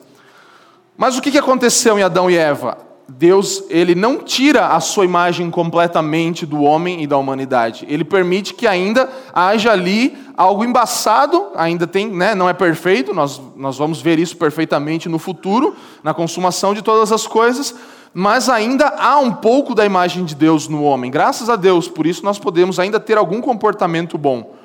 Mas 0.98 1.18
o 1.18 1.22
que 1.22 1.38
aconteceu 1.38 1.98
em 1.98 2.04
Adão 2.04 2.30
e 2.30 2.36
Eva? 2.36 2.95
Deus 3.08 3.64
ele 3.70 3.94
não 3.94 4.18
tira 4.18 4.68
a 4.68 4.80
sua 4.80 5.06
imagem 5.06 5.52
completamente 5.52 6.46
do 6.46 6.64
homem 6.64 7.04
e 7.04 7.08
da 7.08 7.18
humanidade. 7.18 7.86
Ele 7.88 8.04
permite 8.04 8.54
que 8.54 8.66
ainda 8.66 9.08
haja 9.32 9.72
ali 9.72 10.18
algo 10.36 10.66
embaçado, 10.66 11.50
ainda 11.56 11.86
tem, 11.86 12.10
né, 12.10 12.34
não 12.34 12.50
é 12.50 12.54
perfeito, 12.54 13.14
nós, 13.14 13.40
nós 13.56 13.78
vamos 13.78 14.02
ver 14.02 14.18
isso 14.18 14.36
perfeitamente 14.36 15.08
no 15.08 15.20
futuro, 15.20 15.76
na 16.04 16.14
consumação 16.14 16.74
de 16.74 16.82
todas 16.82 17.12
as 17.12 17.28
coisas, 17.28 17.76
mas 18.12 18.50
ainda 18.50 18.88
há 18.98 19.18
um 19.20 19.32
pouco 19.32 19.76
da 19.76 19.86
imagem 19.86 20.26
de 20.26 20.34
Deus 20.34 20.68
no 20.68 20.84
homem. 20.84 21.12
Graças 21.12 21.48
a 21.48 21.56
Deus, 21.56 21.88
por 21.88 22.08
isso 22.08 22.26
nós 22.26 22.40
podemos 22.40 22.80
ainda 22.80 23.00
ter 23.00 23.18
algum 23.18 23.40
comportamento 23.40 24.18
bom. 24.18 24.56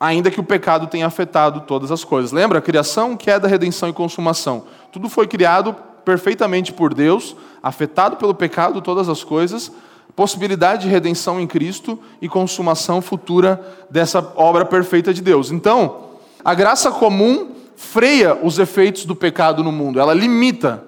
ainda 0.00 0.30
que 0.30 0.38
o 0.38 0.44
pecado 0.44 0.86
tenha 0.86 1.06
afetado 1.08 1.62
todas 1.62 1.90
as 1.90 2.04
coisas. 2.04 2.30
Lembra? 2.30 2.60
Criação, 2.60 3.16
queda, 3.16 3.48
redenção 3.48 3.88
e 3.88 3.92
consumação. 3.92 4.62
Tudo 4.92 5.08
foi 5.08 5.26
criado 5.26 5.74
perfeitamente 6.08 6.72
por 6.72 6.94
Deus, 6.94 7.36
afetado 7.62 8.16
pelo 8.16 8.32
pecado, 8.32 8.80
todas 8.80 9.10
as 9.10 9.22
coisas, 9.22 9.70
possibilidade 10.16 10.84
de 10.84 10.88
redenção 10.88 11.38
em 11.38 11.46
Cristo 11.46 11.98
e 12.22 12.30
consumação 12.30 13.02
futura 13.02 13.60
dessa 13.90 14.26
obra 14.34 14.64
perfeita 14.64 15.12
de 15.12 15.20
Deus. 15.20 15.50
Então, 15.50 16.04
a 16.42 16.54
graça 16.54 16.90
comum 16.90 17.50
freia 17.76 18.38
os 18.42 18.58
efeitos 18.58 19.04
do 19.04 19.14
pecado 19.14 19.62
no 19.62 19.70
mundo, 19.70 20.00
ela 20.00 20.14
limita. 20.14 20.82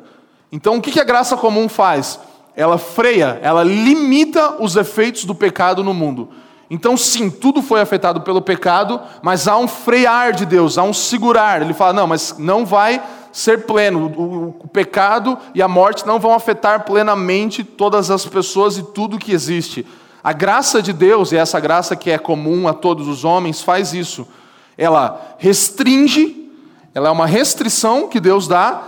Então, 0.51 0.77
o 0.77 0.81
que 0.81 0.99
a 0.99 1.05
graça 1.05 1.37
comum 1.37 1.69
faz? 1.69 2.19
Ela 2.57 2.79
freia, 2.79 3.39
ela 3.43 3.63
limita 3.63 4.57
os 4.59 4.75
efeitos 4.75 5.27
do 5.27 5.35
pecado 5.35 5.85
no 5.85 5.93
mundo. 5.93 6.31
Então, 6.71 6.97
sim, 6.97 7.29
tudo 7.29 7.61
foi 7.61 7.81
afetado 7.81 8.21
pelo 8.21 8.41
pecado, 8.41 9.01
mas 9.23 9.49
há 9.49 9.59
um 9.59 9.67
frear 9.67 10.33
de 10.33 10.47
Deus, 10.47 10.79
há 10.79 10.85
um 10.85 10.95
segurar. 10.95 11.61
Ele 11.61 11.75
fala: 11.75 11.93
não, 11.93 12.07
mas 12.07 12.37
não 12.39 12.65
vai 12.65 13.03
ser 13.33 13.67
pleno. 13.67 14.07
O, 14.17 14.55
o, 14.61 14.69
pecado 14.69 15.37
e 15.53 15.61
a 15.61 15.67
morte 15.67 16.07
não 16.07 16.21
vão 16.21 16.33
afetar 16.33 16.85
plenamente 16.85 17.65
todas 17.65 18.09
as 18.09 18.25
pessoas 18.25 18.79
e 18.79 18.85
tudo 18.85 19.19
que 19.19 19.33
existe. 19.33 19.85
A 20.23 20.33
graça 20.33 20.81
de 20.81 20.93
Deus, 20.93 21.33
e 21.33 21.37
essa 21.37 21.59
graça 21.59 21.97
que 21.97 22.11
é 22.11 22.19
comum 22.19 22.69
a 22.69 22.73
todos 22.73 23.09
os 23.09 23.25
homens, 23.25 23.63
faz 23.63 23.93
isso. 23.93 24.27
Ela 24.79 25.35
restringe, 25.39 26.53
ela 26.95 27.09
é 27.09 27.13
uma 27.13 27.27
restrição 27.27 28.09
que 28.09 28.21
Deus 28.21 28.47
dá 28.47 28.83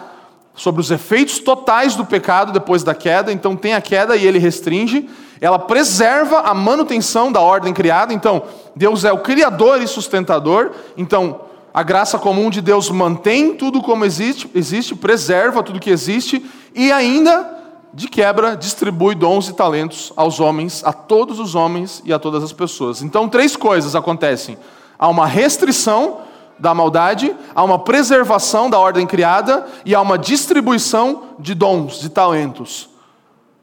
sobre 0.55 0.81
os 0.81 0.91
efeitos 0.91 1.39
totais 1.39 1.97
do 1.97 2.05
pecado 2.05 2.53
depois 2.53 2.83
da 2.83 2.95
queda. 2.95 3.33
Então, 3.33 3.57
tem 3.57 3.75
a 3.75 3.81
queda 3.81 4.17
e 4.17 4.27
ele 4.27 4.39
restringe 4.39 5.09
ela 5.43 5.59
preserva 5.59 6.43
a 6.43 6.55
manutenção 6.55 7.33
da 7.33 7.41
ordem 7.41 7.75
criada. 7.75 8.15
Então, 8.15 8.45
Deus 8.77 9.05
é 9.05 9.13
o 9.13 9.19
criador 9.19 9.83
e 9.83 9.89
sustentador. 9.89 10.71
Então, 10.97 11.41
a 11.75 11.83
graça 11.83 12.17
comum 12.17 12.49
de 12.49 12.61
Deus 12.61 12.89
mantém 12.91 13.57
tudo 13.57 13.83
como 13.83 14.05
existe, 14.05 14.49
existe, 14.55 14.95
preserva 14.95 15.61
tudo 15.61 15.81
que 15.81 15.91
existe 15.91 16.47
e 16.73 16.93
ainda 16.93 17.59
de 17.93 18.07
quebra 18.07 18.57
distribui 18.57 19.17
dons 19.17 19.49
e 19.49 19.53
talentos 19.53 20.13
aos 20.15 20.39
homens, 20.39 20.81
a 20.85 20.93
todos 20.93 21.41
os 21.41 21.57
homens 21.57 22.01
e 22.05 22.13
a 22.13 22.21
todas 22.21 22.45
as 22.45 22.53
pessoas. 22.53 23.03
Então, 23.03 23.29
três 23.29 23.57
coisas 23.57 23.97
acontecem: 23.97 24.57
há 24.97 25.09
uma 25.09 25.27
restrição 25.27 26.21
da 26.63 26.73
maldade, 26.73 27.35
há 27.57 27.65
uma 27.65 27.77
preservação 27.77 28.71
da 28.71 28.79
ordem 28.79 29.05
criada 29.05 29.67
e 29.85 29.97
há 29.97 30.01
uma 30.01 30.17
distribuição 30.17 31.25
de 31.37 31.57
dons, 31.57 31.99
de 31.99 32.09
talentos. 32.09 32.89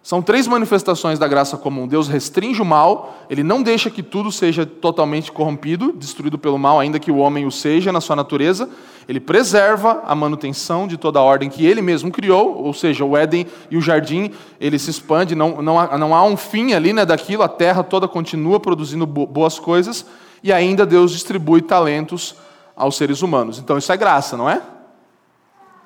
São 0.04 0.22
três 0.22 0.48
manifestações 0.48 1.18
da 1.18 1.26
graça 1.26 1.56
comum. 1.56 1.88
Deus 1.88 2.10
restringe 2.10 2.62
o 2.62 2.66
mal, 2.66 3.16
ele 3.30 3.42
não 3.42 3.64
deixa 3.64 3.90
que 3.90 4.04
tudo 4.04 4.34
seja 4.34 4.66
totalmente 4.66 5.32
corrompido, 5.32 5.94
destruído 5.94 6.38
pelo 6.38 6.60
mal, 6.60 6.78
ainda 6.78 7.00
que 7.00 7.10
o 7.10 7.20
homem 7.20 7.46
o 7.46 7.52
seja 7.52 7.90
na 7.94 8.02
sua 8.02 8.18
natureza. 8.18 8.70
Ele 9.08 9.22
preserva 9.22 10.04
a 10.06 10.14
manutenção 10.14 10.86
de 10.86 10.98
toda 10.98 11.20
a 11.20 11.24
ordem 11.24 11.50
que 11.50 11.66
ele 11.66 11.82
mesmo 11.82 12.12
criou, 12.12 12.62
ou 12.62 12.74
seja, 12.74 13.06
o 13.06 13.16
Éden 13.16 13.48
e 13.72 13.78
o 13.78 13.82
jardim, 13.82 14.32
ele 14.60 14.78
se 14.78 14.90
expande, 14.90 15.36
não, 15.36 15.62
não, 15.62 15.80
há, 15.80 15.98
não 15.98 16.14
há 16.14 16.22
um 16.26 16.36
fim 16.36 16.74
ali 16.74 16.92
né, 16.92 17.06
daquilo, 17.06 17.44
a 17.44 17.48
terra 17.48 17.82
toda 17.82 18.10
continua 18.10 18.60
produzindo 18.60 19.06
boas 19.06 19.58
coisas, 19.58 20.06
e 20.44 20.52
ainda 20.52 20.86
Deus 20.86 21.14
distribui 21.14 21.62
talentos 21.62 22.36
aos 22.80 22.96
seres 22.96 23.22
humanos. 23.22 23.60
Então 23.60 23.78
isso 23.78 23.92
é 23.92 23.98
graça, 23.98 24.36
não 24.36 24.50
é? 24.50 24.62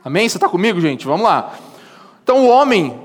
Amém? 0.05 0.29
Você 0.29 0.37
está 0.37 0.47
comigo, 0.47 0.79
gente? 0.79 1.05
Vamos 1.05 1.23
lá. 1.23 1.53
Então 2.23 2.45
o 2.45 2.47
homem 2.47 3.01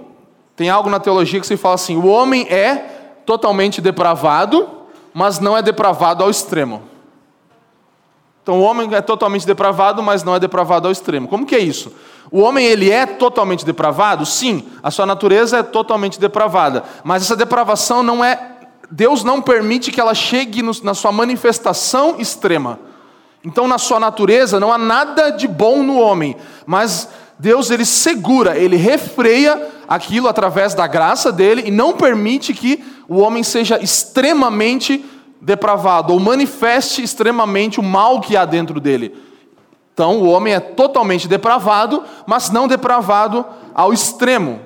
tem 0.54 0.68
algo 0.68 0.90
na 0.90 1.00
teologia 1.00 1.40
que 1.40 1.46
se 1.46 1.56
fala 1.56 1.74
assim: 1.74 1.96
o 1.96 2.06
homem 2.06 2.46
é 2.48 2.76
totalmente 3.24 3.80
depravado, 3.80 4.68
mas 5.14 5.40
não 5.40 5.56
é 5.56 5.62
depravado 5.62 6.22
ao 6.22 6.30
extremo. 6.30 6.82
Então 8.42 8.60
o 8.60 8.62
homem 8.62 8.92
é 8.94 9.00
totalmente 9.00 9.46
depravado, 9.46 10.02
mas 10.02 10.22
não 10.22 10.34
é 10.34 10.40
depravado 10.40 10.86
ao 10.86 10.92
extremo. 10.92 11.28
Como 11.28 11.46
que 11.46 11.54
é 11.54 11.58
isso? 11.58 11.92
O 12.30 12.40
homem 12.40 12.66
ele 12.66 12.90
é 12.90 13.06
totalmente 13.06 13.64
depravado? 13.64 14.24
Sim, 14.26 14.66
a 14.82 14.90
sua 14.90 15.06
natureza 15.06 15.58
é 15.58 15.62
totalmente 15.62 16.20
depravada, 16.20 16.84
mas 17.02 17.22
essa 17.22 17.36
depravação 17.36 18.02
não 18.02 18.24
é 18.24 18.56
Deus 18.90 19.22
não 19.22 19.42
permite 19.42 19.92
que 19.92 20.00
ela 20.00 20.14
chegue 20.14 20.62
na 20.82 20.94
sua 20.94 21.12
manifestação 21.12 22.16
extrema. 22.18 22.80
Então, 23.48 23.66
na 23.66 23.78
sua 23.78 23.98
natureza 23.98 24.60
não 24.60 24.70
há 24.70 24.76
nada 24.76 25.30
de 25.30 25.48
bom 25.48 25.82
no 25.82 25.98
homem, 25.98 26.36
mas 26.66 27.08
Deus 27.38 27.70
ele 27.70 27.86
segura, 27.86 28.58
ele 28.58 28.76
refreia 28.76 29.70
aquilo 29.88 30.28
através 30.28 30.74
da 30.74 30.86
graça 30.86 31.32
dele 31.32 31.62
e 31.64 31.70
não 31.70 31.94
permite 31.94 32.52
que 32.52 32.84
o 33.08 33.16
homem 33.16 33.42
seja 33.42 33.82
extremamente 33.82 35.02
depravado 35.40 36.12
ou 36.12 36.20
manifeste 36.20 37.02
extremamente 37.02 37.80
o 37.80 37.82
mal 37.82 38.20
que 38.20 38.36
há 38.36 38.44
dentro 38.44 38.78
dele. 38.78 39.16
Então, 39.94 40.18
o 40.18 40.28
homem 40.28 40.52
é 40.52 40.60
totalmente 40.60 41.26
depravado, 41.26 42.04
mas 42.26 42.50
não 42.50 42.68
depravado 42.68 43.46
ao 43.74 43.94
extremo. 43.94 44.60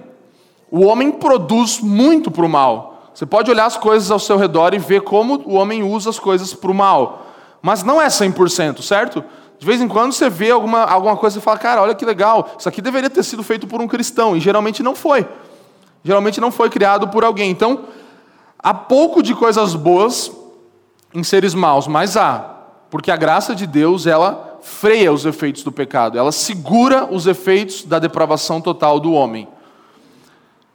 O 0.68 0.84
homem 0.86 1.12
produz 1.12 1.78
muito 1.78 2.32
para 2.32 2.44
o 2.44 2.48
mal. 2.48 3.12
Você 3.14 3.24
pode 3.24 3.48
olhar 3.48 3.66
as 3.66 3.76
coisas 3.76 4.10
ao 4.10 4.18
seu 4.18 4.36
redor 4.36 4.74
e 4.74 4.78
ver 4.78 5.02
como 5.02 5.40
o 5.46 5.54
homem 5.54 5.84
usa 5.84 6.10
as 6.10 6.18
coisas 6.18 6.52
para 6.52 6.72
o 6.72 6.74
mal. 6.74 7.28
Mas 7.62 7.84
não 7.84 8.02
é 8.02 8.08
100%, 8.08 8.82
certo? 8.82 9.24
De 9.58 9.64
vez 9.64 9.80
em 9.80 9.86
quando 9.86 10.12
você 10.12 10.28
vê 10.28 10.50
alguma, 10.50 10.82
alguma 10.82 11.16
coisa 11.16 11.38
e 11.38 11.40
fala, 11.40 11.56
cara, 11.56 11.80
olha 11.80 11.94
que 11.94 12.04
legal, 12.04 12.56
isso 12.58 12.68
aqui 12.68 12.82
deveria 12.82 13.08
ter 13.08 13.22
sido 13.22 13.44
feito 13.44 13.68
por 13.68 13.80
um 13.80 13.86
cristão, 13.86 14.36
e 14.36 14.40
geralmente 14.40 14.82
não 14.82 14.96
foi. 14.96 15.28
Geralmente 16.02 16.40
não 16.40 16.50
foi 16.50 16.68
criado 16.68 17.06
por 17.08 17.24
alguém. 17.24 17.48
Então, 17.48 17.84
há 18.58 18.74
pouco 18.74 19.22
de 19.22 19.36
coisas 19.36 19.76
boas 19.76 20.32
em 21.14 21.22
seres 21.22 21.54
maus, 21.54 21.86
mas 21.86 22.16
há, 22.16 22.56
porque 22.90 23.10
a 23.10 23.16
graça 23.16 23.54
de 23.54 23.64
Deus, 23.64 24.04
ela 24.04 24.58
freia 24.62 25.12
os 25.12 25.24
efeitos 25.24 25.62
do 25.62 25.70
pecado, 25.70 26.18
ela 26.18 26.32
segura 26.32 27.04
os 27.04 27.28
efeitos 27.28 27.84
da 27.84 28.00
depravação 28.00 28.60
total 28.60 28.98
do 28.98 29.12
homem. 29.12 29.46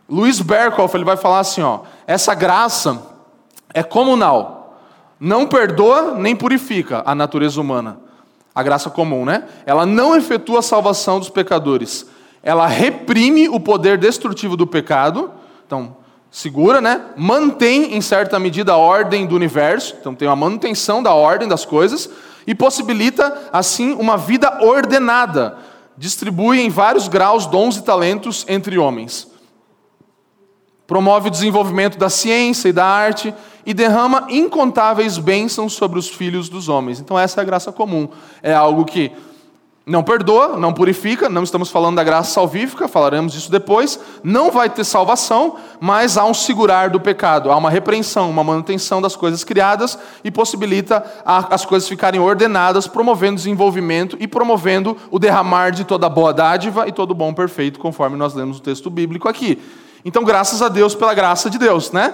Luiz 0.09 0.39
Berkhoff, 0.39 0.95
ele 0.95 1.03
vai 1.03 1.17
falar 1.17 1.39
assim, 1.39 1.61
ó, 1.61 1.81
essa 2.05 2.33
graça 2.33 3.01
é 3.73 3.83
comunal, 3.83 4.56
não 5.19 5.47
perdoa 5.47 6.15
nem 6.15 6.35
purifica 6.35 7.03
a 7.05 7.13
natureza 7.13 7.59
humana 7.59 8.07
a 8.57 8.63
graça 8.63 8.89
comum, 8.89 9.23
né? 9.23 9.43
Ela 9.67 9.85
não 9.85 10.15
efetua 10.15 10.59
a 10.59 10.63
salvação 10.63 11.19
dos 11.19 11.29
pecadores. 11.29 12.07
Ela 12.41 12.65
reprime 12.65 13.47
o 13.47 13.59
poder 13.59 13.99
destrutivo 13.99 14.57
do 14.57 14.65
pecado. 14.65 15.29
Então, 15.67 15.95
segura, 16.31 16.81
né? 16.81 17.01
Mantém 17.15 17.95
em 17.95 18.01
certa 18.01 18.39
medida 18.39 18.73
a 18.73 18.77
ordem 18.77 19.27
do 19.27 19.35
universo. 19.35 19.95
Então, 20.01 20.15
tem 20.15 20.27
uma 20.27 20.35
manutenção 20.35 21.03
da 21.03 21.13
ordem 21.13 21.47
das 21.47 21.65
coisas 21.65 22.09
e 22.47 22.55
possibilita 22.55 23.47
assim 23.53 23.93
uma 23.93 24.17
vida 24.17 24.57
ordenada. 24.63 25.59
Distribui 25.95 26.59
em 26.59 26.69
vários 26.71 27.07
graus 27.07 27.45
dons 27.45 27.77
e 27.77 27.83
talentos 27.83 28.43
entre 28.49 28.79
homens. 28.79 29.27
Promove 30.87 31.27
o 31.27 31.31
desenvolvimento 31.31 31.97
da 31.97 32.09
ciência 32.09 32.69
e 32.69 32.73
da 32.73 32.85
arte 32.85 33.33
e 33.65 33.73
derrama 33.73 34.25
incontáveis 34.29 35.17
bênçãos 35.17 35.73
sobre 35.73 35.99
os 35.99 36.07
filhos 36.07 36.47
dos 36.47 36.69
homens. 36.69 37.01
Então, 37.01 37.19
essa 37.19 37.39
é 37.39 37.43
a 37.43 37.45
graça 37.45 37.71
comum. 37.71 38.07
É 38.41 38.53
algo 38.53 38.85
que 38.85 39.11
não 39.87 40.03
perdoa, 40.03 40.57
não 40.57 40.73
purifica, 40.73 41.29
não 41.29 41.43
estamos 41.43 41.69
falando 41.69 41.95
da 41.95 42.03
graça 42.03 42.31
salvífica, 42.31 42.89
falaremos 42.89 43.31
disso 43.31 43.49
depois. 43.49 43.97
Não 44.21 44.51
vai 44.51 44.69
ter 44.69 44.83
salvação, 44.83 45.55
mas 45.79 46.17
há 46.17 46.25
um 46.25 46.33
segurar 46.33 46.89
do 46.89 46.99
pecado, 46.99 47.49
há 47.49 47.55
uma 47.55 47.69
repreensão, 47.69 48.29
uma 48.29 48.43
manutenção 48.43 49.01
das 49.01 49.15
coisas 49.15 49.45
criadas 49.45 49.97
e 50.25 50.31
possibilita 50.31 51.05
as 51.25 51.65
coisas 51.65 51.87
ficarem 51.87 52.19
ordenadas, 52.19 52.85
promovendo 52.85 53.35
desenvolvimento 53.35 54.17
e 54.19 54.27
promovendo 54.27 54.97
o 55.09 55.17
derramar 55.17 55.71
de 55.71 55.85
toda 55.85 56.09
boa 56.09 56.33
dádiva 56.33 56.85
e 56.85 56.91
todo 56.91 57.13
bom 57.13 57.33
perfeito, 57.33 57.79
conforme 57.79 58.17
nós 58.17 58.33
lemos 58.33 58.57
o 58.57 58.61
texto 58.61 58.89
bíblico 58.89 59.29
aqui. 59.29 59.57
Então, 60.07 60.23
graças 60.23 60.61
a 60.61 60.69
Deus 60.69 60.95
pela 60.95 61.13
graça 61.13 61.49
de 61.49 61.57
Deus, 61.57 61.91
né? 61.91 62.13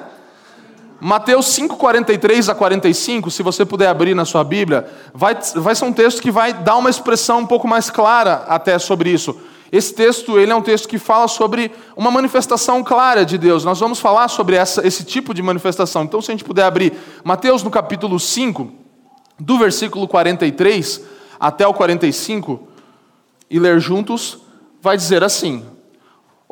Mateus 1.00 1.46
5, 1.50 1.78
43 1.78 2.50
a 2.50 2.56
45, 2.56 3.30
se 3.30 3.44
você 3.44 3.64
puder 3.64 3.88
abrir 3.88 4.16
na 4.16 4.26
sua 4.26 4.44
Bíblia, 4.44 4.92
vai, 5.14 5.38
vai 5.58 5.76
ser 5.76 5.86
um 5.86 5.94
texto 5.94 6.20
que 6.20 6.32
vai 6.32 6.54
dar 6.54 6.76
uma 6.78 6.90
expressão 6.90 7.42
um 7.42 7.46
pouco 7.46 7.68
mais 7.68 7.92
clara 7.92 8.46
até 8.48 8.80
sobre 8.80 9.12
isso. 9.12 9.40
Esse 9.72 9.94
texto 9.94 10.40
ele 10.40 10.52
é 10.52 10.56
um 10.56 10.62
texto 10.64 10.88
que 10.88 10.98
fala 10.98 11.28
sobre 11.28 11.72
uma 11.96 12.10
manifestação 12.10 12.84
clara 12.84 13.24
de 13.24 13.38
Deus. 13.38 13.64
Nós 13.64 13.80
vamos 13.80 14.00
falar 14.00 14.28
sobre 14.28 14.56
essa, 14.56 14.88
esse 14.88 15.04
tipo 15.04 15.32
de 15.32 15.44
manifestação. 15.44 16.04
Então, 16.04 16.20
se 16.20 16.32
a 16.32 16.34
gente 16.34 16.44
puder 16.44 16.64
abrir 16.64 16.94
Mateus 17.24 17.62
no 17.62 17.70
capítulo 17.70 18.20
5, 18.20 18.72
do 19.40 19.60
versículo 19.60 20.08
43 20.08 21.00
até 21.40 21.68
o 21.68 21.76
45, 21.76 22.60
e 23.52 23.60
ler 23.60 23.80
juntos, 23.80 24.40
vai 24.82 24.98
dizer 24.98 25.24
assim: 25.24 25.64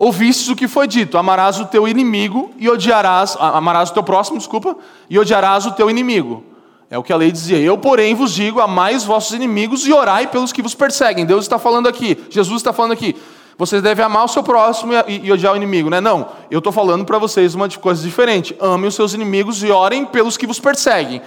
ouvistes 0.01 0.49
o 0.49 0.55
que 0.55 0.67
foi 0.67 0.87
dito: 0.87 1.17
amarás 1.17 1.59
o 1.59 1.65
teu 1.65 1.87
inimigo 1.87 2.51
e 2.57 2.67
odiarás, 2.67 3.37
amarás 3.39 3.91
o 3.91 3.93
teu 3.93 4.01
próximo, 4.01 4.39
desculpa, 4.39 4.75
e 5.07 5.19
odiarás 5.19 5.67
o 5.67 5.71
teu 5.71 5.89
inimigo. 5.89 6.43
É 6.89 6.97
o 6.97 7.03
que 7.03 7.13
a 7.13 7.15
lei 7.15 7.31
dizia. 7.31 7.59
Eu, 7.59 7.77
porém, 7.77 8.15
vos 8.15 8.33
digo: 8.33 8.59
amai 8.59 8.95
os 8.95 9.03
vossos 9.03 9.33
inimigos 9.33 9.87
e 9.87 9.93
orai 9.93 10.25
pelos 10.25 10.51
que 10.51 10.61
vos 10.61 10.73
perseguem. 10.73 11.25
Deus 11.25 11.45
está 11.45 11.59
falando 11.59 11.87
aqui, 11.87 12.17
Jesus 12.31 12.57
está 12.57 12.73
falando 12.73 12.93
aqui. 12.93 13.15
Vocês 13.57 13.83
devem 13.83 14.03
amar 14.03 14.25
o 14.25 14.27
seu 14.27 14.41
próximo 14.41 14.91
e, 15.07 15.27
e 15.27 15.31
odiar 15.31 15.53
o 15.53 15.55
inimigo, 15.55 15.87
né? 15.87 16.01
Não, 16.01 16.29
eu 16.49 16.57
estou 16.57 16.73
falando 16.73 17.05
para 17.05 17.19
vocês 17.19 17.53
uma 17.53 17.69
coisa 17.69 18.01
diferente. 18.01 18.55
Amem 18.59 18.87
os 18.87 18.95
seus 18.95 19.13
inimigos 19.13 19.61
e 19.61 19.69
orem 19.69 20.03
pelos 20.03 20.35
que 20.35 20.47
vos 20.47 20.59
perseguem. 20.59 21.21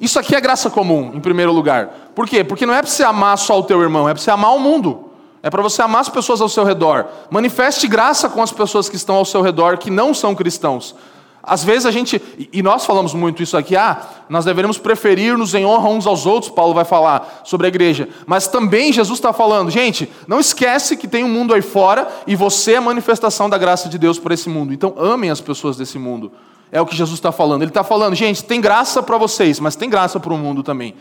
Isso 0.00 0.18
aqui 0.18 0.34
é 0.34 0.40
graça 0.40 0.68
comum, 0.68 1.12
em 1.14 1.20
primeiro 1.20 1.52
lugar. 1.52 2.10
Por 2.12 2.26
quê? 2.26 2.42
Porque 2.42 2.66
não 2.66 2.74
é 2.74 2.82
para 2.82 2.90
você 2.90 3.04
amar 3.04 3.38
só 3.38 3.60
o 3.60 3.62
teu 3.62 3.80
irmão, 3.80 4.08
é 4.08 4.14
para 4.14 4.20
você 4.20 4.30
amar 4.32 4.52
o 4.56 4.58
mundo. 4.58 5.09
É 5.42 5.48
para 5.48 5.62
você 5.62 5.80
amar 5.82 6.02
as 6.02 6.08
pessoas 6.08 6.40
ao 6.40 6.48
seu 6.48 6.64
redor. 6.64 7.06
Manifeste 7.30 7.86
graça 7.88 8.28
com 8.28 8.42
as 8.42 8.52
pessoas 8.52 8.88
que 8.88 8.96
estão 8.96 9.16
ao 9.16 9.24
seu 9.24 9.40
redor 9.40 9.78
que 9.78 9.90
não 9.90 10.12
são 10.12 10.34
cristãos. 10.34 10.94
Às 11.42 11.64
vezes 11.64 11.86
a 11.86 11.90
gente, 11.90 12.20
e 12.52 12.62
nós 12.62 12.84
falamos 12.84 13.14
muito 13.14 13.42
isso 13.42 13.56
aqui, 13.56 13.74
ah, 13.74 14.02
nós 14.28 14.44
deveríamos 14.44 14.76
preferir-nos 14.76 15.54
em 15.54 15.64
honra 15.64 15.88
uns 15.88 16.06
aos 16.06 16.26
outros, 16.26 16.52
Paulo 16.52 16.74
vai 16.74 16.84
falar 16.84 17.40
sobre 17.44 17.66
a 17.66 17.68
igreja. 17.68 18.08
Mas 18.26 18.46
também 18.46 18.92
Jesus 18.92 19.18
está 19.18 19.32
falando, 19.32 19.70
gente, 19.70 20.10
não 20.28 20.38
esquece 20.38 20.98
que 20.98 21.08
tem 21.08 21.24
um 21.24 21.28
mundo 21.30 21.54
aí 21.54 21.62
fora 21.62 22.08
e 22.26 22.36
você 22.36 22.74
é 22.74 22.76
a 22.76 22.82
manifestação 22.82 23.48
da 23.48 23.56
graça 23.56 23.88
de 23.88 23.96
Deus 23.96 24.18
para 24.18 24.34
esse 24.34 24.50
mundo. 24.50 24.74
Então 24.74 24.94
amem 24.98 25.30
as 25.30 25.40
pessoas 25.40 25.78
desse 25.78 25.98
mundo. 25.98 26.30
É 26.70 26.80
o 26.80 26.86
que 26.86 26.94
Jesus 26.94 27.18
está 27.18 27.32
falando. 27.32 27.62
Ele 27.62 27.70
está 27.70 27.82
falando, 27.82 28.14
gente, 28.14 28.44
tem 28.44 28.60
graça 28.60 29.02
para 29.02 29.16
vocês, 29.16 29.58
mas 29.58 29.74
tem 29.74 29.88
graça 29.88 30.20
para 30.20 30.34
o 30.34 30.38
mundo 30.38 30.62
também. 30.62 30.94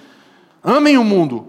Amem 0.63 0.97
o 0.97 1.03
mundo, 1.03 1.47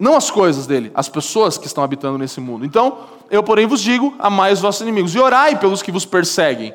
não 0.00 0.16
as 0.16 0.30
coisas 0.30 0.66
dele, 0.66 0.90
as 0.94 1.08
pessoas 1.08 1.56
que 1.58 1.66
estão 1.66 1.84
habitando 1.84 2.18
nesse 2.18 2.40
mundo. 2.40 2.64
Então, 2.64 2.98
eu, 3.30 3.42
porém, 3.42 3.66
vos 3.66 3.80
digo: 3.80 4.14
amai 4.18 4.52
os 4.52 4.60
vossos 4.60 4.80
inimigos 4.80 5.14
e 5.14 5.18
orai 5.18 5.58
pelos 5.58 5.82
que 5.82 5.92
vos 5.92 6.04
perseguem 6.04 6.74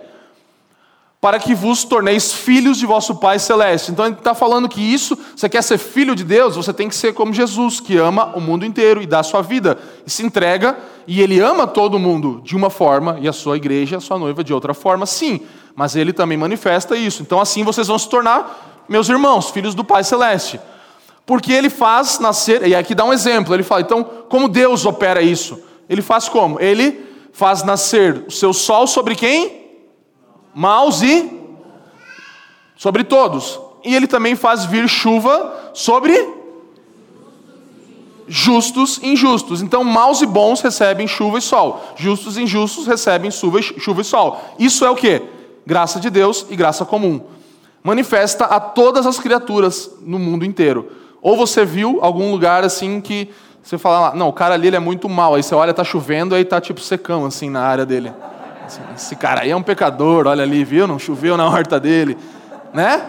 para 1.26 1.40
que 1.40 1.56
vos 1.56 1.84
torneis 1.84 2.32
filhos 2.32 2.78
de 2.78 2.86
vosso 2.86 3.16
Pai 3.16 3.40
Celeste. 3.40 3.92
Então 3.92 4.06
ele 4.06 4.14
está 4.14 4.36
falando 4.36 4.70
que 4.70 4.80
isso, 4.80 5.18
você 5.36 5.50
quer 5.50 5.64
ser 5.64 5.80
filho 5.80 6.16
de 6.16 6.24
Deus, 6.24 6.56
você 6.56 6.72
tem 6.72 6.88
que 6.88 6.96
ser 6.96 7.16
como 7.16 7.34
Jesus, 7.34 7.80
que 7.80 7.98
ama 7.98 8.32
o 8.36 8.40
mundo 8.40 8.64
inteiro 8.64 9.02
e 9.02 9.08
dá 9.08 9.22
a 9.22 9.24
sua 9.24 9.42
vida, 9.42 9.76
e 10.06 10.10
se 10.12 10.24
entrega, 10.24 10.78
e 11.08 11.24
ele 11.24 11.40
ama 11.40 11.66
todo 11.66 11.98
mundo 11.98 12.42
de 12.44 12.56
uma 12.56 12.70
forma, 12.70 13.18
e 13.20 13.28
a 13.28 13.34
sua 13.34 13.58
igreja, 13.58 13.98
a 13.98 14.00
sua 14.00 14.20
noiva, 14.20 14.44
de 14.44 14.54
outra 14.54 14.72
forma, 14.76 15.08
sim. 15.08 15.42
Mas 15.76 15.96
ele 15.96 16.14
também 16.14 16.38
manifesta 16.38 16.96
isso. 16.96 17.24
Então 17.24 17.42
assim 17.42 17.64
vocês 17.64 17.88
vão 17.88 17.98
se 17.98 18.08
tornar 18.08 18.86
meus 18.88 19.10
irmãos, 19.10 19.50
filhos 19.50 19.74
do 19.74 19.84
Pai 19.84 20.04
Celeste. 20.04 20.60
Porque 21.26 21.52
ele 21.52 21.70
faz 21.70 22.20
nascer, 22.20 22.68
e 22.68 22.76
aqui 22.76 22.94
dá 22.94 23.04
um 23.04 23.14
exemplo, 23.14 23.54
ele 23.54 23.64
fala, 23.64 23.82
então, 23.82 24.04
como 24.30 24.48
Deus 24.48 24.86
opera 24.86 25.22
isso? 25.22 25.60
Ele 25.90 26.02
faz 26.02 26.30
como? 26.30 26.60
Ele 26.60 27.04
faz 27.34 27.64
nascer 27.64 28.26
o 28.28 28.32
seu 28.32 28.54
sol 28.54 28.86
sobre 28.86 29.16
quem? 29.16 29.66
maus 30.56 31.02
e 31.02 31.30
sobre 32.78 33.04
todos. 33.04 33.60
E 33.84 33.94
ele 33.94 34.08
também 34.08 34.36
faz 34.36 34.66
vir 34.66 34.88
chuva 34.88 35.72
sobre 35.74 36.34
justos 38.28 39.00
e 39.04 39.10
injustos. 39.10 39.62
Então, 39.62 39.84
maus 39.84 40.22
e 40.22 40.26
bons 40.26 40.62
recebem 40.62 41.08
chuva 41.08 41.38
e 41.38 41.42
sol. 41.42 41.84
Justos 41.98 42.38
e 42.38 42.44
injustos 42.44 42.88
recebem 42.88 43.30
chuva 43.30 43.60
e 44.02 44.04
sol. 44.04 44.42
Isso 44.58 44.86
é 44.86 44.90
o 44.90 44.96
que? 44.96 45.22
Graça 45.68 46.00
de 46.00 46.10
Deus 46.10 46.46
e 46.50 46.56
graça 46.56 46.86
comum. 46.86 47.22
Manifesta 47.84 48.46
a 48.46 48.60
todas 48.60 49.06
as 49.06 49.20
criaturas 49.20 49.92
no 50.02 50.18
mundo 50.18 50.46
inteiro. 50.46 50.90
Ou 51.26 51.36
você 51.36 51.66
viu 51.66 51.98
algum 52.04 52.30
lugar 52.30 52.64
assim 52.64 53.02
que 53.02 53.32
você 53.64 53.80
fala, 53.80 54.14
não, 54.14 54.28
o 54.28 54.32
cara 54.32 54.54
ali 54.54 54.68
ele 54.68 54.76
é 54.76 54.80
muito 54.80 55.10
mal. 55.10 55.34
Aí 55.34 55.42
você 55.42 55.56
olha, 55.56 55.74
tá 55.74 55.84
chovendo, 55.84 56.36
aí 56.36 56.46
tá 56.46 56.62
tipo 56.62 56.80
secão 56.80 57.26
assim 57.26 57.50
na 57.50 57.64
área 57.64 57.84
dele. 57.84 58.14
Esse 58.96 59.16
cara 59.16 59.42
aí 59.42 59.50
é 59.50 59.56
um 59.56 59.64
pecador, 59.64 60.28
olha 60.28 60.44
ali, 60.44 60.64
viu? 60.64 60.86
Não 60.86 61.00
choveu 61.00 61.36
na 61.36 61.48
horta 61.50 61.80
dele, 61.80 62.16
né? 62.72 63.02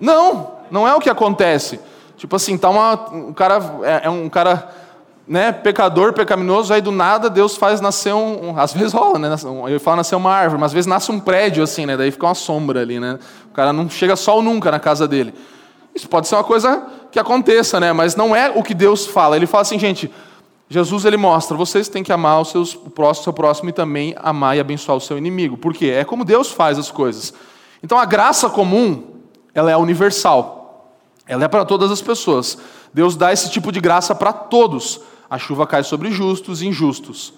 Não, 0.00 0.52
não 0.70 0.88
é 0.88 0.94
o 0.94 0.98
que 0.98 1.10
acontece. 1.10 1.78
Tipo 2.16 2.36
assim, 2.36 2.56
tá 2.56 2.70
uma, 2.70 2.94
um 3.12 3.34
cara 3.34 3.60
é, 3.82 4.06
é 4.06 4.08
um 4.08 4.30
cara, 4.30 4.70
né, 5.28 5.52
pecador, 5.52 6.14
pecaminoso, 6.14 6.72
aí 6.72 6.80
do 6.80 6.90
nada 6.90 7.28
Deus 7.28 7.54
faz 7.54 7.82
nascer 7.82 8.14
um, 8.14 8.46
um 8.46 8.58
às 8.58 8.72
vezes 8.72 8.94
rola, 8.94 9.18
né? 9.18 9.36
Eu 9.68 9.78
falo 9.78 9.98
nascer 9.98 10.14
uma 10.14 10.32
árvore, 10.32 10.58
mas 10.58 10.70
às 10.70 10.72
vezes 10.72 10.86
nasce 10.86 11.12
um 11.12 11.20
prédio 11.20 11.62
assim, 11.62 11.84
né? 11.84 11.98
Daí 11.98 12.10
fica 12.10 12.24
uma 12.24 12.34
sombra 12.34 12.80
ali, 12.80 12.98
né? 12.98 13.18
O 13.50 13.54
cara 13.54 13.74
não 13.74 13.90
chega 13.90 14.16
sol 14.16 14.40
nunca 14.40 14.70
na 14.70 14.80
casa 14.80 15.06
dele. 15.06 15.34
Isso 15.94 16.08
pode 16.08 16.28
ser 16.28 16.36
uma 16.36 16.44
coisa 16.44 16.86
que 17.10 17.18
aconteça, 17.18 17.78
né? 17.78 17.92
Mas 17.92 18.16
não 18.16 18.34
é 18.34 18.50
o 18.50 18.62
que 18.62 18.74
Deus 18.74 19.06
fala. 19.06 19.36
Ele 19.36 19.46
fala 19.46 19.62
assim, 19.62 19.78
gente, 19.78 20.10
Jesus 20.68 21.04
ele 21.04 21.18
mostra, 21.18 21.56
vocês 21.56 21.88
têm 21.88 22.02
que 22.02 22.12
amar 22.12 22.40
o, 22.40 22.44
seus, 22.44 22.74
o 22.74 22.88
próximo, 22.88 23.24
seu 23.24 23.32
próximo 23.32 23.68
e 23.68 23.72
também 23.72 24.14
amar 24.16 24.56
e 24.56 24.60
abençoar 24.60 24.96
o 24.96 25.00
seu 25.00 25.18
inimigo. 25.18 25.58
Por 25.58 25.74
quê? 25.74 25.90
É 25.90 26.04
como 26.04 26.24
Deus 26.24 26.50
faz 26.50 26.78
as 26.78 26.90
coisas. 26.90 27.34
Então 27.82 27.98
a 27.98 28.06
graça 28.06 28.48
comum, 28.48 29.04
ela 29.54 29.70
é 29.70 29.76
universal. 29.76 30.96
Ela 31.26 31.44
é 31.44 31.48
para 31.48 31.64
todas 31.64 31.90
as 31.90 32.00
pessoas. 32.00 32.56
Deus 32.92 33.16
dá 33.16 33.32
esse 33.32 33.50
tipo 33.50 33.70
de 33.70 33.80
graça 33.80 34.14
para 34.14 34.32
todos. 34.32 35.00
A 35.28 35.38
chuva 35.38 35.66
cai 35.66 35.84
sobre 35.84 36.10
justos 36.10 36.62
e 36.62 36.66
injustos. 36.66 37.34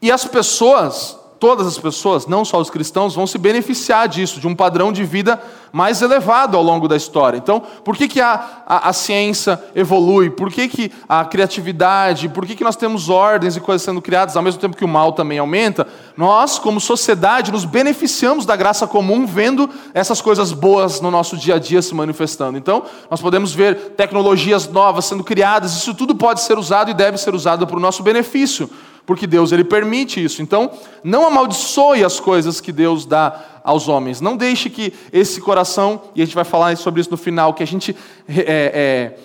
E 0.00 0.12
as 0.12 0.24
pessoas 0.24 1.18
todas 1.38 1.66
as 1.66 1.78
pessoas, 1.78 2.26
não 2.26 2.44
só 2.44 2.60
os 2.60 2.70
cristãos, 2.70 3.14
vão 3.14 3.26
se 3.26 3.38
beneficiar 3.38 4.08
disso, 4.08 4.40
de 4.40 4.46
um 4.46 4.54
padrão 4.54 4.92
de 4.92 5.04
vida 5.04 5.40
mais 5.72 6.00
elevado 6.00 6.56
ao 6.56 6.62
longo 6.62 6.88
da 6.88 6.96
história. 6.96 7.36
Então, 7.36 7.62
por 7.84 7.96
que, 7.96 8.08
que 8.08 8.20
a, 8.20 8.62
a, 8.66 8.88
a 8.88 8.92
ciência 8.92 9.62
evolui? 9.74 10.30
Por 10.30 10.50
que, 10.50 10.68
que 10.68 10.92
a 11.08 11.24
criatividade? 11.24 12.28
Por 12.30 12.46
que, 12.46 12.56
que 12.56 12.64
nós 12.64 12.76
temos 12.76 13.10
ordens 13.10 13.56
e 13.56 13.60
coisas 13.60 13.82
sendo 13.82 14.00
criadas 14.00 14.36
ao 14.36 14.42
mesmo 14.42 14.58
tempo 14.60 14.76
que 14.76 14.84
o 14.84 14.88
mal 14.88 15.12
também 15.12 15.38
aumenta? 15.38 15.86
Nós, 16.16 16.58
como 16.58 16.80
sociedade, 16.80 17.52
nos 17.52 17.64
beneficiamos 17.66 18.46
da 18.46 18.56
graça 18.56 18.86
comum 18.86 19.26
vendo 19.26 19.68
essas 19.92 20.20
coisas 20.20 20.52
boas 20.52 21.00
no 21.00 21.10
nosso 21.10 21.36
dia 21.36 21.56
a 21.56 21.58
dia 21.58 21.82
se 21.82 21.94
manifestando. 21.94 22.56
Então, 22.56 22.84
nós 23.10 23.20
podemos 23.20 23.52
ver 23.52 23.92
tecnologias 23.96 24.66
novas 24.68 25.04
sendo 25.04 25.22
criadas, 25.22 25.74
isso 25.76 25.94
tudo 25.94 26.14
pode 26.14 26.40
ser 26.40 26.58
usado 26.58 26.90
e 26.90 26.94
deve 26.94 27.18
ser 27.18 27.34
usado 27.34 27.66
para 27.66 27.76
o 27.76 27.80
nosso 27.80 28.02
benefício 28.02 28.70
porque 29.06 29.26
Deus 29.26 29.52
ele 29.52 29.64
permite 29.64 30.22
isso. 30.22 30.42
Então, 30.42 30.70
não 31.02 31.24
amaldiçoe 31.26 32.04
as 32.04 32.18
coisas 32.18 32.60
que 32.60 32.72
Deus 32.72 33.06
dá 33.06 33.40
aos 33.62 33.86
homens. 33.88 34.20
Não 34.20 34.36
deixe 34.36 34.68
que 34.68 34.92
esse 35.12 35.40
coração, 35.40 36.02
e 36.14 36.20
a 36.20 36.24
gente 36.24 36.34
vai 36.34 36.44
falar 36.44 36.76
sobre 36.76 37.00
isso 37.00 37.10
no 37.10 37.16
final, 37.16 37.54
que 37.54 37.62
a 37.62 37.66
gente 37.66 37.96
é, 38.28 39.14
é, 39.14 39.18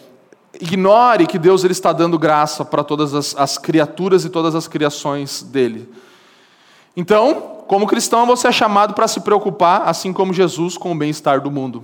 ignore 0.62 1.26
que 1.26 1.40
Deus 1.40 1.64
ele 1.64 1.74
está 1.74 1.92
dando 1.92 2.20
graça 2.20 2.64
para 2.64 2.84
todas 2.84 3.16
as, 3.16 3.36
as 3.36 3.58
criaturas 3.58 4.24
e 4.24 4.30
todas 4.30 4.54
as 4.54 4.68
criações 4.68 5.42
dele. 5.42 5.90
Então, 6.96 7.64
como 7.68 7.88
cristão, 7.88 8.26
você 8.28 8.50
é 8.50 8.52
chamado 8.52 8.94
para 8.94 9.08
se 9.08 9.22
preocupar, 9.22 9.88
assim 9.88 10.14
como 10.14 10.34
Jesus, 10.34 10.78
com 10.78 10.92
o 10.92 10.96
bem-estar 10.96 11.42
do 11.42 11.50
mundo. 11.50 11.84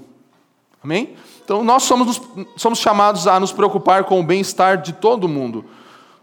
Amém? 0.83 1.15
Então, 1.43 1.63
nós 1.63 1.83
somos, 1.83 2.21
somos 2.57 2.77
chamados 2.77 3.25
a 3.25 3.39
nos 3.39 3.51
preocupar 3.51 4.03
com 4.03 4.19
o 4.19 4.23
bem-estar 4.23 4.81
de 4.81 4.93
todo 4.93 5.27
mundo. 5.27 5.65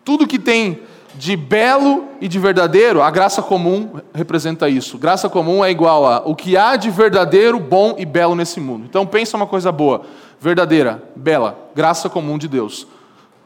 Tudo 0.05 0.27
que 0.27 0.39
tem 0.39 0.83
de 1.17 1.37
belo 1.37 2.09
e 2.21 2.29
de 2.29 2.39
verdadeiro, 2.39 3.01
a 3.01 3.11
graça 3.11 3.43
comum 3.43 4.01
representa 4.13 4.69
isso. 4.69 4.99
Graça 4.99 5.29
comum 5.29 5.65
é 5.65 5.71
igual 5.71 6.07
a 6.07 6.23
o 6.25 6.35
que 6.35 6.57
há 6.57 6.77
de 6.77 6.91
verdadeiro, 6.91 7.59
bom 7.59 7.95
e 7.99 8.05
belo 8.05 8.35
nesse 8.35 8.61
mundo. 8.61 8.87
Então 8.89 9.07
pensa 9.07 9.37
uma 9.37 9.47
coisa 9.47 9.71
boa, 9.71 10.03
verdadeira, 10.41 11.03
bela, 11.15 11.57
graça 11.75 12.09
comum 12.09 12.37
de 12.37 12.49
Deus. 12.49 12.87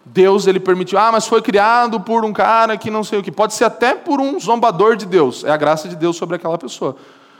Deus 0.05 0.47
ele 0.47 0.59
permitiu, 0.59 0.99
ah, 0.99 1.12
mas 1.12 1.27
foi 1.27 1.43
criado 1.43 2.01
por 2.01 2.25
um 2.25 2.33
cara 2.33 2.77
que 2.79 2.91
não 2.91 3.05
sei 3.05 3.19
o 3.19 3.23
que, 3.23 3.31
pode 3.31 3.53
ser 3.53 3.64
até 3.64 3.95
por 3.95 4.21
um 4.21 4.41
zombador 4.41 4.97
de 4.97 5.05
Deus. 5.05 5.45
É 5.45 5.51
a 5.51 5.57
graça 5.57 5.89
de 5.89 5.97
Deus 5.97 6.16
sobre 6.16 6.37
aquela 6.37 6.57
pessoa. 6.57 6.97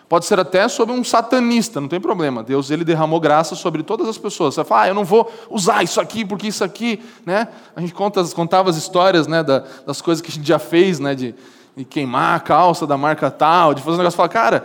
Pode 0.09 0.25
ser 0.25 0.41
até 0.41 0.67
sobre 0.69 0.95
um 0.95 1.05
satanista, 1.05 1.83
não 1.83 1.89
tem 1.89 2.01
problema. 2.01 2.43
Deus 2.43 2.71
ele 2.71 2.83
derramou 2.83 3.21
graça 3.21 3.55
sobre 3.55 3.83
todas 3.83 4.09
as 4.09 4.17
pessoas. 4.17 4.55
Você 4.55 4.65
fala, 4.65 4.83
ah, 4.83 4.89
eu 4.89 4.95
não 4.95 5.05
vou 5.05 5.31
usar 5.51 5.83
isso 5.83 6.01
aqui 6.01 6.25
porque 6.25 6.47
isso 6.47 6.65
aqui, 6.65 7.03
né? 7.27 7.49
A 7.77 7.81
gente 7.81 7.93
conta, 7.93 8.25
contava 8.29 8.71
as 8.71 8.77
histórias, 8.77 9.27
né, 9.27 9.45
das 9.87 10.01
coisas 10.01 10.23
que 10.23 10.31
a 10.31 10.35
gente 10.35 10.49
já 10.49 10.59
fez, 10.59 10.99
né, 10.99 11.15
de, 11.15 11.35
de 11.77 11.85
queimar 11.85 12.37
a 12.37 12.41
calça 12.41 12.87
da 12.87 12.97
marca 12.97 13.31
tal, 13.31 13.75
de 13.75 13.83
fazer 13.83 13.97
um 13.97 13.99
negócio. 13.99 14.17
Fala, 14.17 14.31
cara, 14.31 14.65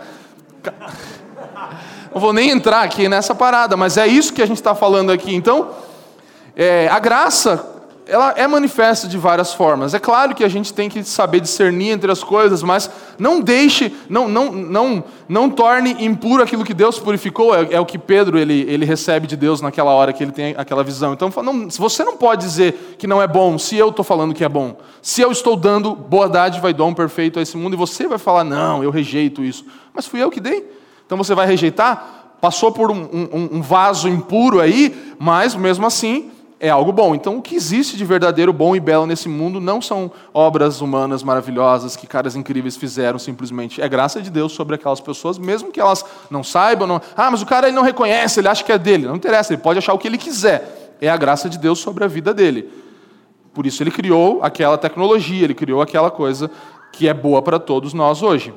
não 2.14 2.18
vou 2.18 2.32
nem 2.32 2.48
entrar 2.48 2.82
aqui 2.82 3.06
nessa 3.06 3.34
parada, 3.34 3.76
mas 3.76 3.98
é 3.98 4.06
isso 4.06 4.32
que 4.32 4.40
a 4.40 4.46
gente 4.46 4.56
está 4.56 4.74
falando 4.74 5.12
aqui. 5.12 5.34
Então, 5.34 5.72
é, 6.56 6.88
a 6.88 6.98
graça 6.98 7.73
ela 8.06 8.34
é 8.36 8.46
manifesta 8.46 9.08
de 9.08 9.16
várias 9.16 9.54
formas. 9.54 9.94
É 9.94 9.98
claro 9.98 10.34
que 10.34 10.44
a 10.44 10.48
gente 10.48 10.74
tem 10.74 10.88
que 10.90 11.02
saber 11.04 11.40
discernir 11.40 11.90
entre 11.90 12.10
as 12.12 12.22
coisas, 12.22 12.62
mas 12.62 12.90
não 13.18 13.40
deixe, 13.40 13.94
não, 14.10 14.28
não, 14.28 14.52
não, 14.52 15.04
não 15.28 15.48
torne 15.48 15.96
impuro 16.04 16.42
aquilo 16.42 16.64
que 16.64 16.74
Deus 16.74 16.98
purificou. 16.98 17.54
É, 17.54 17.74
é 17.74 17.80
o 17.80 17.86
que 17.86 17.98
Pedro 17.98 18.38
ele, 18.38 18.66
ele 18.68 18.84
recebe 18.84 19.26
de 19.26 19.36
Deus 19.36 19.60
naquela 19.60 19.90
hora 19.92 20.12
que 20.12 20.22
ele 20.22 20.32
tem 20.32 20.54
aquela 20.56 20.84
visão. 20.84 21.14
Então, 21.14 21.32
não, 21.42 21.68
você 21.70 22.04
não 22.04 22.16
pode 22.16 22.42
dizer 22.42 22.96
que 22.98 23.06
não 23.06 23.22
é 23.22 23.26
bom 23.26 23.58
se 23.58 23.76
eu 23.76 23.88
estou 23.88 24.04
falando 24.04 24.34
que 24.34 24.44
é 24.44 24.48
bom. 24.48 24.76
Se 25.00 25.22
eu 25.22 25.32
estou 25.32 25.56
dando 25.56 25.94
boa 25.94 26.28
dádiva 26.28 26.68
e 26.68 26.74
dom 26.74 26.92
perfeito 26.92 27.38
a 27.38 27.42
esse 27.42 27.56
mundo 27.56 27.74
e 27.74 27.76
você 27.76 28.06
vai 28.06 28.18
falar, 28.18 28.44
não, 28.44 28.84
eu 28.84 28.90
rejeito 28.90 29.42
isso. 29.42 29.64
Mas 29.94 30.06
fui 30.06 30.22
eu 30.22 30.30
que 30.30 30.40
dei. 30.40 30.70
Então 31.06 31.16
você 31.16 31.34
vai 31.34 31.46
rejeitar? 31.46 32.36
Passou 32.40 32.70
por 32.70 32.90
um, 32.90 33.08
um, 33.12 33.48
um 33.52 33.62
vaso 33.62 34.06
impuro 34.08 34.60
aí, 34.60 35.14
mas 35.18 35.54
mesmo 35.54 35.86
assim 35.86 36.33
é 36.64 36.70
algo 36.70 36.90
bom. 36.92 37.14
Então, 37.14 37.36
o 37.36 37.42
que 37.42 37.54
existe 37.54 37.94
de 37.94 38.06
verdadeiro 38.06 38.50
bom 38.50 38.74
e 38.74 38.80
belo 38.80 39.06
nesse 39.06 39.28
mundo 39.28 39.60
não 39.60 39.82
são 39.82 40.10
obras 40.32 40.80
humanas 40.80 41.22
maravilhosas 41.22 41.94
que 41.94 42.06
caras 42.06 42.34
incríveis 42.34 42.74
fizeram 42.74 43.18
simplesmente. 43.18 43.82
É 43.82 43.88
graça 43.88 44.22
de 44.22 44.30
Deus 44.30 44.52
sobre 44.52 44.76
aquelas 44.76 44.98
pessoas, 44.98 45.36
mesmo 45.36 45.70
que 45.70 45.78
elas 45.78 46.02
não 46.30 46.42
saibam. 46.42 46.88
Não... 46.88 47.02
Ah, 47.14 47.30
mas 47.30 47.42
o 47.42 47.46
cara 47.46 47.66
ele 47.66 47.76
não 47.76 47.82
reconhece, 47.82 48.40
ele 48.40 48.48
acha 48.48 48.64
que 48.64 48.72
é 48.72 48.78
dele. 48.78 49.06
Não 49.06 49.16
interessa, 49.16 49.52
ele 49.52 49.60
pode 49.60 49.78
achar 49.78 49.92
o 49.92 49.98
que 49.98 50.08
ele 50.08 50.16
quiser. 50.16 50.96
É 51.02 51.10
a 51.10 51.18
graça 51.18 51.50
de 51.50 51.58
Deus 51.58 51.80
sobre 51.80 52.02
a 52.02 52.06
vida 52.06 52.32
dele. 52.32 52.72
Por 53.52 53.66
isso 53.66 53.82
ele 53.82 53.90
criou 53.90 54.42
aquela 54.42 54.78
tecnologia, 54.78 55.44
ele 55.44 55.54
criou 55.54 55.82
aquela 55.82 56.10
coisa 56.10 56.50
que 56.94 57.06
é 57.06 57.12
boa 57.12 57.42
para 57.42 57.58
todos 57.58 57.92
nós 57.92 58.22
hoje. 58.22 58.54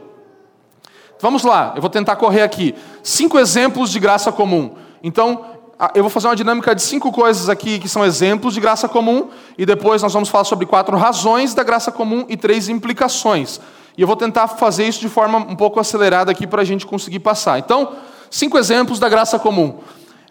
Vamos 1.19 1.43
lá, 1.43 1.73
eu 1.75 1.81
vou 1.81 1.89
tentar 1.89 2.15
correr 2.15 2.43
aqui. 2.43 2.73
Cinco 3.03 3.37
exemplos 3.37 3.91
de 3.91 3.99
graça 3.99 4.31
comum. 4.31 4.75
Então, 5.03 5.56
eu 5.93 6.01
vou 6.03 6.09
fazer 6.09 6.27
uma 6.27 6.35
dinâmica 6.35 6.73
de 6.73 6.81
cinco 6.81 7.11
coisas 7.11 7.49
aqui 7.49 7.77
que 7.77 7.87
são 7.87 8.03
exemplos 8.03 8.53
de 8.53 8.59
graça 8.59 8.89
comum, 8.89 9.29
e 9.57 9.65
depois 9.65 10.01
nós 10.01 10.13
vamos 10.13 10.27
falar 10.29 10.43
sobre 10.43 10.65
quatro 10.65 10.97
razões 10.97 11.53
da 11.53 11.63
graça 11.63 11.91
comum 11.91 12.25
e 12.27 12.35
três 12.35 12.67
implicações. 12.67 13.59
E 13.95 14.01
eu 14.01 14.07
vou 14.07 14.15
tentar 14.15 14.47
fazer 14.47 14.87
isso 14.87 14.99
de 14.99 15.09
forma 15.09 15.37
um 15.37 15.55
pouco 15.55 15.79
acelerada 15.79 16.31
aqui 16.31 16.47
para 16.47 16.61
a 16.61 16.65
gente 16.65 16.85
conseguir 16.85 17.19
passar. 17.19 17.59
Então, 17.59 17.93
cinco 18.29 18.57
exemplos 18.57 18.99
da 18.99 19.07
graça 19.07 19.37
comum. 19.37 19.79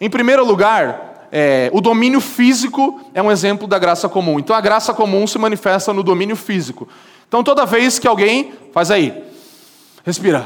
Em 0.01 0.11
primeiro 0.11 0.45
lugar, 0.45 1.29
é, 1.31 1.71
o 1.73 1.81
domínio 1.81 2.21
físico 2.21 3.01
é 3.15 3.23
um 3.23 3.31
exemplo 3.31 3.69
da 3.69 3.79
graça 3.79 4.09
comum. 4.09 4.39
Então, 4.39 4.55
a 4.55 4.61
graça 4.61 4.93
comum 4.93 5.27
se 5.27 5.39
manifesta 5.39 5.93
no 5.93 6.03
domínio 6.03 6.37
físico. 6.37 6.89
Então, 7.29 7.43
toda 7.43 7.65
vez 7.65 7.99
que 7.99 8.07
alguém 8.07 8.53
faz 8.73 8.91
aí, 8.91 9.25
respira. 10.05 10.45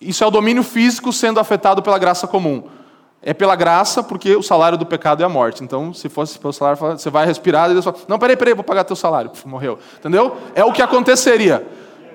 Isso 0.00 0.22
é 0.22 0.26
o 0.26 0.30
domínio 0.30 0.62
físico 0.62 1.12
sendo 1.12 1.40
afetado 1.40 1.82
pela 1.82 1.98
graça 1.98 2.26
comum. 2.26 2.64
É 3.26 3.32
pela 3.32 3.56
graça, 3.56 4.02
porque 4.02 4.36
o 4.36 4.42
salário 4.42 4.76
do 4.76 4.84
pecado 4.84 5.22
é 5.22 5.26
a 5.26 5.28
morte. 5.30 5.64
Então, 5.64 5.94
se 5.94 6.10
fosse 6.10 6.38
pelo 6.38 6.52
salário, 6.52 6.78
você 6.78 7.08
vai 7.08 7.24
respirar 7.24 7.70
e 7.70 7.72
Deus 7.72 7.84
fala: 7.84 7.96
Não, 8.06 8.18
peraí, 8.18 8.36
peraí, 8.36 8.52
vou 8.52 8.62
pagar 8.62 8.84
teu 8.84 8.94
salário. 8.94 9.30
Puf, 9.30 9.48
morreu. 9.48 9.78
Entendeu? 9.98 10.36
É 10.54 10.62
o 10.62 10.72
que 10.72 10.82
aconteceria. 10.82 11.66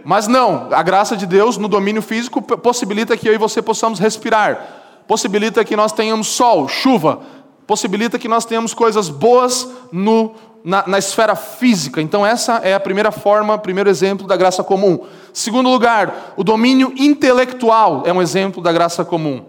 Mas 0.05 0.27
não, 0.27 0.67
a 0.71 0.83
graça 0.83 1.17
de 1.17 1.25
Deus 1.25 1.57
no 1.57 1.67
domínio 1.67 2.01
físico 2.01 2.41
possibilita 2.41 3.17
que 3.17 3.27
eu 3.27 3.33
e 3.33 3.37
você 3.37 3.61
possamos 3.61 3.99
respirar, 3.99 5.03
possibilita 5.07 5.65
que 5.65 5.75
nós 5.75 5.91
tenhamos 5.91 6.27
sol, 6.27 6.67
chuva, 6.67 7.19
possibilita 7.65 8.19
que 8.19 8.27
nós 8.27 8.45
tenhamos 8.45 8.73
coisas 8.73 9.09
boas 9.09 9.67
no, 9.91 10.35
na, 10.63 10.85
na 10.87 10.97
esfera 10.99 11.35
física. 11.35 12.01
Então, 12.01 12.25
essa 12.25 12.57
é 12.57 12.73
a 12.73 12.79
primeira 12.79 13.11
forma, 13.11 13.57
primeiro 13.57 13.89
exemplo 13.89 14.27
da 14.27 14.37
graça 14.37 14.63
comum. 14.63 15.05
Segundo 15.33 15.69
lugar, 15.69 16.33
o 16.37 16.43
domínio 16.43 16.93
intelectual 16.95 18.03
é 18.05 18.13
um 18.13 18.21
exemplo 18.21 18.61
da 18.61 18.71
graça 18.71 19.03
comum. 19.03 19.43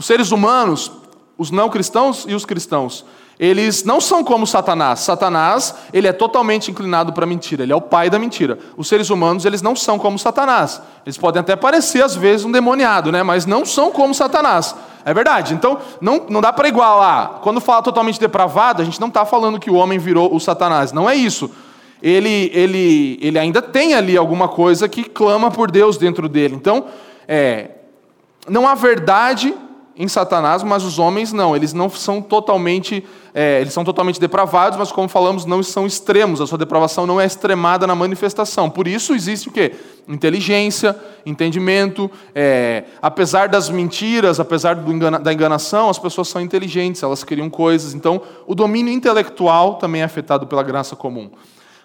Os 0.00 0.06
seres 0.06 0.32
humanos, 0.32 0.90
os 1.36 1.50
não 1.50 1.68
cristãos 1.68 2.24
e 2.26 2.34
os 2.34 2.46
cristãos, 2.46 3.04
eles 3.38 3.84
não 3.84 4.00
são 4.00 4.24
como 4.24 4.46
Satanás. 4.46 5.00
Satanás, 5.00 5.74
ele 5.92 6.08
é 6.08 6.12
totalmente 6.14 6.70
inclinado 6.70 7.12
para 7.12 7.24
a 7.24 7.26
mentira, 7.26 7.64
ele 7.64 7.72
é 7.74 7.76
o 7.76 7.82
pai 7.82 8.08
da 8.08 8.18
mentira. 8.18 8.58
Os 8.78 8.88
seres 8.88 9.10
humanos, 9.10 9.44
eles 9.44 9.60
não 9.60 9.76
são 9.76 9.98
como 9.98 10.18
Satanás. 10.18 10.80
Eles 11.04 11.18
podem 11.18 11.40
até 11.40 11.54
parecer, 11.54 12.02
às 12.02 12.16
vezes, 12.16 12.46
um 12.46 12.50
demoniado, 12.50 13.12
né? 13.12 13.22
mas 13.22 13.44
não 13.44 13.66
são 13.66 13.92
como 13.92 14.14
Satanás. 14.14 14.74
É 15.04 15.12
verdade. 15.12 15.52
Então, 15.52 15.78
não, 16.00 16.24
não 16.30 16.40
dá 16.40 16.50
para 16.50 16.66
igualar. 16.66 17.40
Quando 17.42 17.60
fala 17.60 17.82
totalmente 17.82 18.18
depravado, 18.18 18.80
a 18.80 18.84
gente 18.86 18.98
não 18.98 19.08
está 19.08 19.26
falando 19.26 19.60
que 19.60 19.70
o 19.70 19.74
homem 19.74 19.98
virou 19.98 20.34
o 20.34 20.40
Satanás. 20.40 20.92
Não 20.92 21.10
é 21.10 21.14
isso. 21.14 21.50
Ele, 22.02 22.50
ele, 22.54 23.18
ele 23.20 23.38
ainda 23.38 23.60
tem 23.60 23.92
ali 23.92 24.16
alguma 24.16 24.48
coisa 24.48 24.88
que 24.88 25.04
clama 25.04 25.50
por 25.50 25.70
Deus 25.70 25.98
dentro 25.98 26.26
dele. 26.26 26.54
Então, 26.54 26.86
é, 27.28 27.72
não 28.48 28.66
há 28.66 28.74
verdade 28.74 29.54
em 30.00 30.08
Satanás, 30.08 30.62
mas 30.62 30.82
os 30.82 30.98
homens 30.98 31.30
não, 31.30 31.54
eles 31.54 31.74
não 31.74 31.90
são 31.90 32.22
totalmente, 32.22 33.04
é, 33.34 33.60
eles 33.60 33.74
são 33.74 33.84
totalmente 33.84 34.18
depravados, 34.18 34.78
mas 34.78 34.90
como 34.90 35.06
falamos, 35.10 35.44
não 35.44 35.62
são 35.62 35.86
extremos, 35.86 36.40
a 36.40 36.46
sua 36.46 36.56
depravação 36.56 37.06
não 37.06 37.20
é 37.20 37.26
extremada 37.26 37.86
na 37.86 37.94
manifestação. 37.94 38.70
Por 38.70 38.88
isso 38.88 39.14
existe 39.14 39.50
o 39.50 39.52
quê? 39.52 39.74
Inteligência, 40.08 40.98
entendimento, 41.26 42.10
é, 42.34 42.84
apesar 43.02 43.50
das 43.50 43.68
mentiras, 43.68 44.40
apesar 44.40 44.82
engana, 44.88 45.18
da 45.18 45.34
enganação, 45.34 45.90
as 45.90 45.98
pessoas 45.98 46.28
são 46.28 46.40
inteligentes, 46.40 47.02
elas 47.02 47.22
criam 47.22 47.50
coisas. 47.50 47.92
Então, 47.92 48.22
o 48.46 48.54
domínio 48.54 48.94
intelectual 48.94 49.74
também 49.74 50.00
é 50.00 50.04
afetado 50.04 50.46
pela 50.46 50.62
graça 50.62 50.96
comum. 50.96 51.30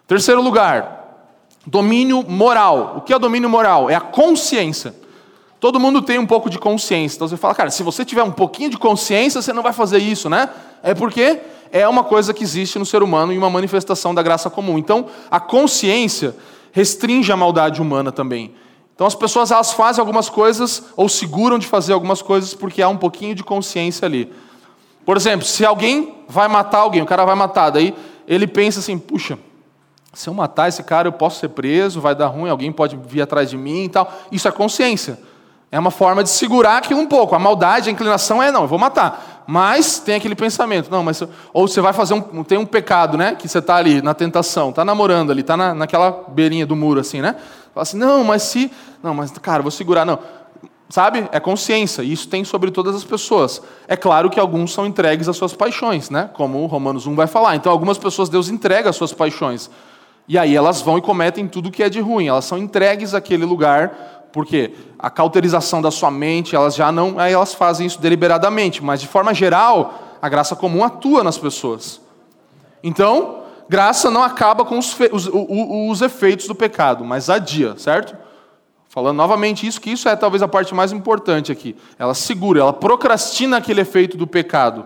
Terceiro 0.07 0.41
lugar, 0.41 1.28
domínio 1.68 2.24
moral. 2.26 2.93
O 2.95 3.01
que 3.01 3.13
é 3.13 3.20
domínio 3.20 3.49
moral? 3.49 3.89
É 3.89 3.95
a 3.95 3.99
consciência. 3.99 5.03
Todo 5.66 5.80
mundo 5.80 5.99
tem 5.99 6.20
um 6.20 6.28
pouco 6.28 6.47
de 6.47 6.59
consciência. 6.59 7.16
Então 7.16 7.28
você 7.28 7.36
fala, 7.36 7.55
cara, 7.55 7.72
se 7.72 7.82
você 7.82 8.05
tiver 8.05 8.22
um 8.22 8.30
pouquinho 8.30 8.70
de 8.70 8.78
consciência, 8.78 9.41
você 9.41 9.51
não 9.51 9.63
vai 9.63 9.74
fazer 9.74 9.97
isso, 9.97 10.30
né? 10.30 10.47
É 10.84 10.93
porque 10.93 11.39
é 11.72 11.88
uma 11.88 12.03
coisa 12.03 12.36
que 12.36 12.43
existe 12.43 12.78
no 12.78 12.86
ser 12.86 13.01
humano 13.01 13.34
e 13.34 13.38
uma 13.39 13.49
manifestação 13.49 14.13
da 14.13 14.22
graça 14.22 14.47
comum. 14.47 14.78
Então, 14.78 15.07
a 15.32 15.39
consciência 15.39 16.36
restringe 16.72 17.32
a 17.32 17.36
maldade 17.36 17.82
humana 17.82 18.11
também. 18.11 18.53
Então 18.93 19.07
as 19.07 19.16
pessoas 19.16 19.49
elas 19.49 19.74
fazem 19.74 19.99
algumas 19.99 20.30
coisas 20.30 20.84
ou 20.95 21.09
seguram 21.09 21.57
de 21.57 21.66
fazer 21.66 21.93
algumas 21.93 22.22
coisas 22.22 22.53
porque 22.53 22.84
há 22.84 22.88
um 22.88 22.97
pouquinho 22.97 23.34
de 23.34 23.43
consciência 23.43 24.05
ali. 24.05 24.32
Por 25.03 25.18
exemplo, 25.18 25.47
se 25.47 25.66
alguém 25.66 26.13
vai 26.30 26.47
matar 26.47 26.82
alguém, 26.82 27.01
o 27.01 27.07
cara 27.07 27.26
vai 27.26 27.34
matar, 27.34 27.72
daí 27.72 27.91
ele 28.28 28.45
pensa 28.45 28.82
assim, 28.82 28.99
puxa, 28.99 29.39
se 30.13 30.30
eu 30.30 30.34
matar 30.36 30.70
esse 30.70 30.84
cara, 30.84 31.07
eu 31.07 31.13
posso 31.13 31.39
ser 31.39 31.49
preso, 31.49 31.99
vai 31.99 32.13
dar 32.13 32.28
ruim, 32.28 32.51
alguém 32.51 32.72
pode 32.72 32.95
vir 33.07 33.24
atrás 33.24 33.49
de 33.49 33.57
mim 33.57 33.86
e 33.86 33.89
tal. 33.89 34.13
Isso 34.32 34.47
é 34.47 34.51
consciência. 34.51 35.18
É 35.72 35.80
uma 35.80 35.91
forma 35.91 36.24
de 36.24 36.30
segurar 36.30 36.78
aquilo 36.78 36.99
um 36.99 37.07
pouco. 37.07 37.36
A 37.36 37.39
maldade, 37.39 37.89
a 37.89 37.91
inclinação 37.91 38.41
é, 38.41 38.51
não, 38.51 38.61
eu 38.61 38.68
vou 38.68 38.80
matar. 38.80 39.43
Mas 39.47 39.99
tem 39.99 40.16
aquele 40.16 40.36
pensamento, 40.36 40.89
não, 40.89 41.03
mas. 41.03 41.22
Ou 41.53 41.68
você 41.68 41.82
vai 41.82 41.93
fazer 41.93 42.13
um. 42.13 42.43
Tem 42.43 42.57
um 42.57 42.66
pecado, 42.66 43.18
né? 43.18 43.36
Que 43.36 43.47
você 43.47 43.59
está 43.59 43.76
ali 43.76 44.01
na 44.01 44.13
tentação, 44.13 44.70
está 44.70 44.84
namorando 44.84 45.32
ali, 45.32 45.41
está 45.41 45.55
na, 45.55 45.74
naquela 45.74 46.24
beirinha 46.30 46.66
do 46.66 46.76
muro, 46.76 46.99
assim, 46.99 47.22
né? 47.22 47.36
Fala 47.74 47.84
assim, 47.84 47.97
não, 47.97 48.24
mas 48.24 48.43
se. 48.43 48.72
Não, 49.03 49.13
mas, 49.13 49.32
cara, 49.32 49.61
vou 49.61 49.72
segurar. 49.72 50.05
Não. 50.05 50.18
Sabe? 50.89 51.28
É 51.32 51.39
consciência. 51.39 52.01
Isso 52.03 52.28
tem 52.28 52.43
sobre 52.43 52.72
todas 52.72 52.95
as 52.95 53.03
pessoas. 53.03 53.61
É 53.88 53.95
claro 53.95 54.30
que 54.30 54.39
alguns 54.39 54.72
são 54.72 54.86
entregues 54.86 55.28
às 55.28 55.36
suas 55.36 55.53
paixões, 55.53 56.09
né? 56.09 56.30
Como 56.34 56.59
o 56.59 56.68
Romanos 56.68 57.05
1 57.05 57.16
vai 57.16 57.28
falar. 57.28 57.55
Então, 57.55 57.72
algumas 57.72 57.97
pessoas 57.97 58.30
Deus 58.30 58.49
entrega 58.49 58.89
às 58.89 58.95
suas 58.95 59.11
paixões. 59.11 59.70
E 60.28 60.38
aí 60.38 60.55
elas 60.55 60.82
vão 60.82 60.97
e 60.97 61.01
cometem 61.01 61.47
tudo 61.47 61.72
que 61.72 61.84
é 61.84 61.89
de 61.89 61.99
ruim. 61.99 62.28
Elas 62.28 62.45
são 62.45 62.57
entregues 62.57 63.13
àquele 63.13 63.45
lugar 63.45 64.25
porque 64.36 64.74
a 65.00 65.10
cauterização 65.10 65.82
da 65.82 65.90
sua 65.90 66.12
mente, 66.12 66.58
elas 66.58 66.76
já 66.76 66.92
não, 66.92 67.18
aí 67.18 67.32
elas 67.32 67.54
fazem 67.54 67.88
isso 67.88 68.02
deliberadamente, 68.02 68.84
mas 68.84 69.00
de 69.00 69.08
forma 69.08 69.34
geral, 69.34 70.18
a 70.22 70.28
graça 70.28 70.58
comum 70.58 70.84
atua 70.84 71.24
nas 71.24 71.38
pessoas. 71.38 72.02
Então, 72.84 73.44
graça 73.70 74.12
não 74.12 74.22
acaba 74.22 74.66
com 74.66 74.78
os, 74.78 74.94
os, 75.10 75.30
os 75.32 76.02
efeitos 76.02 76.50
do 76.50 76.54
pecado, 76.54 77.06
mas 77.06 77.30
adia, 77.30 77.78
certo? 77.78 78.14
Falando 78.90 79.16
novamente 79.16 79.66
isso, 79.66 79.80
que 79.80 79.92
isso 79.92 80.10
é 80.10 80.18
talvez 80.18 80.44
a 80.44 80.50
parte 80.50 80.76
mais 80.76 80.92
importante 80.92 81.50
aqui. 81.50 81.74
Ela 81.98 82.14
segura, 82.14 82.60
ela 82.60 82.74
procrastina 82.74 83.56
aquele 83.56 83.80
efeito 83.80 84.18
do 84.18 84.28
pecado. 84.28 84.86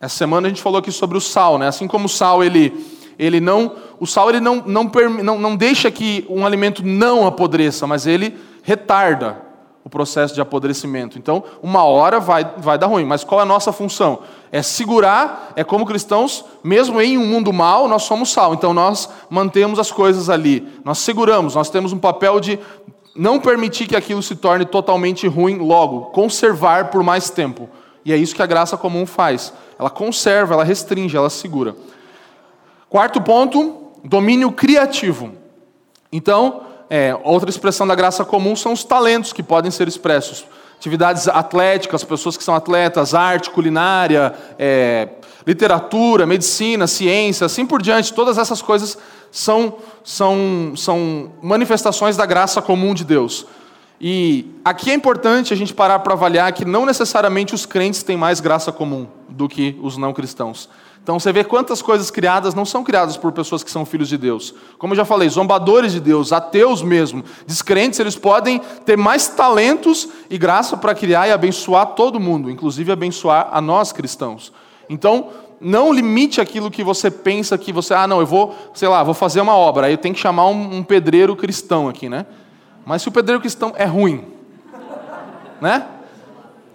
Essa 0.00 0.16
semana 0.16 0.46
a 0.46 0.48
gente 0.48 0.62
falou 0.62 0.78
aqui 0.78 0.90
sobre 0.90 1.18
o 1.18 1.20
sal, 1.20 1.58
né? 1.58 1.68
Assim 1.68 1.86
como 1.86 2.06
o 2.06 2.08
sal 2.08 2.42
ele 2.42 2.70
ele 3.18 3.40
não, 3.40 3.72
o 3.98 4.06
sal 4.06 4.30
ele 4.30 4.40
não, 4.40 4.62
não, 4.64 4.90
não, 5.22 5.38
não 5.38 5.56
deixa 5.56 5.90
que 5.90 6.24
um 6.28 6.46
alimento 6.46 6.84
não 6.84 7.26
apodreça, 7.26 7.86
mas 7.86 8.06
ele 8.06 8.38
retarda 8.62 9.48
o 9.84 9.90
processo 9.90 10.34
de 10.34 10.40
apodrecimento. 10.40 11.18
Então, 11.18 11.42
uma 11.62 11.82
hora 11.82 12.20
vai, 12.20 12.44
vai 12.58 12.76
dar 12.76 12.86
ruim, 12.86 13.04
mas 13.04 13.24
qual 13.24 13.40
é 13.40 13.42
a 13.42 13.46
nossa 13.46 13.72
função? 13.72 14.18
É 14.52 14.62
segurar, 14.62 15.52
é 15.56 15.64
como 15.64 15.86
cristãos, 15.86 16.44
mesmo 16.62 17.00
em 17.00 17.16
um 17.16 17.26
mundo 17.26 17.52
mal, 17.52 17.88
nós 17.88 18.02
somos 18.02 18.30
sal. 18.30 18.52
Então, 18.52 18.74
nós 18.74 19.08
mantemos 19.30 19.78
as 19.78 19.90
coisas 19.90 20.28
ali, 20.28 20.68
nós 20.84 20.98
seguramos, 20.98 21.54
nós 21.54 21.70
temos 21.70 21.92
um 21.92 21.98
papel 21.98 22.38
de 22.38 22.58
não 23.16 23.40
permitir 23.40 23.86
que 23.86 23.96
aquilo 23.96 24.22
se 24.22 24.36
torne 24.36 24.64
totalmente 24.64 25.26
ruim 25.26 25.58
logo, 25.58 26.06
conservar 26.12 26.90
por 26.90 27.02
mais 27.02 27.30
tempo. 27.30 27.68
E 28.04 28.12
é 28.12 28.16
isso 28.16 28.34
que 28.34 28.42
a 28.42 28.46
graça 28.46 28.76
comum 28.76 29.04
faz. 29.04 29.52
Ela 29.78 29.90
conserva, 29.90 30.54
ela 30.54 30.64
restringe, 30.64 31.16
ela 31.16 31.30
segura. 31.30 31.74
Quarto 32.88 33.20
ponto, 33.20 33.92
domínio 34.02 34.50
criativo. 34.50 35.32
Então, 36.10 36.62
é, 36.88 37.14
outra 37.22 37.50
expressão 37.50 37.86
da 37.86 37.94
graça 37.94 38.24
comum 38.24 38.56
são 38.56 38.72
os 38.72 38.82
talentos 38.82 39.32
que 39.32 39.42
podem 39.42 39.70
ser 39.70 39.86
expressos. 39.86 40.46
Atividades 40.76 41.28
atléticas, 41.28 42.02
pessoas 42.04 42.36
que 42.36 42.44
são 42.44 42.54
atletas, 42.54 43.12
arte, 43.12 43.50
culinária, 43.50 44.32
é, 44.58 45.08
literatura, 45.46 46.24
medicina, 46.24 46.86
ciência, 46.86 47.44
assim 47.44 47.66
por 47.66 47.82
diante, 47.82 48.14
todas 48.14 48.38
essas 48.38 48.62
coisas 48.62 48.96
são, 49.30 49.76
são, 50.02 50.72
são 50.76 51.32
manifestações 51.42 52.16
da 52.16 52.24
graça 52.24 52.62
comum 52.62 52.94
de 52.94 53.04
Deus. 53.04 53.44
E 54.00 54.54
aqui 54.64 54.90
é 54.90 54.94
importante 54.94 55.52
a 55.52 55.56
gente 55.56 55.74
parar 55.74 55.98
para 55.98 56.14
avaliar 56.14 56.52
que 56.52 56.64
não 56.64 56.86
necessariamente 56.86 57.54
os 57.54 57.66
crentes 57.66 58.02
têm 58.02 58.16
mais 58.16 58.40
graça 58.40 58.70
comum 58.70 59.08
do 59.28 59.48
que 59.48 59.78
os 59.82 59.96
não 59.96 60.14
cristãos. 60.14 60.68
Então 61.02 61.18
você 61.18 61.32
vê 61.32 61.42
quantas 61.42 61.80
coisas 61.80 62.10
criadas 62.10 62.54
não 62.54 62.64
são 62.64 62.84
criadas 62.84 63.16
por 63.16 63.32
pessoas 63.32 63.64
que 63.64 63.70
são 63.70 63.86
filhos 63.86 64.08
de 64.08 64.18
Deus. 64.18 64.54
Como 64.78 64.92
eu 64.92 64.96
já 64.96 65.04
falei, 65.04 65.28
zombadores 65.28 65.92
de 65.92 66.00
Deus, 66.00 66.32
ateus 66.32 66.82
mesmo, 66.82 67.24
descrentes, 67.46 67.98
eles 67.98 68.14
podem 68.14 68.60
ter 68.84 68.96
mais 68.96 69.28
talentos 69.28 70.08
e 70.28 70.36
graça 70.36 70.76
para 70.76 70.94
criar 70.94 71.26
e 71.26 71.32
abençoar 71.32 71.86
todo 71.88 72.20
mundo, 72.20 72.50
inclusive 72.50 72.92
abençoar 72.92 73.48
a 73.50 73.60
nós 73.60 73.90
cristãos. 73.90 74.52
Então, 74.88 75.28
não 75.60 75.92
limite 75.92 76.40
aquilo 76.40 76.70
que 76.70 76.84
você 76.84 77.10
pensa 77.10 77.58
que 77.58 77.72
você, 77.72 77.94
ah, 77.94 78.06
não, 78.06 78.20
eu 78.20 78.26
vou, 78.26 78.54
sei 78.74 78.88
lá, 78.88 79.02
vou 79.02 79.14
fazer 79.14 79.40
uma 79.40 79.56
obra, 79.56 79.86
aí 79.86 79.94
eu 79.94 79.98
tenho 79.98 80.14
que 80.14 80.20
chamar 80.20 80.46
um, 80.46 80.76
um 80.76 80.82
pedreiro 80.82 81.34
cristão 81.34 81.88
aqui, 81.88 82.08
né? 82.08 82.26
Mas 82.86 83.02
se 83.02 83.08
o 83.08 83.12
pedreiro 83.12 83.40
cristão 83.40 83.72
é 83.76 83.84
ruim, 83.84 84.24
né? 85.60 85.86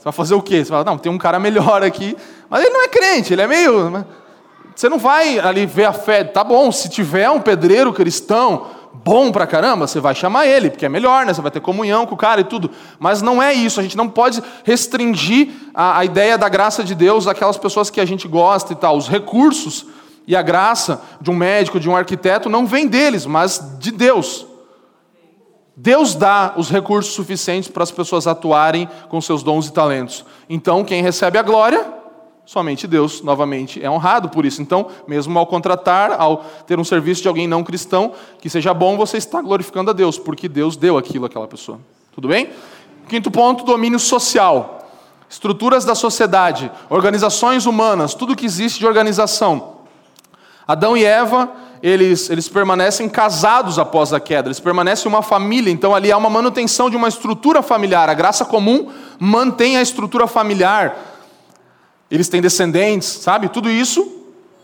Você 0.04 0.10
vai 0.10 0.14
fazer 0.14 0.36
o 0.36 0.42
quê? 0.42 0.66
Você 0.66 0.70
vai, 0.70 0.84
não, 0.84 0.98
tem 0.98 1.10
um 1.10 1.18
cara 1.18 1.40
melhor 1.40 1.82
aqui, 1.82 2.18
mas 2.50 2.62
ele 2.62 2.74
não 2.74 2.84
é 2.84 2.90
crente, 2.90 3.32
ele 3.32 3.42
é 3.42 3.48
meio. 3.48 4.06
Você 4.76 4.90
não 4.90 4.98
vai 4.98 5.40
ali 5.40 5.66
ver 5.66 5.86
a 5.86 5.94
fé. 5.94 6.26
Tá 6.26 6.44
bom, 6.44 6.74
se 6.74 6.90
tiver 6.90 7.30
um 7.30 7.40
pedreiro 7.40 7.94
cristão, 7.94 8.66
bom 8.94 9.32
pra 9.32 9.48
caramba, 9.48 9.88
você 9.88 10.02
vai 10.02 10.14
chamar 10.14 10.46
ele, 10.46 10.70
porque 10.70 10.86
é 10.86 10.90
melhor, 10.90 11.26
né? 11.26 11.34
Você 11.34 11.42
vai 11.42 11.50
ter 11.50 11.62
comunhão 11.62 12.06
com 12.06 12.16
o 12.16 12.18
cara 12.18 12.42
e 12.42 12.44
tudo. 12.44 12.70
Mas 13.00 13.22
não 13.22 13.42
é 13.42 13.54
isso, 13.54 13.80
a 13.80 13.84
gente 13.84 13.96
não 13.96 14.10
pode 14.10 14.44
restringir 14.66 15.48
a, 15.74 16.00
a 16.00 16.04
ideia 16.04 16.38
da 16.38 16.50
graça 16.50 16.84
de 16.84 16.94
Deus 16.94 17.26
àquelas 17.26 17.56
pessoas 17.56 17.90
que 17.90 18.02
a 18.02 18.06
gente 18.06 18.28
gosta 18.28 18.74
e 18.74 18.76
tal. 18.76 18.98
Os 18.98 19.08
recursos 19.08 19.86
e 20.28 20.36
a 20.36 20.42
graça 20.42 21.02
de 21.22 21.32
um 21.32 21.34
médico, 21.34 21.80
de 21.80 21.90
um 21.90 21.96
arquiteto, 21.96 22.50
não 22.50 22.68
vem 22.68 22.88
deles, 22.88 23.26
mas 23.26 23.78
de 23.80 23.90
Deus. 23.90 24.48
Deus 25.76 26.14
dá 26.16 26.54
os 26.56 26.70
recursos 26.70 27.14
suficientes 27.14 27.70
para 27.70 27.84
as 27.84 27.92
pessoas 27.92 28.28
atuarem 28.28 28.88
com 29.10 29.20
seus 29.20 29.42
dons 29.42 29.68
e 29.68 29.74
talentos. 29.74 30.24
Então, 30.48 30.84
quem 30.84 31.02
recebe 31.02 31.38
a 31.38 31.42
glória 31.42 32.04
Somente 32.46 32.86
Deus, 32.86 33.22
novamente, 33.22 33.84
é 33.84 33.90
honrado 33.90 34.28
por 34.28 34.46
isso. 34.46 34.62
Então, 34.62 34.88
mesmo 35.08 35.38
ao 35.40 35.48
contratar, 35.48 36.12
ao 36.12 36.38
ter 36.68 36.78
um 36.78 36.84
serviço 36.84 37.22
de 37.22 37.28
alguém 37.28 37.48
não 37.48 37.64
cristão, 37.64 38.12
que 38.40 38.50
seja 38.50 38.74
bom, 38.74 38.98
você 38.98 39.18
está 39.18 39.42
glorificando 39.42 39.92
a 39.92 39.94
Deus, 39.94 40.20
porque 40.20 40.50
Deus 40.50 40.76
deu 40.76 40.98
aquilo 40.98 41.26
àquela 41.26 41.48
pessoa. 41.48 41.80
Tudo 42.12 42.28
bem? 42.28 42.50
Quinto 43.08 43.32
ponto: 43.32 43.64
domínio 43.64 44.00
social. 44.00 44.82
Estruturas 45.30 45.84
da 45.84 45.96
sociedade, 45.96 46.70
organizações 46.90 47.66
humanas, 47.66 48.14
tudo 48.14 48.36
que 48.36 48.46
existe 48.46 48.78
de 48.78 48.86
organização. 48.86 49.78
Adão 50.68 50.96
e 50.96 51.04
Eva, 51.04 51.50
eles, 51.84 52.30
eles 52.30 52.48
permanecem 52.48 53.10
casados 53.10 53.78
após 53.78 54.14
a 54.14 54.20
queda, 54.20 54.48
eles 54.48 54.60
permanecem 54.60 55.12
uma 55.12 55.22
família, 55.22 55.70
então 55.70 55.94
ali 55.94 56.12
há 56.12 56.18
uma 56.18 56.30
manutenção 56.30 56.90
de 56.90 56.96
uma 56.96 57.10
estrutura 57.10 57.62
familiar. 57.62 58.10
A 58.10 58.14
graça 58.14 58.46
comum 58.46 58.90
mantém 59.20 59.78
a 59.78 59.82
estrutura 59.82 60.26
familiar 60.26 61.14
eles 62.14 62.30
têm 62.30 62.44
descendentes, 62.44 63.08
sabe? 63.08 63.50
Tudo 63.50 63.68
isso 63.72 64.08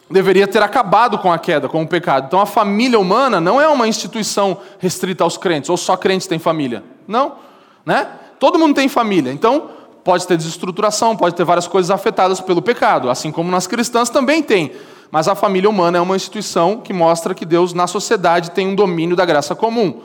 deveria 0.07 0.47
ter 0.47 0.61
acabado 0.61 1.17
com 1.17 1.33
a 1.33 1.39
queda, 1.39 1.67
com 1.67 1.81
o 1.81 1.87
pecado. 1.87 2.25
Então 2.27 2.39
a 2.39 2.45
família 2.45 2.99
humana 2.99 3.41
não 3.41 3.59
é 3.59 3.67
uma 3.67 3.87
instituição 3.87 4.59
restrita 4.77 5.23
aos 5.23 5.35
crentes, 5.35 5.67
ou 5.67 5.75
só 5.75 5.97
crentes 5.97 6.27
têm 6.27 6.37
família. 6.37 6.83
Não, 7.07 7.37
né? 7.83 8.07
Todo 8.39 8.59
mundo 8.59 8.75
tem 8.75 8.87
família. 8.87 9.33
Então 9.33 9.71
pode 10.03 10.27
ter 10.27 10.37
desestruturação, 10.37 11.17
pode 11.17 11.33
ter 11.33 11.43
várias 11.43 11.67
coisas 11.67 11.89
afetadas 11.89 12.39
pelo 12.39 12.61
pecado, 12.61 13.09
assim 13.09 13.31
como 13.31 13.49
nas 13.49 13.65
cristãs 13.65 14.11
também 14.11 14.43
tem. 14.43 14.71
Mas 15.11 15.27
a 15.27 15.35
família 15.35 15.69
humana 15.69 15.97
é 15.97 16.01
uma 16.01 16.15
instituição 16.15 16.77
que 16.77 16.93
mostra 16.93 17.33
que 17.33 17.45
Deus 17.45 17.73
na 17.73 17.87
sociedade 17.87 18.51
tem 18.51 18.67
um 18.67 18.75
domínio 18.75 19.15
da 19.15 19.25
graça 19.25 19.55
comum. 19.55 20.01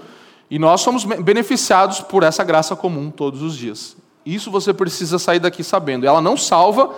E 0.51 0.59
nós 0.59 0.81
somos 0.81 1.05
beneficiados 1.05 2.01
por 2.01 2.23
essa 2.23 2.45
graça 2.45 2.75
comum 2.77 3.11
todos 3.11 3.43
os 3.43 3.57
dias. 3.57 3.97
Isso 4.25 4.51
você 4.51 4.73
precisa 4.73 5.19
sair 5.19 5.39
daqui 5.39 5.63
sabendo. 5.63 6.07
Ela 6.07 6.21
não 6.21 6.37
salva, 6.37 6.91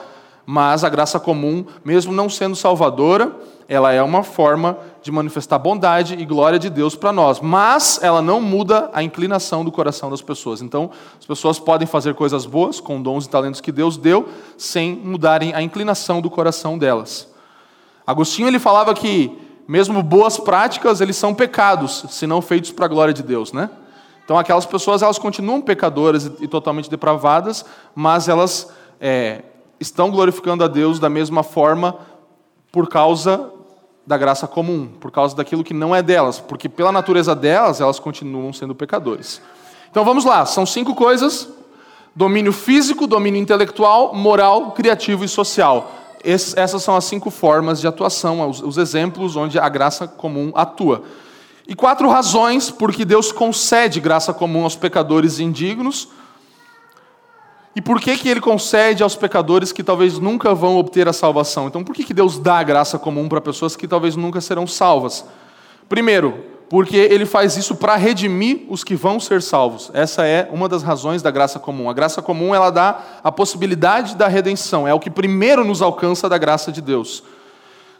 mas 0.44 0.84
a 0.84 0.88
graça 0.88 1.18
comum, 1.18 1.64
mesmo 1.84 2.12
não 2.12 2.28
sendo 2.28 2.54
salvadora, 2.54 3.32
ela 3.68 3.92
é 3.92 4.00
uma 4.00 4.22
forma 4.22 4.78
de 5.02 5.10
manifestar 5.10 5.58
bondade 5.58 6.14
e 6.14 6.24
glória 6.24 6.58
de 6.58 6.70
Deus 6.70 6.94
para 6.94 7.12
nós, 7.12 7.40
mas 7.40 7.98
ela 8.00 8.22
não 8.22 8.40
muda 8.40 8.88
a 8.92 9.02
inclinação 9.02 9.64
do 9.64 9.72
coração 9.72 10.08
das 10.08 10.22
pessoas. 10.22 10.62
Então, 10.62 10.90
as 11.18 11.26
pessoas 11.26 11.58
podem 11.58 11.86
fazer 11.86 12.14
coisas 12.14 12.46
boas 12.46 12.78
com 12.78 13.02
dons 13.02 13.26
e 13.26 13.28
talentos 13.28 13.60
que 13.60 13.72
Deus 13.72 13.96
deu, 13.96 14.28
sem 14.56 14.94
mudarem 14.94 15.52
a 15.52 15.60
inclinação 15.60 16.20
do 16.20 16.30
coração 16.30 16.78
delas. 16.78 17.28
Agostinho 18.06 18.48
ele 18.48 18.58
falava 18.58 18.94
que 18.94 19.36
mesmo 19.66 20.02
boas 20.02 20.38
práticas, 20.38 21.00
eles 21.00 21.16
são 21.16 21.34
pecados, 21.34 22.04
se 22.10 22.26
não 22.26 22.40
feitos 22.40 22.70
para 22.70 22.84
a 22.84 22.88
glória 22.88 23.12
de 23.12 23.22
Deus, 23.22 23.52
né? 23.52 23.68
Então, 24.24 24.38
aquelas 24.38 24.66
pessoas 24.66 25.02
elas 25.02 25.18
continuam 25.18 25.60
pecadoras 25.60 26.30
e, 26.40 26.48
totalmente 26.48 26.90
depravadas, 26.90 27.64
mas 27.94 28.28
elas 28.28 28.70
é, 29.00 29.42
estão 29.78 30.10
glorificando 30.10 30.64
a 30.64 30.68
Deus 30.68 30.98
da 30.98 31.08
mesma 31.08 31.42
forma 31.42 31.96
por 32.72 32.88
causa 32.88 33.52
da 34.06 34.16
graça 34.16 34.46
comum, 34.46 34.88
por 35.00 35.10
causa 35.10 35.34
daquilo 35.34 35.64
que 35.64 35.74
não 35.74 35.94
é 35.94 36.02
delas, 36.02 36.38
porque 36.38 36.68
pela 36.68 36.92
natureza 36.92 37.34
delas, 37.34 37.80
elas 37.80 37.98
continuam 37.98 38.52
sendo 38.52 38.74
pecadores. 38.74 39.40
Então 39.90 40.04
vamos 40.04 40.24
lá, 40.24 40.44
são 40.46 40.64
cinco 40.64 40.94
coisas: 40.94 41.48
domínio 42.14 42.52
físico, 42.52 43.06
domínio 43.06 43.40
intelectual, 43.40 44.14
moral, 44.14 44.72
criativo 44.72 45.24
e 45.24 45.28
social. 45.28 45.90
Essas 46.26 46.82
são 46.82 46.96
as 46.96 47.04
cinco 47.04 47.30
formas 47.30 47.80
de 47.80 47.86
atuação, 47.86 48.48
os, 48.48 48.60
os 48.60 48.76
exemplos 48.76 49.36
onde 49.36 49.58
a 49.58 49.68
graça 49.68 50.08
comum 50.08 50.52
atua. 50.54 51.02
E 51.68 51.74
quatro 51.74 52.08
razões 52.08 52.70
por 52.70 52.92
que 52.92 53.04
Deus 53.04 53.32
concede 53.32 54.00
graça 54.00 54.34
comum 54.34 54.64
aos 54.64 54.76
pecadores 54.76 55.38
indignos, 55.38 56.08
e 57.76 57.80
por 57.82 58.00
que, 58.00 58.16
que 58.16 58.26
ele 58.26 58.40
concede 58.40 59.02
aos 59.02 59.14
pecadores 59.14 59.70
que 59.70 59.82
talvez 59.82 60.18
nunca 60.18 60.54
vão 60.54 60.78
obter 60.78 61.06
a 61.08 61.12
salvação? 61.12 61.66
Então, 61.66 61.84
por 61.84 61.94
que, 61.94 62.04
que 62.04 62.14
Deus 62.14 62.38
dá 62.38 62.62
graça 62.62 62.98
comum 62.98 63.28
para 63.28 63.38
pessoas 63.38 63.76
que 63.76 63.86
talvez 63.86 64.16
nunca 64.16 64.40
serão 64.40 64.66
salvas? 64.66 65.26
Primeiro, 65.86 66.42
porque 66.68 66.96
ele 66.96 67.24
faz 67.24 67.56
isso 67.56 67.76
para 67.76 67.94
redimir 67.96 68.62
os 68.68 68.82
que 68.82 68.96
vão 68.96 69.20
ser 69.20 69.40
salvos. 69.40 69.90
Essa 69.94 70.26
é 70.26 70.48
uma 70.50 70.68
das 70.68 70.82
razões 70.82 71.22
da 71.22 71.30
graça 71.30 71.58
comum. 71.58 71.88
A 71.88 71.92
graça 71.92 72.20
comum 72.20 72.54
ela 72.54 72.70
dá 72.70 73.00
a 73.22 73.30
possibilidade 73.30 74.16
da 74.16 74.26
redenção, 74.26 74.86
é 74.86 74.92
o 74.92 75.00
que 75.00 75.10
primeiro 75.10 75.64
nos 75.64 75.80
alcança 75.80 76.28
da 76.28 76.38
graça 76.38 76.72
de 76.72 76.80
Deus. 76.80 77.22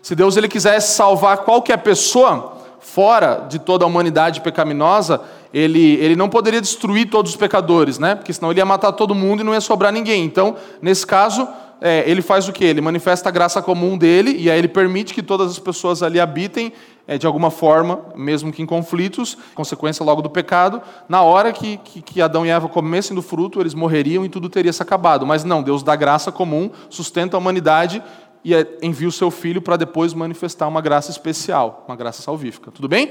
Se 0.03 0.15
Deus 0.15 0.37
ele 0.37 0.49
quisesse 0.49 0.95
salvar 0.95 1.39
qualquer 1.39 1.79
pessoa 1.79 2.57
fora 2.81 3.47
de 3.49 3.59
toda 3.59 3.85
a 3.85 3.89
humanidade 3.89 4.41
pecaminosa, 4.41 5.21
ele, 5.53 5.95
ele 5.95 6.15
não 6.15 6.29
poderia 6.29 6.61
destruir 6.61 7.09
todos 7.09 7.33
os 7.33 7.37
pecadores, 7.37 7.99
né? 7.99 8.15
porque 8.15 8.33
senão 8.33 8.51
ele 8.51 8.61
ia 8.61 8.65
matar 8.65 8.93
todo 8.93 9.15
mundo 9.15 9.41
e 9.41 9.45
não 9.45 9.55
ia 9.55 9.61
sobrar 9.61 9.93
ninguém. 9.93 10.25
Então, 10.25 10.57
nesse 10.81 11.07
caso, 11.07 11.49
é, 11.81 12.05
ele 12.07 12.23
faz 12.23 12.49
o 12.49 12.53
quê? 12.53 12.67
Ele 12.67 12.81
manifesta 12.81 13.29
a 13.29 13.33
graça 13.33 13.61
comum 13.61 13.99
dele 13.99 14.37
e 14.39 14.51
aí 14.51 14.59
ele 14.59 14.69
permite 14.69 15.13
que 15.13 15.23
todas 15.23 15.51
as 15.51 15.59
pessoas 15.59 16.03
ali 16.03 16.21
habitem 16.21 16.73
de 17.19 17.27
alguma 17.27 17.51
forma, 17.51 18.01
mesmo 18.17 18.53
que 18.53 18.61
em 18.61 18.67
conflitos, 18.67 19.39
consequência 19.55 20.05
logo 20.05 20.21
do 20.21 20.29
pecado. 20.29 20.83
Na 21.09 21.23
hora 21.23 21.53
que, 21.53 21.77
que, 21.79 22.03
que 22.03 22.21
Adão 22.21 22.45
e 22.45 22.51
Eva 22.51 22.69
comessem 22.69 23.15
do 23.15 23.23
fruto, 23.23 23.61
eles 23.61 23.75
morreriam 23.75 24.25
e 24.25 24.29
tudo 24.29 24.49
teria 24.49 24.73
se 24.73 24.83
acabado. 24.83 25.25
Mas 25.25 25.45
não, 25.45 25.63
Deus 25.63 25.85
dá 25.85 25.95
graça 25.95 26.33
comum, 26.33 26.71
sustenta 26.91 27.37
a 27.37 27.39
humanidade 27.39 28.03
e 28.45 28.55
é, 28.55 28.67
envia 28.83 29.07
o 29.07 29.13
seu 29.13 29.31
filho 29.31 29.63
para 29.63 29.77
depois 29.77 30.15
manifestar 30.15 30.67
uma 30.67 30.81
graça 30.81 31.11
especial, 31.11 31.85
uma 31.87 31.97
graça 31.97 32.23
salvífica. 32.23 32.73
Tudo 32.73 32.89
bem? 32.89 33.07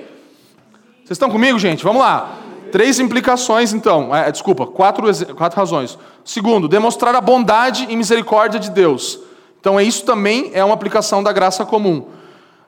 Vocês 0.98 1.12
estão 1.12 1.30
comigo, 1.30 1.58
gente? 1.58 1.84
Vamos 1.84 2.02
lá. 2.02 2.38
Três 2.72 3.00
implicações, 3.00 3.72
então. 3.72 4.14
É, 4.14 4.30
desculpa, 4.30 4.68
quatro, 4.68 5.08
quatro 5.36 5.58
razões. 5.58 5.98
Segundo, 6.26 6.68
demonstrar 6.68 7.16
a 7.16 7.22
bondade 7.22 7.86
e 7.89 7.96
misericórdia 7.96 8.60
de 8.60 8.70
Deus. 8.70 9.20
Então, 9.60 9.80
isso 9.80 10.04
também 10.04 10.52
é 10.54 10.64
uma 10.64 10.74
aplicação 10.74 11.24
da 11.24 11.32
graça 11.32 11.66
comum. 11.66 12.08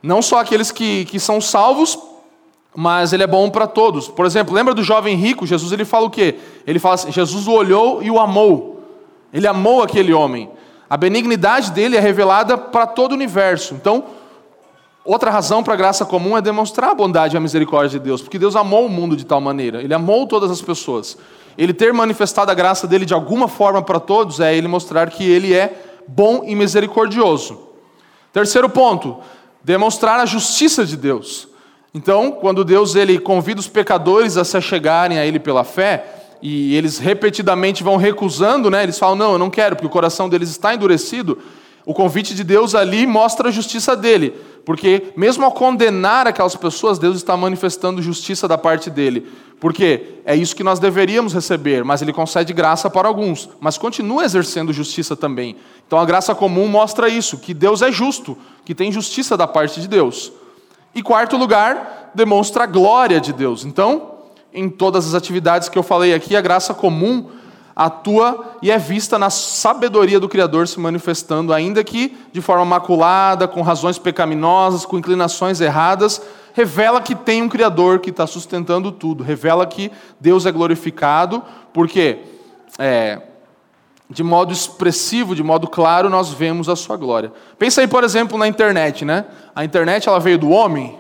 Não 0.02 0.22
só 0.22 0.40
aqueles 0.40 0.72
que, 0.72 1.06
que 1.06 1.20
são 1.20 1.42
salvos, 1.42 1.98
mas 2.76 3.14
ele 3.14 3.24
é 3.24 3.28
bom 3.28 3.50
para 3.50 3.68
todos. 3.68 4.08
Por 4.08 4.26
exemplo, 4.26 4.54
lembra 4.54 4.74
do 4.74 4.84
jovem 4.84 5.16
rico? 5.16 5.46
Jesus 5.46 5.72
ele 5.72 5.86
fala 5.86 6.06
o 6.06 6.10
quê? 6.10 6.36
Ele 6.66 6.80
fala 6.80 6.96
assim: 6.96 7.12
Jesus 7.12 7.48
o 7.48 7.52
olhou 7.52 8.04
e 8.04 8.12
o 8.12 8.20
amou. 8.20 8.84
Ele 9.34 9.48
amou 9.48 9.82
aquele 9.82 10.14
homem. 10.14 10.50
A 10.90 10.96
benignidade 10.96 11.72
dele 11.72 11.98
é 11.98 12.00
revelada 12.00 12.58
para 12.58 12.88
todo 12.88 13.12
o 13.12 13.16
universo. 13.16 13.74
Então, 13.74 14.06
Outra 15.08 15.32
razão 15.32 15.64
para 15.64 15.74
a 15.74 15.78
graça 15.78 16.06
comum 16.06 16.38
é 16.38 16.42
demonstrar 16.42 16.92
a 16.92 16.94
bondade 16.94 17.34
e 17.34 17.38
a 17.38 17.40
misericórdia 17.40 17.98
de 17.98 18.04
Deus, 18.04 18.22
porque 18.22 18.38
Deus 18.38 18.58
amou 18.58 18.86
o 18.86 18.90
mundo 18.90 19.16
de 19.16 19.26
tal 19.26 19.40
maneira, 19.40 19.82
Ele 19.82 19.94
amou 19.94 20.28
todas 20.28 20.52
as 20.52 20.62
pessoas. 20.62 21.18
Ele 21.58 21.74
ter 21.74 21.94
manifestado 21.94 22.52
a 22.52 22.54
graça 22.54 22.86
dele 22.86 23.06
de 23.06 23.14
alguma 23.14 23.48
forma 23.48 23.82
para 23.82 24.02
todos 24.02 24.42
é 24.42 24.54
Ele 24.54 24.68
mostrar 24.68 25.10
que 25.10 25.24
Ele 25.24 25.54
é 25.54 25.82
bom 26.06 26.44
e 26.44 26.54
misericordioso. 26.54 27.58
Terceiro 28.34 28.68
ponto, 28.68 29.20
demonstrar 29.68 30.18
a 30.18 30.26
justiça 30.26 30.86
de 30.86 30.96
Deus. 30.96 31.46
Então, 31.94 32.32
quando 32.32 32.64
Deus 32.64 32.96
ele 32.96 33.20
convida 33.20 33.60
os 33.60 33.68
pecadores 33.68 34.38
a 34.38 34.46
se 34.46 34.56
achegarem 34.56 35.20
a 35.20 35.26
Ele 35.26 35.40
pela 35.40 35.66
fé, 35.66 36.06
e 36.42 36.74
eles 36.74 37.00
repetidamente 37.00 37.84
vão 37.84 37.98
recusando, 37.98 38.70
né? 38.70 38.84
eles 38.84 38.98
falam, 38.98 39.18
não, 39.18 39.34
eu 39.34 39.38
não 39.38 39.50
quero, 39.50 39.76
porque 39.76 39.88
o 39.88 39.90
coração 39.90 40.30
deles 40.30 40.50
está 40.50 40.74
endurecido, 40.74 41.38
o 41.86 41.94
convite 41.94 42.34
de 42.34 42.46
Deus 42.46 42.76
ali 42.76 43.06
mostra 43.06 43.50
a 43.50 43.52
justiça 43.52 43.94
dele. 43.94 44.36
Porque, 44.68 45.14
mesmo 45.16 45.46
ao 45.46 45.52
condenar 45.54 46.28
aquelas 46.28 46.54
pessoas, 46.54 47.00
Deus 47.00 47.16
está 47.16 47.38
manifestando 47.38 48.02
justiça 48.02 48.50
da 48.50 48.58
parte 48.58 48.90
dele. 48.90 49.26
Porque 49.62 50.20
é 50.26 50.36
isso 50.36 50.54
que 50.54 50.62
nós 50.62 50.78
deveríamos 50.78 51.34
receber, 51.34 51.86
mas 51.86 52.02
ele 52.02 52.12
concede 52.12 52.52
graça 52.52 52.90
para 52.90 53.08
alguns, 53.08 53.50
mas 53.62 53.78
continua 53.78 54.26
exercendo 54.26 54.74
justiça 54.74 55.16
também. 55.16 55.56
Então 55.88 55.98
a 55.98 56.04
graça 56.04 56.36
comum 56.36 56.68
mostra 56.68 57.08
isso, 57.08 57.38
que 57.38 57.54
Deus 57.54 57.82
é 57.82 57.90
justo, 57.94 58.38
que 58.66 58.76
tem 58.76 58.92
justiça 58.92 59.38
da 59.38 59.48
parte 59.48 59.80
de 59.80 59.88
Deus. 59.88 60.34
E 60.94 61.02
quarto 61.02 61.38
lugar, 61.38 62.12
demonstra 62.14 62.66
a 62.66 62.68
glória 62.68 63.22
de 63.22 63.32
Deus. 63.32 63.64
Então, 63.64 64.16
em 64.54 64.68
todas 64.68 65.08
as 65.08 65.14
atividades 65.14 65.70
que 65.70 65.80
eu 65.80 65.84
falei 65.84 66.14
aqui, 66.14 66.36
a 66.36 66.42
graça 66.42 66.74
comum 66.74 67.30
atua 67.78 68.58
e 68.60 68.72
é 68.72 68.78
vista 68.80 69.20
na 69.20 69.30
sabedoria 69.30 70.20
do 70.20 70.28
Criador 70.28 70.68
se 70.68 70.80
manifestando, 70.80 71.54
ainda 71.54 71.84
que 71.84 72.18
de 72.32 72.42
forma 72.42 72.66
maculada, 72.66 73.48
com 73.48 73.62
razões 73.62 74.00
pecaminosas, 74.00 74.84
com 74.84 74.98
inclinações 74.98 75.62
erradas, 75.62 76.20
revela 76.54 77.00
que 77.00 77.14
tem 77.14 77.44
um 77.44 77.48
Criador 77.48 78.00
que 78.00 78.10
está 78.10 78.26
sustentando 78.26 78.92
tudo, 78.92 79.24
revela 79.24 79.68
que 79.68 79.92
Deus 80.20 80.48
é 80.48 80.52
glorificado, 80.52 81.44
porque 81.72 82.18
é, 82.80 83.22
de 84.10 84.24
modo 84.24 84.52
expressivo, 84.52 85.36
de 85.36 85.44
modo 85.44 85.68
claro, 85.68 86.10
nós 86.10 86.32
vemos 86.32 86.68
a 86.68 86.76
sua 86.76 86.98
glória. 86.98 87.32
Pensa 87.60 87.82
aí, 87.82 87.88
por 87.88 88.04
exemplo, 88.04 88.40
na 88.40 88.48
internet, 88.48 89.06
né? 89.06 89.26
A 89.56 89.64
internet 89.64 90.10
ela 90.10 90.20
veio 90.20 90.40
do 90.40 90.50
homem? 90.50 90.98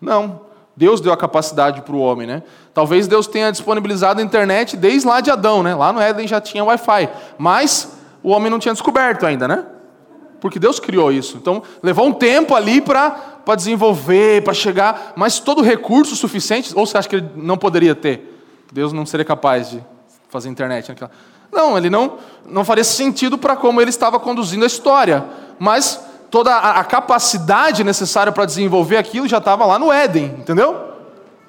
Não. 0.00 0.48
Deus 0.76 1.00
deu 1.00 1.12
a 1.12 1.16
capacidade 1.16 1.82
para 1.82 1.94
o 1.94 2.00
homem, 2.00 2.26
né? 2.26 2.42
Talvez 2.72 3.06
Deus 3.06 3.26
tenha 3.26 3.50
disponibilizado 3.50 4.20
a 4.20 4.24
internet 4.24 4.76
desde 4.76 5.06
lá 5.06 5.20
de 5.20 5.30
Adão, 5.30 5.62
né? 5.62 5.74
Lá 5.74 5.92
no 5.92 6.00
Éden 6.00 6.26
já 6.26 6.40
tinha 6.40 6.64
Wi-Fi, 6.64 7.08
mas 7.38 7.96
o 8.22 8.30
homem 8.30 8.50
não 8.50 8.58
tinha 8.58 8.72
descoberto 8.72 9.26
ainda, 9.26 9.46
né? 9.46 9.64
Porque 10.40 10.58
Deus 10.58 10.80
criou 10.80 11.12
isso. 11.12 11.36
Então, 11.36 11.62
levou 11.82 12.06
um 12.06 12.12
tempo 12.12 12.54
ali 12.54 12.80
para 12.80 13.14
desenvolver, 13.56 14.42
para 14.42 14.54
chegar, 14.54 15.12
mas 15.16 15.38
todo 15.38 15.60
recurso 15.60 16.16
suficiente, 16.16 16.72
ou 16.74 16.86
você 16.86 16.96
acha 16.96 17.08
que 17.08 17.16
ele 17.16 17.30
não 17.36 17.58
poderia 17.58 17.94
ter? 17.94 18.38
Deus 18.72 18.92
não 18.92 19.04
seria 19.04 19.24
capaz 19.24 19.70
de 19.70 19.84
fazer 20.28 20.48
internet 20.48 20.88
naquela. 20.88 21.10
Não, 21.52 21.76
ele 21.76 21.90
não, 21.90 22.18
não 22.46 22.64
faria 22.64 22.84
sentido 22.84 23.36
para 23.36 23.56
como 23.56 23.80
ele 23.80 23.90
estava 23.90 24.18
conduzindo 24.20 24.62
a 24.62 24.66
história. 24.66 25.24
Mas 25.58 26.00
toda 26.30 26.56
a, 26.56 26.84
capacidade 26.84 27.82
necessária 27.82 28.30
para 28.30 28.44
desenvolver 28.44 28.96
aquilo 28.96 29.26
já 29.26 29.38
estava 29.38 29.66
lá 29.66 29.78
no 29.78 29.92
Éden, 29.92 30.36
entendeu? 30.38 30.88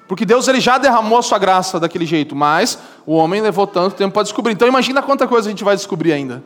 Porque 0.08 0.26
Deus 0.26 0.48
ele 0.48 0.60
já 0.60 0.76
derramou 0.76 1.18
a 1.18 1.22
sua 1.22 1.38
graça 1.38 1.78
daquele 1.78 2.04
jeito, 2.04 2.34
mas 2.34 2.78
o 3.06 3.14
homem 3.14 3.40
levou 3.40 3.66
tanto 3.66 3.94
tempo 3.94 4.12
para 4.12 4.24
descobrir. 4.24 4.52
Então 4.52 4.66
imagina 4.66 5.00
quanta 5.00 5.26
coisa 5.28 5.48
a 5.48 5.50
gente 5.50 5.64
vai 5.64 5.76
descobrir 5.76 6.12
ainda, 6.12 6.42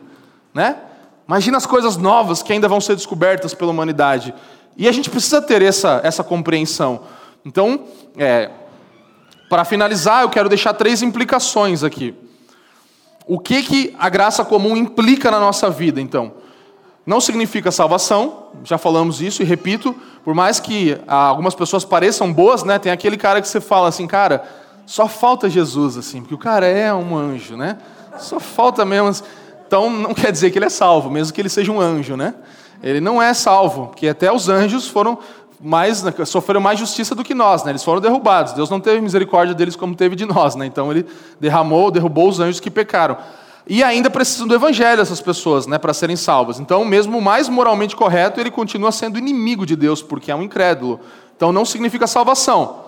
né? 0.53 0.77
Imagina 1.27 1.57
as 1.57 1.65
coisas 1.65 1.97
novas 1.97 2.41
que 2.41 2.53
ainda 2.53 2.69
vão 2.69 2.79
ser 2.79 2.95
descobertas 2.95 3.53
pela 3.53 3.71
humanidade. 3.71 4.33
E 4.77 4.87
a 4.87 4.91
gente 4.91 5.09
precisa 5.09 5.41
ter 5.41 5.61
essa, 5.61 5.99
essa 6.03 6.23
compreensão. 6.23 7.01
Então, 7.43 7.81
é, 8.15 8.49
para 9.49 9.65
finalizar, 9.65 10.21
eu 10.21 10.29
quero 10.29 10.47
deixar 10.47 10.73
três 10.73 11.01
implicações 11.01 11.83
aqui. 11.83 12.15
O 13.25 13.39
que, 13.39 13.61
que 13.63 13.95
a 13.99 14.07
graça 14.07 14.45
comum 14.45 14.77
implica 14.77 15.29
na 15.29 15.39
nossa 15.39 15.69
vida, 15.69 15.99
então? 15.99 16.31
Não 17.07 17.21
significa 17.21 17.71
salvação, 17.71 18.47
já 18.65 18.77
falamos 18.77 19.21
isso 19.21 19.41
e 19.41 19.45
repito, 19.45 19.95
por 20.25 20.35
mais 20.35 20.59
que 20.59 20.99
algumas 21.07 21.55
pessoas 21.55 21.85
pareçam 21.85 22.33
boas, 22.33 22.65
né? 22.65 22.77
Tem 22.77 22.91
aquele 22.91 23.15
cara 23.15 23.41
que 23.41 23.47
você 23.47 23.61
fala 23.61 23.87
assim, 23.87 24.05
cara, 24.05 24.43
só 24.85 25.07
falta 25.07 25.49
Jesus, 25.49 25.95
assim, 25.95 26.19
porque 26.19 26.35
o 26.35 26.37
cara 26.37 26.67
é 26.67 26.93
um 26.93 27.15
anjo, 27.15 27.55
né? 27.55 27.77
Só 28.19 28.41
falta 28.41 28.83
mesmo. 28.83 29.25
Então 29.65 29.89
não 29.89 30.13
quer 30.13 30.33
dizer 30.33 30.51
que 30.51 30.57
ele 30.57 30.65
é 30.65 30.69
salvo, 30.69 31.09
mesmo 31.09 31.33
que 31.33 31.39
ele 31.39 31.47
seja 31.47 31.71
um 31.71 31.79
anjo, 31.79 32.17
né? 32.17 32.35
Ele 32.83 32.99
não 32.99 33.21
é 33.21 33.33
salvo, 33.33 33.87
porque 33.87 34.09
até 34.09 34.29
os 34.29 34.49
anjos 34.49 34.85
foram 34.85 35.17
mais 35.61 36.03
sofreram 36.25 36.59
mais 36.59 36.77
justiça 36.77 37.15
do 37.15 37.23
que 37.23 37.33
nós, 37.33 37.63
né? 37.63 37.71
Eles 37.71 37.85
foram 37.85 38.01
derrubados. 38.01 38.51
Deus 38.51 38.69
não 38.69 38.81
teve 38.81 38.99
misericórdia 38.99 39.55
deles 39.55 39.77
como 39.77 39.95
teve 39.95 40.13
de 40.13 40.25
nós, 40.25 40.55
né? 40.55 40.65
Então 40.65 40.91
ele 40.91 41.05
derramou, 41.39 41.89
derrubou 41.89 42.27
os 42.27 42.41
anjos 42.41 42.59
que 42.59 42.69
pecaram. 42.69 43.15
E 43.69 43.83
ainda 43.83 44.09
precisam 44.09 44.47
do 44.47 44.55
evangelho 44.55 45.01
essas 45.01 45.19
pessoas, 45.19 45.67
né, 45.67 45.77
para 45.77 45.93
serem 45.93 46.15
salvas. 46.15 46.59
Então, 46.59 46.85
mesmo 46.85 47.17
o 47.17 47.21
mais 47.21 47.49
moralmente 47.49 47.95
correto, 47.95 48.39
ele 48.39 48.49
continua 48.49 48.91
sendo 48.91 49.17
inimigo 49.19 49.65
de 49.65 49.75
Deus, 49.75 50.01
porque 50.01 50.31
é 50.31 50.35
um 50.35 50.41
incrédulo. 50.41 50.99
Então 51.35 51.51
não 51.51 51.63
significa 51.65 52.07
salvação. 52.07 52.85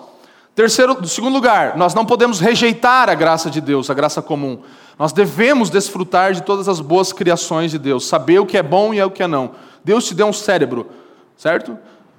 Terceiro, 0.54 1.06
segundo 1.06 1.32
lugar, 1.32 1.76
nós 1.76 1.94
não 1.94 2.04
podemos 2.04 2.40
rejeitar 2.40 3.08
a 3.08 3.14
graça 3.14 3.48
de 3.48 3.60
Deus, 3.60 3.88
a 3.88 3.94
graça 3.94 4.20
comum. 4.20 4.58
Nós 4.98 5.12
devemos 5.12 5.70
desfrutar 5.70 6.32
de 6.32 6.42
todas 6.42 6.68
as 6.68 6.80
boas 6.80 7.12
criações 7.12 7.70
de 7.70 7.78
Deus, 7.78 8.06
saber 8.06 8.40
o 8.40 8.46
que 8.46 8.58
é 8.58 8.62
bom 8.62 8.92
e 8.92 9.02
o 9.02 9.10
que 9.10 9.22
é 9.22 9.26
não. 9.28 9.52
Deus 9.84 10.04
te 10.06 10.14
deu 10.14 10.26
um 10.26 10.32
cérebro, 10.32 10.88
certo? 11.36 11.78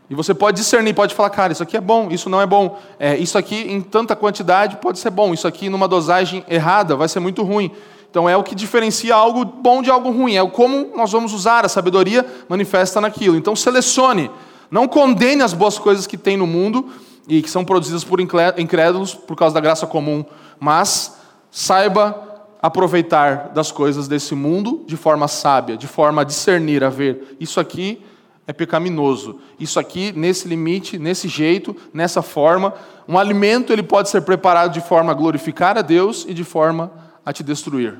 E 0.09 0.15
você 0.15 0.33
pode 0.33 0.57
discernir, 0.57 0.93
pode 0.93 1.13
falar, 1.13 1.29
cara, 1.29 1.53
isso 1.53 1.63
aqui 1.63 1.77
é 1.77 1.81
bom, 1.81 2.09
isso 2.09 2.29
não 2.29 2.41
é 2.41 2.45
bom. 2.45 2.79
É, 2.97 3.15
isso 3.17 3.37
aqui 3.37 3.55
em 3.55 3.81
tanta 3.81 4.15
quantidade 4.15 4.77
pode 4.77 4.99
ser 4.99 5.09
bom, 5.09 5.33
isso 5.33 5.47
aqui 5.47 5.69
numa 5.69 5.87
dosagem 5.87 6.43
errada 6.49 6.95
vai 6.95 7.07
ser 7.07 7.19
muito 7.19 7.43
ruim. 7.43 7.71
Então 8.11 8.29
é 8.29 8.35
o 8.35 8.43
que 8.43 8.53
diferencia 8.53 9.15
algo 9.15 9.45
bom 9.45 9.81
de 9.81 9.89
algo 9.89 10.11
ruim, 10.11 10.35
é 10.35 10.45
como 10.45 10.91
nós 10.95 11.13
vamos 11.13 11.33
usar, 11.33 11.65
a 11.65 11.69
sabedoria 11.69 12.25
manifesta 12.49 12.99
naquilo. 12.99 13.37
Então 13.37 13.55
selecione, 13.55 14.29
não 14.69 14.85
condene 14.85 15.41
as 15.41 15.53
boas 15.53 15.79
coisas 15.79 16.05
que 16.05 16.17
tem 16.17 16.35
no 16.35 16.45
mundo 16.45 16.87
e 17.25 17.41
que 17.41 17.49
são 17.49 17.63
produzidas 17.63 18.03
por 18.03 18.19
incrédulos 18.19 19.15
por 19.15 19.37
causa 19.37 19.55
da 19.55 19.61
graça 19.61 19.87
comum, 19.87 20.25
mas 20.59 21.17
saiba 21.49 22.29
aproveitar 22.61 23.49
das 23.53 23.71
coisas 23.71 24.09
desse 24.09 24.35
mundo 24.35 24.83
de 24.85 24.97
forma 24.97 25.29
sábia, 25.29 25.77
de 25.77 25.87
forma 25.87 26.21
a 26.21 26.25
discernir, 26.25 26.83
a 26.83 26.89
ver, 26.89 27.37
isso 27.39 27.59
aqui 27.59 28.03
é 28.45 28.53
pecaminoso. 28.53 29.39
Isso 29.59 29.79
aqui, 29.79 30.11
nesse 30.15 30.47
limite, 30.47 30.97
nesse 30.99 31.27
jeito, 31.27 31.75
nessa 31.93 32.21
forma, 32.21 32.73
um 33.07 33.17
alimento 33.17 33.71
ele 33.71 33.83
pode 33.83 34.09
ser 34.09 34.21
preparado 34.21 34.73
de 34.73 34.81
forma 34.81 35.11
a 35.11 35.15
glorificar 35.15 35.77
a 35.77 35.81
Deus 35.81 36.25
e 36.27 36.33
de 36.33 36.43
forma 36.43 36.91
a 36.93 37.10
te 37.31 37.43
destruir. 37.43 37.97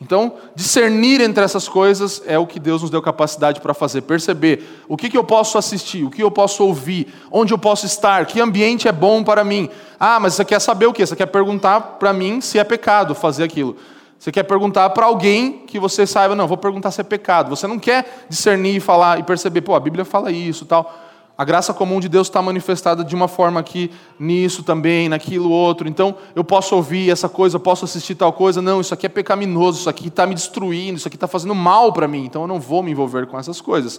Então, 0.00 0.32
discernir 0.54 1.20
entre 1.20 1.44
essas 1.44 1.68
coisas 1.68 2.22
é 2.24 2.38
o 2.38 2.46
que 2.46 2.58
Deus 2.58 2.80
nos 2.80 2.90
deu 2.90 3.02
capacidade 3.02 3.60
para 3.60 3.74
fazer. 3.74 4.00
Perceber 4.00 4.82
o 4.88 4.96
que, 4.96 5.10
que 5.10 5.18
eu 5.18 5.24
posso 5.24 5.58
assistir, 5.58 6.04
o 6.04 6.10
que 6.10 6.22
eu 6.22 6.30
posso 6.30 6.64
ouvir, 6.64 7.12
onde 7.30 7.52
eu 7.52 7.58
posso 7.58 7.84
estar, 7.84 8.24
que 8.24 8.40
ambiente 8.40 8.88
é 8.88 8.92
bom 8.92 9.22
para 9.22 9.44
mim. 9.44 9.68
Ah, 9.98 10.18
mas 10.18 10.34
você 10.34 10.44
quer 10.44 10.58
saber 10.58 10.86
o 10.86 10.92
quê? 10.92 11.04
Você 11.04 11.14
quer 11.14 11.26
perguntar 11.26 11.80
para 11.80 12.14
mim 12.14 12.40
se 12.40 12.58
é 12.58 12.64
pecado 12.64 13.14
fazer 13.14 13.44
aquilo. 13.44 13.76
Você 14.18 14.32
quer 14.32 14.42
perguntar 14.44 14.88
para 14.90 15.04
alguém 15.04 15.64
que 15.66 15.78
você 15.78 16.06
saiba, 16.06 16.34
não, 16.34 16.46
vou 16.46 16.56
perguntar 16.56 16.90
se 16.90 17.02
é 17.02 17.04
pecado. 17.04 17.50
Você 17.50 17.66
não 17.66 17.78
quer 17.78 18.26
discernir 18.28 18.76
e 18.76 18.80
falar 18.80 19.18
e 19.18 19.22
perceber, 19.22 19.60
pô, 19.60 19.74
a 19.74 19.80
Bíblia 19.80 20.06
fala 20.06 20.32
isso 20.32 20.64
tal. 20.64 21.09
A 21.40 21.44
graça 21.44 21.72
comum 21.72 22.00
de 22.00 22.06
Deus 22.06 22.26
está 22.26 22.42
manifestada 22.42 23.02
de 23.02 23.14
uma 23.14 23.26
forma 23.26 23.58
aqui, 23.58 23.90
nisso 24.18 24.62
também, 24.62 25.08
naquilo 25.08 25.48
outro. 25.48 25.88
Então, 25.88 26.14
eu 26.36 26.44
posso 26.44 26.76
ouvir 26.76 27.10
essa 27.10 27.30
coisa, 27.30 27.58
posso 27.58 27.86
assistir 27.86 28.14
tal 28.14 28.30
coisa. 28.30 28.60
Não, 28.60 28.78
isso 28.78 28.92
aqui 28.92 29.06
é 29.06 29.08
pecaminoso, 29.08 29.78
isso 29.78 29.88
aqui 29.88 30.08
está 30.08 30.26
me 30.26 30.34
destruindo, 30.34 30.98
isso 30.98 31.08
aqui 31.08 31.16
está 31.16 31.26
fazendo 31.26 31.54
mal 31.54 31.94
para 31.94 32.06
mim. 32.06 32.26
Então, 32.26 32.42
eu 32.42 32.46
não 32.46 32.60
vou 32.60 32.82
me 32.82 32.90
envolver 32.90 33.26
com 33.26 33.38
essas 33.38 33.58
coisas. 33.58 33.98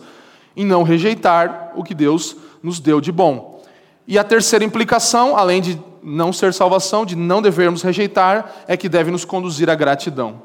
E 0.56 0.64
não 0.64 0.84
rejeitar 0.84 1.72
o 1.76 1.84
que 1.84 1.96
Deus 1.96 2.36
nos 2.62 2.80
deu 2.80 3.02
de 3.02 3.12
bom. 3.12 3.60
E 4.08 4.20
a 4.20 4.24
terceira 4.24 4.64
implicação, 4.64 5.36
além 5.36 5.64
de 5.64 5.82
não 6.04 6.32
ser 6.32 6.54
salvação, 6.54 7.08
de 7.08 7.16
não 7.16 7.42
devermos 7.42 7.82
rejeitar, 7.82 8.52
é 8.68 8.78
que 8.78 8.88
deve 8.88 9.10
nos 9.10 9.26
conduzir 9.26 9.68
à 9.68 9.74
gratidão. 9.74 10.44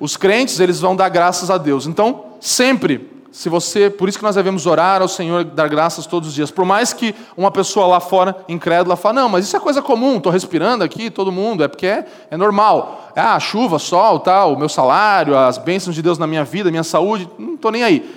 Os 0.00 0.16
crentes, 0.16 0.58
eles 0.58 0.80
vão 0.80 0.96
dar 0.96 1.10
graças 1.10 1.48
a 1.48 1.56
Deus. 1.56 1.86
Então, 1.86 2.24
sempre, 2.40 3.15
se 3.36 3.50
você, 3.50 3.90
por 3.90 4.08
isso 4.08 4.16
que 4.16 4.24
nós 4.24 4.34
devemos 4.34 4.64
orar 4.64 5.02
ao 5.02 5.08
Senhor, 5.08 5.44
dar 5.44 5.68
graças 5.68 6.06
todos 6.06 6.30
os 6.30 6.34
dias. 6.34 6.50
Por 6.50 6.64
mais 6.64 6.94
que 6.94 7.14
uma 7.36 7.50
pessoa 7.50 7.86
lá 7.86 8.00
fora, 8.00 8.34
incrédula, 8.48 8.96
fale, 8.96 9.16
não, 9.16 9.28
mas 9.28 9.44
isso 9.44 9.54
é 9.54 9.60
coisa 9.60 9.82
comum, 9.82 10.16
estou 10.16 10.32
respirando 10.32 10.82
aqui, 10.82 11.10
todo 11.10 11.30
mundo, 11.30 11.62
é 11.62 11.68
porque 11.68 11.86
é, 11.86 12.06
é 12.30 12.36
normal. 12.38 13.12
Ah, 13.14 13.38
chuva, 13.38 13.78
sol, 13.78 14.20
tal, 14.20 14.54
o 14.54 14.58
meu 14.58 14.70
salário, 14.70 15.36
as 15.36 15.58
bênçãos 15.58 15.94
de 15.94 16.00
Deus 16.00 16.16
na 16.16 16.26
minha 16.26 16.44
vida, 16.44 16.70
minha 16.70 16.82
saúde, 16.82 17.28
não 17.38 17.56
estou 17.56 17.70
nem 17.70 17.84
aí. 17.84 18.10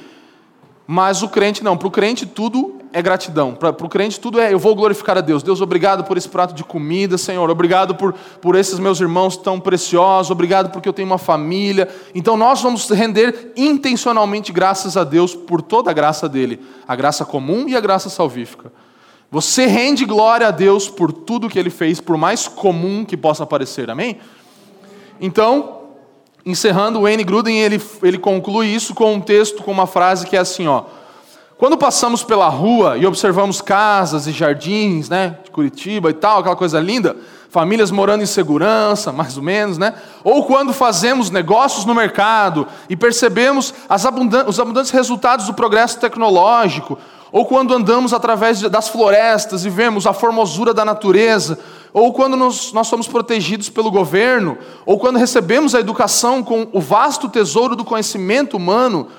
Mas 0.88 1.22
o 1.22 1.28
crente 1.28 1.66
não, 1.66 1.76
para 1.76 1.90
o 1.90 1.92
crente 1.92 2.26
tudo 2.26 2.79
é 2.92 3.02
gratidão. 3.02 3.54
Para 3.54 3.70
o 3.70 3.90
crente, 3.90 4.20
tudo 4.20 4.40
é 4.40 4.52
eu 4.52 4.60
vou 4.60 4.76
glorificar 4.76 5.18
a 5.18 5.22
Deus. 5.22 5.44
Deus, 5.44 5.62
obrigado 5.62 6.04
por 6.04 6.18
esse 6.18 6.28
prato 6.28 6.54
de 6.54 6.64
comida, 6.64 7.18
Senhor. 7.18 7.48
Obrigado 7.50 7.94
por, 7.96 8.14
por 8.42 8.56
esses 8.56 8.80
meus 8.80 9.00
irmãos 9.00 9.38
tão 9.38 9.60
preciosos. 9.60 10.32
Obrigado 10.32 10.72
porque 10.72 10.90
eu 10.90 10.94
tenho 10.94 11.08
uma 11.08 11.18
família. 11.18 11.88
Então 12.16 12.36
nós 12.36 12.62
vamos 12.62 12.90
render 12.90 13.54
intencionalmente 13.56 14.52
graças 14.52 14.98
a 14.98 15.04
Deus 15.04 15.36
por 15.36 15.62
toda 15.62 15.92
a 15.92 15.94
graça 15.94 16.28
dele, 16.28 16.60
a 16.88 16.96
graça 16.96 17.24
comum 17.24 17.68
e 17.68 17.76
a 17.76 17.80
graça 17.80 18.10
salvífica. 18.10 18.72
Você 19.32 19.68
rende 19.68 20.06
glória 20.06 20.48
a 20.48 20.52
Deus 20.52 20.90
por 20.90 21.14
tudo 21.14 21.50
que 21.50 21.60
ele 21.60 21.70
fez, 21.70 22.02
por 22.02 22.18
mais 22.18 22.48
comum 22.48 23.06
que 23.06 23.16
possa 23.16 23.46
parecer. 23.46 23.92
Amém? 23.92 24.18
Então, 25.22 25.82
encerrando, 26.44 27.02
o 27.02 27.08
N. 27.08 27.24
Gruden 27.24 27.60
ele, 27.60 27.80
ele 28.02 28.18
conclui 28.18 28.68
isso 28.68 28.96
com 28.96 29.14
um 29.14 29.22
texto, 29.22 29.62
com 29.62 29.72
uma 29.72 29.86
frase 29.86 30.26
que 30.26 30.36
é 30.36 30.40
assim, 30.40 30.66
ó. 30.66 30.86
Quando 31.60 31.78
passamos 31.78 32.24
pela 32.24 32.47
rua 32.47 32.97
e 32.97 33.05
observamos 33.05 33.60
casas 33.60 34.26
e 34.28 34.32
jardins, 34.32 35.10
né, 35.10 35.39
de 35.43 35.51
Curitiba 35.51 36.10
e 36.10 36.14
tal, 36.14 36.39
aquela 36.39 36.55
coisa 36.55 36.80
linda, 36.80 37.18
famílias 37.49 37.91
morando 37.91 38.24
em 38.24 38.26
segurança, 38.26 39.12
mais 39.12 39.36
ou 39.36 39.43
menos, 39.43 39.78
né? 39.78 39.93
Ou 40.24 40.45
quando 40.45 40.72
fazemos 40.72 41.30
negócios 41.30 41.84
no 41.84 41.93
mercado 41.93 42.66
e 42.89 42.95
percebemos 42.95 43.74
abundan 43.89 44.45
os 44.47 44.57
abundantes 44.57 44.91
resultados 44.91 45.47
do 45.47 45.53
progresso 45.53 45.99
tecnológico, 45.99 46.97
ou 47.30 47.45
quando 47.45 47.74
andamos 47.74 48.14
através 48.14 48.62
das 48.62 48.88
florestas 48.88 49.66
e 49.66 49.70
vemos 49.70 50.07
a 50.07 50.14
formosura 50.14 50.74
da 50.74 50.86
natureza, 50.86 51.60
ou 51.91 52.14
quando 52.14 52.38
nós, 52.38 52.72
nós 52.72 52.88
somos 52.88 53.05
protegidos 53.05 53.68
pelo 53.68 53.91
governo, 53.91 54.57
ou 54.86 54.97
quando 54.97 55.20
recebemos 55.20 55.76
a 55.76 55.82
educação 55.82 56.41
com 56.41 56.70
o 56.72 56.80
vasto 56.80 57.28
tesouro 57.28 57.76
do 57.76 57.84
conhecimento 57.84 58.55
humano, 58.55 59.10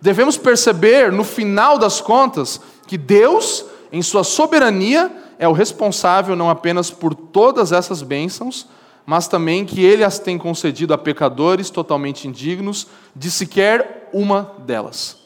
devemos 0.00 0.36
perceber, 0.36 1.12
no 1.12 1.24
final 1.24 1.78
das 1.78 2.00
contas, 2.00 2.60
que 2.86 2.96
Deus, 2.96 3.64
em 3.92 4.02
Sua 4.02 4.24
soberania, 4.24 5.10
é 5.38 5.46
o 5.46 5.52
responsável 5.52 6.34
não 6.34 6.50
apenas 6.50 6.90
por 6.90 7.14
todas 7.14 7.72
essas 7.72 8.02
bênçãos, 8.02 8.66
mas 9.06 9.28
também 9.28 9.64
que 9.64 9.82
Ele 9.82 10.04
as 10.04 10.18
tem 10.18 10.38
concedido 10.38 10.94
a 10.94 10.98
pecadores 10.98 11.70
totalmente 11.70 12.28
indignos 12.28 12.86
de 13.14 13.30
sequer 13.30 14.08
uma 14.12 14.54
delas. 14.58 15.18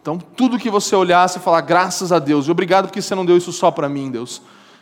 Então, 0.00 0.18
tudo 0.18 0.58
que 0.58 0.70
você 0.70 0.96
olhasse 0.96 1.38
e 1.38 1.42
falar, 1.42 1.60
graças 1.60 2.12
a 2.12 2.18
Deus, 2.18 2.46
e 2.46 2.50
obrigado 2.50 2.86
porque 2.86 3.02
você 3.02 3.14
não 3.14 3.26
deu 3.26 3.36
isso 3.36 3.52
só 3.52 3.70
para 3.70 3.88
mim, 3.88 4.10
Deus, 4.10 4.40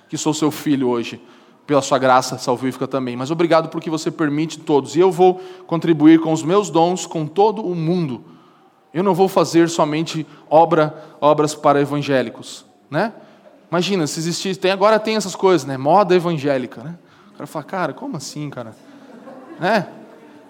que 0.08 0.16
sou 0.16 0.32
seu 0.32 0.50
filho 0.50 0.88
hoje, 0.88 1.20
pela 1.66 1.82
sua 1.82 1.98
graça 1.98 2.38
salvífica 2.38 2.86
também, 2.86 3.16
mas 3.16 3.30
obrigado 3.30 3.68
porque 3.68 3.90
você 3.90 4.08
permite 4.08 4.60
todos, 4.60 4.94
e 4.94 5.00
eu 5.00 5.10
vou 5.10 5.40
contribuir 5.66 6.20
com 6.20 6.32
os 6.32 6.44
meus 6.44 6.70
dons 6.70 7.06
com 7.06 7.26
todo 7.26 7.66
o 7.66 7.74
mundo 7.74 8.35
eu 8.96 9.02
não 9.02 9.12
vou 9.12 9.28
fazer 9.28 9.68
somente 9.68 10.26
obra, 10.48 10.94
obras 11.20 11.54
para 11.54 11.78
evangélicos, 11.78 12.64
né? 12.90 13.12
Imagina, 13.70 14.06
se 14.06 14.18
existisse, 14.18 14.58
tem, 14.58 14.70
agora 14.70 14.98
tem 14.98 15.16
essas 15.16 15.36
coisas, 15.36 15.66
né? 15.66 15.76
Moda 15.76 16.14
evangélica, 16.14 16.82
né? 16.82 16.94
O 17.34 17.36
cara 17.36 17.46
fala, 17.46 17.64
cara, 17.66 17.92
como 17.92 18.16
assim, 18.16 18.48
cara? 18.48 18.74
Né? 19.60 19.86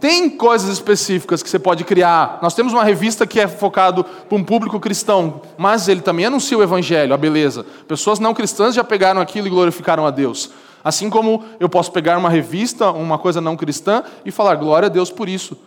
Tem 0.00 0.30
coisas 0.30 0.70
específicas 0.70 1.42
que 1.42 1.50
você 1.50 1.58
pode 1.58 1.82
criar. 1.82 2.38
Nós 2.40 2.54
temos 2.54 2.72
uma 2.72 2.84
revista 2.84 3.26
que 3.26 3.40
é 3.40 3.48
focado 3.48 4.04
para 4.04 4.38
um 4.38 4.44
público 4.44 4.78
cristão, 4.78 5.42
mas 5.58 5.88
ele 5.88 6.00
também 6.00 6.26
anuncia 6.26 6.56
o 6.56 6.62
evangelho, 6.62 7.14
a 7.14 7.16
beleza. 7.16 7.66
Pessoas 7.88 8.20
não 8.20 8.32
cristãs 8.32 8.76
já 8.76 8.84
pegaram 8.84 9.20
aquilo 9.20 9.48
e 9.48 9.50
glorificaram 9.50 10.06
a 10.06 10.10
Deus. 10.12 10.52
Assim 10.84 11.10
como 11.10 11.42
eu 11.58 11.68
posso 11.68 11.90
pegar 11.90 12.16
uma 12.16 12.30
revista, 12.30 12.92
uma 12.92 13.18
coisa 13.18 13.40
não 13.40 13.56
cristã 13.56 14.04
e 14.24 14.30
falar 14.30 14.54
glória 14.54 14.86
a 14.86 14.88
Deus 14.88 15.10
por 15.10 15.28
isso. 15.28 15.58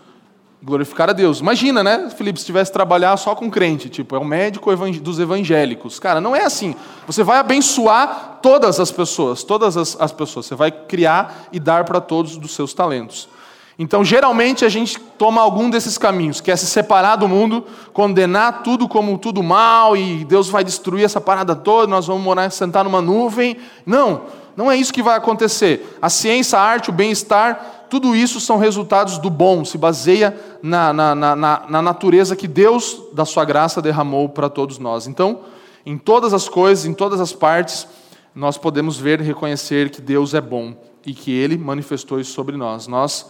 Glorificar 0.61 1.09
a 1.09 1.13
Deus. 1.13 1.39
Imagina, 1.39 1.81
né, 1.81 2.09
Felipe, 2.09 2.37
se 2.37 2.45
tivesse 2.45 2.71
trabalhar 2.71 3.15
só 3.15 3.33
com 3.33 3.49
crente, 3.49 3.87
tipo, 3.87 4.13
é 4.13 4.19
o 4.19 4.25
médico 4.25 4.69
dos 5.01 5.17
evangélicos. 5.17 5.99
Cara, 5.99 6.19
não 6.19 6.35
é 6.35 6.43
assim. 6.43 6.75
Você 7.07 7.23
vai 7.23 7.37
abençoar 7.37 8.39
todas 8.41 8.77
as 8.77 8.91
pessoas, 8.91 9.41
todas 9.43 9.77
as, 9.77 9.95
as 9.99 10.11
pessoas. 10.11 10.47
Você 10.47 10.55
vai 10.55 10.69
criar 10.69 11.47
e 11.53 11.59
dar 11.61 11.85
para 11.85 12.01
todos 12.01 12.35
dos 12.35 12.51
seus 12.51 12.73
talentos. 12.73 13.29
Então, 13.81 14.03
geralmente, 14.03 14.65
a 14.65 14.69
gente 14.69 14.99
toma 14.99 15.41
algum 15.41 15.69
desses 15.69 15.97
caminhos, 15.97 16.41
que 16.41 16.51
é 16.51 16.55
se 16.57 16.65
separar 16.65 17.15
do 17.15 17.29
mundo, 17.29 17.65
condenar 17.93 18.61
tudo 18.61 18.89
como 18.89 19.17
tudo 19.17 19.41
mal, 19.41 19.95
e 19.95 20.25
Deus 20.25 20.49
vai 20.49 20.65
destruir 20.65 21.05
essa 21.05 21.21
parada 21.21 21.55
toda, 21.55 21.87
nós 21.87 22.05
vamos 22.05 22.21
morar, 22.21 22.51
sentar 22.51 22.83
numa 22.83 23.01
nuvem. 23.01 23.55
Não, 23.85 24.23
não 24.57 24.69
é 24.69 24.75
isso 24.75 24.91
que 24.91 25.01
vai 25.01 25.15
acontecer. 25.15 25.97
A 26.01 26.09
ciência, 26.09 26.59
a 26.59 26.61
arte, 26.61 26.89
o 26.89 26.93
bem-estar, 26.93 27.78
tudo 27.89 28.15
isso 28.15 28.39
são 28.39 28.57
resultados 28.57 29.17
do 29.17 29.29
bom, 29.29 29.65
se 29.65 29.77
baseia 29.77 30.37
na, 30.61 30.93
na, 30.93 31.15
na, 31.15 31.35
na 31.35 31.81
natureza 31.81 32.35
que 32.35 32.47
Deus, 32.47 33.01
da 33.13 33.25
sua 33.25 33.43
graça, 33.43 33.81
derramou 33.81 34.29
para 34.29 34.49
todos 34.49 34.77
nós. 34.77 35.07
Então, 35.07 35.41
em 35.85 35.97
todas 35.97 36.33
as 36.33 36.47
coisas, 36.47 36.85
em 36.85 36.93
todas 36.93 37.19
as 37.19 37.33
partes, 37.33 37.87
nós 38.35 38.57
podemos 38.57 38.97
ver 38.97 39.21
e 39.21 39.23
reconhecer 39.23 39.89
que 39.89 40.01
Deus 40.01 40.33
é 40.33 40.41
bom 40.41 40.75
e 41.05 41.13
que 41.13 41.31
Ele 41.31 41.57
manifestou 41.57 42.19
isso 42.19 42.31
sobre 42.31 42.55
nós. 42.55 42.87
Nós 42.87 43.25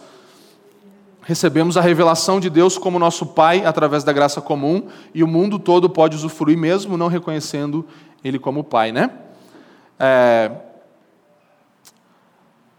recebemos 1.22 1.76
a 1.76 1.80
revelação 1.80 2.40
de 2.40 2.50
Deus 2.50 2.76
como 2.76 2.98
nosso 2.98 3.26
Pai 3.26 3.64
através 3.64 4.04
da 4.04 4.12
graça 4.12 4.40
comum 4.40 4.88
e 5.14 5.22
o 5.22 5.26
mundo 5.26 5.58
todo 5.58 5.88
pode 5.88 6.16
usufruir 6.16 6.58
mesmo 6.58 6.96
não 6.96 7.08
reconhecendo 7.08 7.86
Ele 8.22 8.38
como 8.38 8.64
Pai, 8.64 8.92
né? 8.92 9.10
É... 9.98 10.50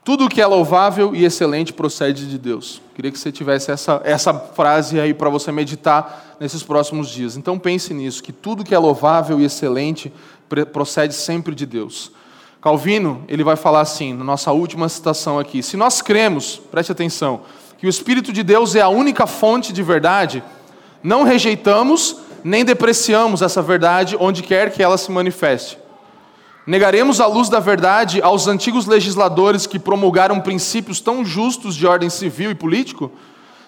Tudo 0.03 0.27
que 0.27 0.41
é 0.41 0.47
louvável 0.47 1.15
e 1.15 1.23
excelente 1.23 1.71
procede 1.71 2.27
de 2.27 2.37
Deus. 2.37 2.81
Queria 2.95 3.11
que 3.11 3.19
você 3.19 3.31
tivesse 3.31 3.71
essa, 3.71 4.01
essa 4.03 4.33
frase 4.33 4.99
aí 4.99 5.13
para 5.13 5.29
você 5.29 5.51
meditar 5.51 6.35
nesses 6.39 6.63
próximos 6.63 7.09
dias. 7.09 7.37
Então 7.37 7.59
pense 7.59 7.93
nisso, 7.93 8.23
que 8.23 8.31
tudo 8.31 8.63
que 8.63 8.73
é 8.73 8.79
louvável 8.79 9.39
e 9.39 9.45
excelente 9.45 10.11
procede 10.73 11.13
sempre 11.13 11.53
de 11.53 11.67
Deus. 11.67 12.11
Calvino, 12.59 13.23
ele 13.27 13.43
vai 13.43 13.55
falar 13.55 13.81
assim, 13.81 14.13
na 14.13 14.23
nossa 14.23 14.51
última 14.51 14.89
citação 14.89 15.37
aqui: 15.37 15.61
se 15.61 15.77
nós 15.77 16.01
cremos, 16.01 16.59
preste 16.71 16.91
atenção, 16.91 17.41
que 17.77 17.85
o 17.85 17.89
Espírito 17.89 18.33
de 18.33 18.41
Deus 18.41 18.75
é 18.75 18.81
a 18.81 18.89
única 18.89 19.27
fonte 19.27 19.71
de 19.71 19.83
verdade, 19.83 20.43
não 21.03 21.23
rejeitamos 21.23 22.17
nem 22.43 22.65
depreciamos 22.65 23.41
essa 23.41 23.61
verdade 23.61 24.17
onde 24.19 24.41
quer 24.41 24.71
que 24.71 24.81
ela 24.81 24.97
se 24.97 25.11
manifeste. 25.11 25.77
Negaremos 26.71 27.19
a 27.19 27.27
luz 27.27 27.49
da 27.49 27.59
verdade 27.59 28.21
aos 28.21 28.47
antigos 28.47 28.85
legisladores 28.85 29.67
que 29.67 29.77
promulgaram 29.77 30.39
princípios 30.39 31.01
tão 31.01 31.25
justos 31.25 31.75
de 31.75 31.85
ordem 31.85 32.09
civil 32.09 32.49
e 32.49 32.55
político? 32.55 33.11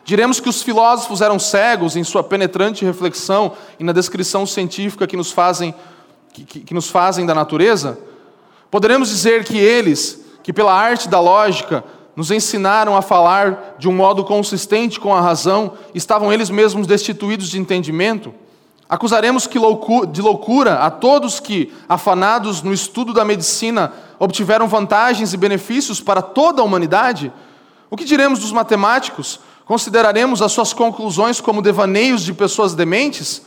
Diremos 0.06 0.39
que 0.39 0.47
os 0.47 0.62
filósofos 0.62 1.20
eram 1.20 1.38
cegos 1.38 1.97
em 1.97 2.04
sua 2.06 2.24
penetrante 2.24 2.86
reflexão 2.86 3.51
e 3.78 3.84
na 3.84 3.91
descrição 3.91 4.45
científica 4.45 5.06
que 5.06 5.18
nos 5.18 5.34
fazem, 5.34 5.76
que, 6.32 6.45
que, 6.45 6.60
que 6.62 6.74
nos 6.74 6.89
fazem 6.89 7.26
da 7.26 7.36
natureza? 7.36 7.99
Poderemos 8.72 9.10
dizer 9.10 9.43
que 9.43 9.58
eles, 9.58 10.24
que 10.41 10.54
pela 10.54 10.74
arte 10.74 11.10
da 11.10 11.20
lógica 11.20 11.84
nos 12.16 12.32
ensinaram 12.32 12.95
a 12.95 13.01
falar 13.01 13.76
de 13.78 13.89
um 13.89 13.93
modo 13.93 14.24
consistente 14.24 14.97
com 14.97 15.14
a 15.14 15.20
razão, 15.20 15.74
estavam 15.93 16.32
eles 16.32 16.49
mesmos 16.49 16.88
destituídos 16.88 17.49
de 17.49 17.60
entendimento? 17.60 18.34
Acusaremos 18.90 19.50
de 20.12 20.22
loucura 20.22 20.80
a 20.80 20.92
todos 20.92 21.40
que, 21.40 21.74
afanados 21.88 22.62
no 22.62 22.74
estudo 22.74 23.14
da 23.14 23.26
medicina, 23.26 23.92
obtiveram 24.20 24.68
vantagens 24.68 25.34
e 25.34 25.38
benefícios 25.38 26.02
para 26.02 26.22
toda 26.22 26.62
a 26.62 26.66
humanidade? 26.66 27.32
O 27.90 27.98
que 27.98 28.06
diremos 28.06 28.40
dos 28.40 28.52
matemáticos? 28.52 29.40
Consideraremos 29.66 30.42
as 30.42 30.52
suas 30.52 30.74
conclusões 30.74 31.40
como 31.40 31.62
devaneios 31.62 32.24
de 32.24 32.34
pessoas 32.34 32.76
dementes? 32.76 33.44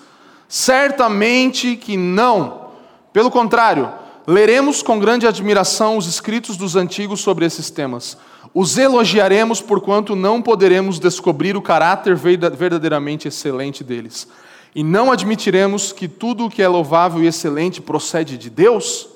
Certamente 0.49 1.77
que 1.77 1.97
não. 1.97 2.67
Pelo 3.13 3.31
contrário, 3.31 3.93
leremos 4.27 4.83
com 4.83 4.99
grande 4.99 5.27
admiração 5.27 5.97
os 5.97 6.07
escritos 6.07 6.57
dos 6.57 6.77
antigos 6.77 7.21
sobre 7.21 7.45
esses 7.45 7.71
temas. 7.71 8.17
Os 8.55 8.79
elogiaremos 8.79 9.61
porquanto 9.61 10.17
não 10.17 10.41
poderemos 10.41 10.99
descobrir 10.99 11.57
o 11.57 11.63
caráter 11.63 12.17
verdadeiramente 12.17 13.29
excelente 13.29 13.85
deles. 13.85 14.27
E 14.75 14.83
não 14.83 15.11
admitiremos 15.11 15.93
que 15.93 16.07
tudo 16.07 16.47
o 16.47 16.51
que 16.51 16.63
é 16.63 16.69
louvável 16.69 17.23
e 17.23 17.27
excelente 17.27 17.81
procede 17.81 18.37
de 18.37 18.51
Deus? 18.51 19.09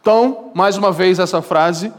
Então, 0.00 0.50
mais 0.54 0.76
uma 0.76 0.90
vez 0.90 1.18
essa 1.18 1.40
frase, 1.40 1.92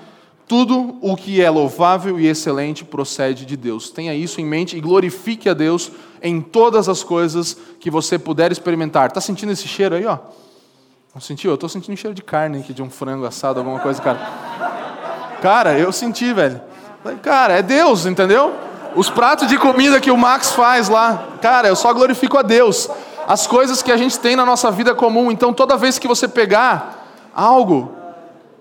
tudo 0.47 0.97
o 1.01 1.15
que 1.15 1.41
é 1.41 1.49
louvável 1.49 2.19
e 2.19 2.27
excelente 2.27 2.83
procede 2.83 3.45
de 3.45 3.55
Deus. 3.55 3.89
Tenha 3.89 4.13
isso 4.13 4.41
em 4.41 4.45
mente 4.45 4.77
e 4.77 4.81
glorifique 4.81 5.49
a 5.49 5.53
Deus 5.53 5.91
em 6.21 6.41
todas 6.41 6.87
as 6.89 7.03
coisas 7.03 7.57
que 7.79 7.89
você 7.89 8.19
puder 8.19 8.51
experimentar. 8.51 9.07
Está 9.07 9.21
sentindo 9.21 9.51
esse 9.51 9.67
cheiro 9.67 9.95
aí, 9.95 10.05
ó? 10.05 10.17
Não 11.13 11.21
sentiu? 11.21 11.51
Eu 11.51 11.55
estou 11.55 11.69
sentindo 11.69 11.95
cheiro 11.95 12.13
de 12.15 12.23
carne 12.23 12.59
aqui, 12.59 12.73
de 12.73 12.81
um 12.81 12.89
frango 12.89 13.25
assado, 13.25 13.59
alguma 13.59 13.79
coisa, 13.79 14.01
cara. 14.01 14.19
Cara, 15.41 15.77
eu 15.77 15.91
senti, 15.91 16.33
velho. 16.33 16.61
Cara, 17.21 17.53
é 17.53 17.61
Deus, 17.61 18.05
entendeu? 18.05 18.53
Os 18.95 19.09
pratos 19.09 19.47
de 19.47 19.57
comida 19.57 19.99
que 19.99 20.11
o 20.11 20.17
Max 20.17 20.51
faz 20.51 20.87
lá, 20.87 21.29
cara, 21.41 21.67
eu 21.67 21.75
só 21.75 21.91
glorifico 21.93 22.37
a 22.37 22.43
Deus. 22.43 22.87
As 23.27 23.47
coisas 23.47 23.81
que 23.81 23.91
a 23.91 23.97
gente 23.97 24.19
tem 24.19 24.35
na 24.35 24.45
nossa 24.45 24.69
vida 24.69 24.93
comum. 24.93 25.31
Então, 25.31 25.51
toda 25.51 25.75
vez 25.75 25.97
que 25.97 26.07
você 26.07 26.27
pegar 26.27 27.31
algo, 27.33 27.91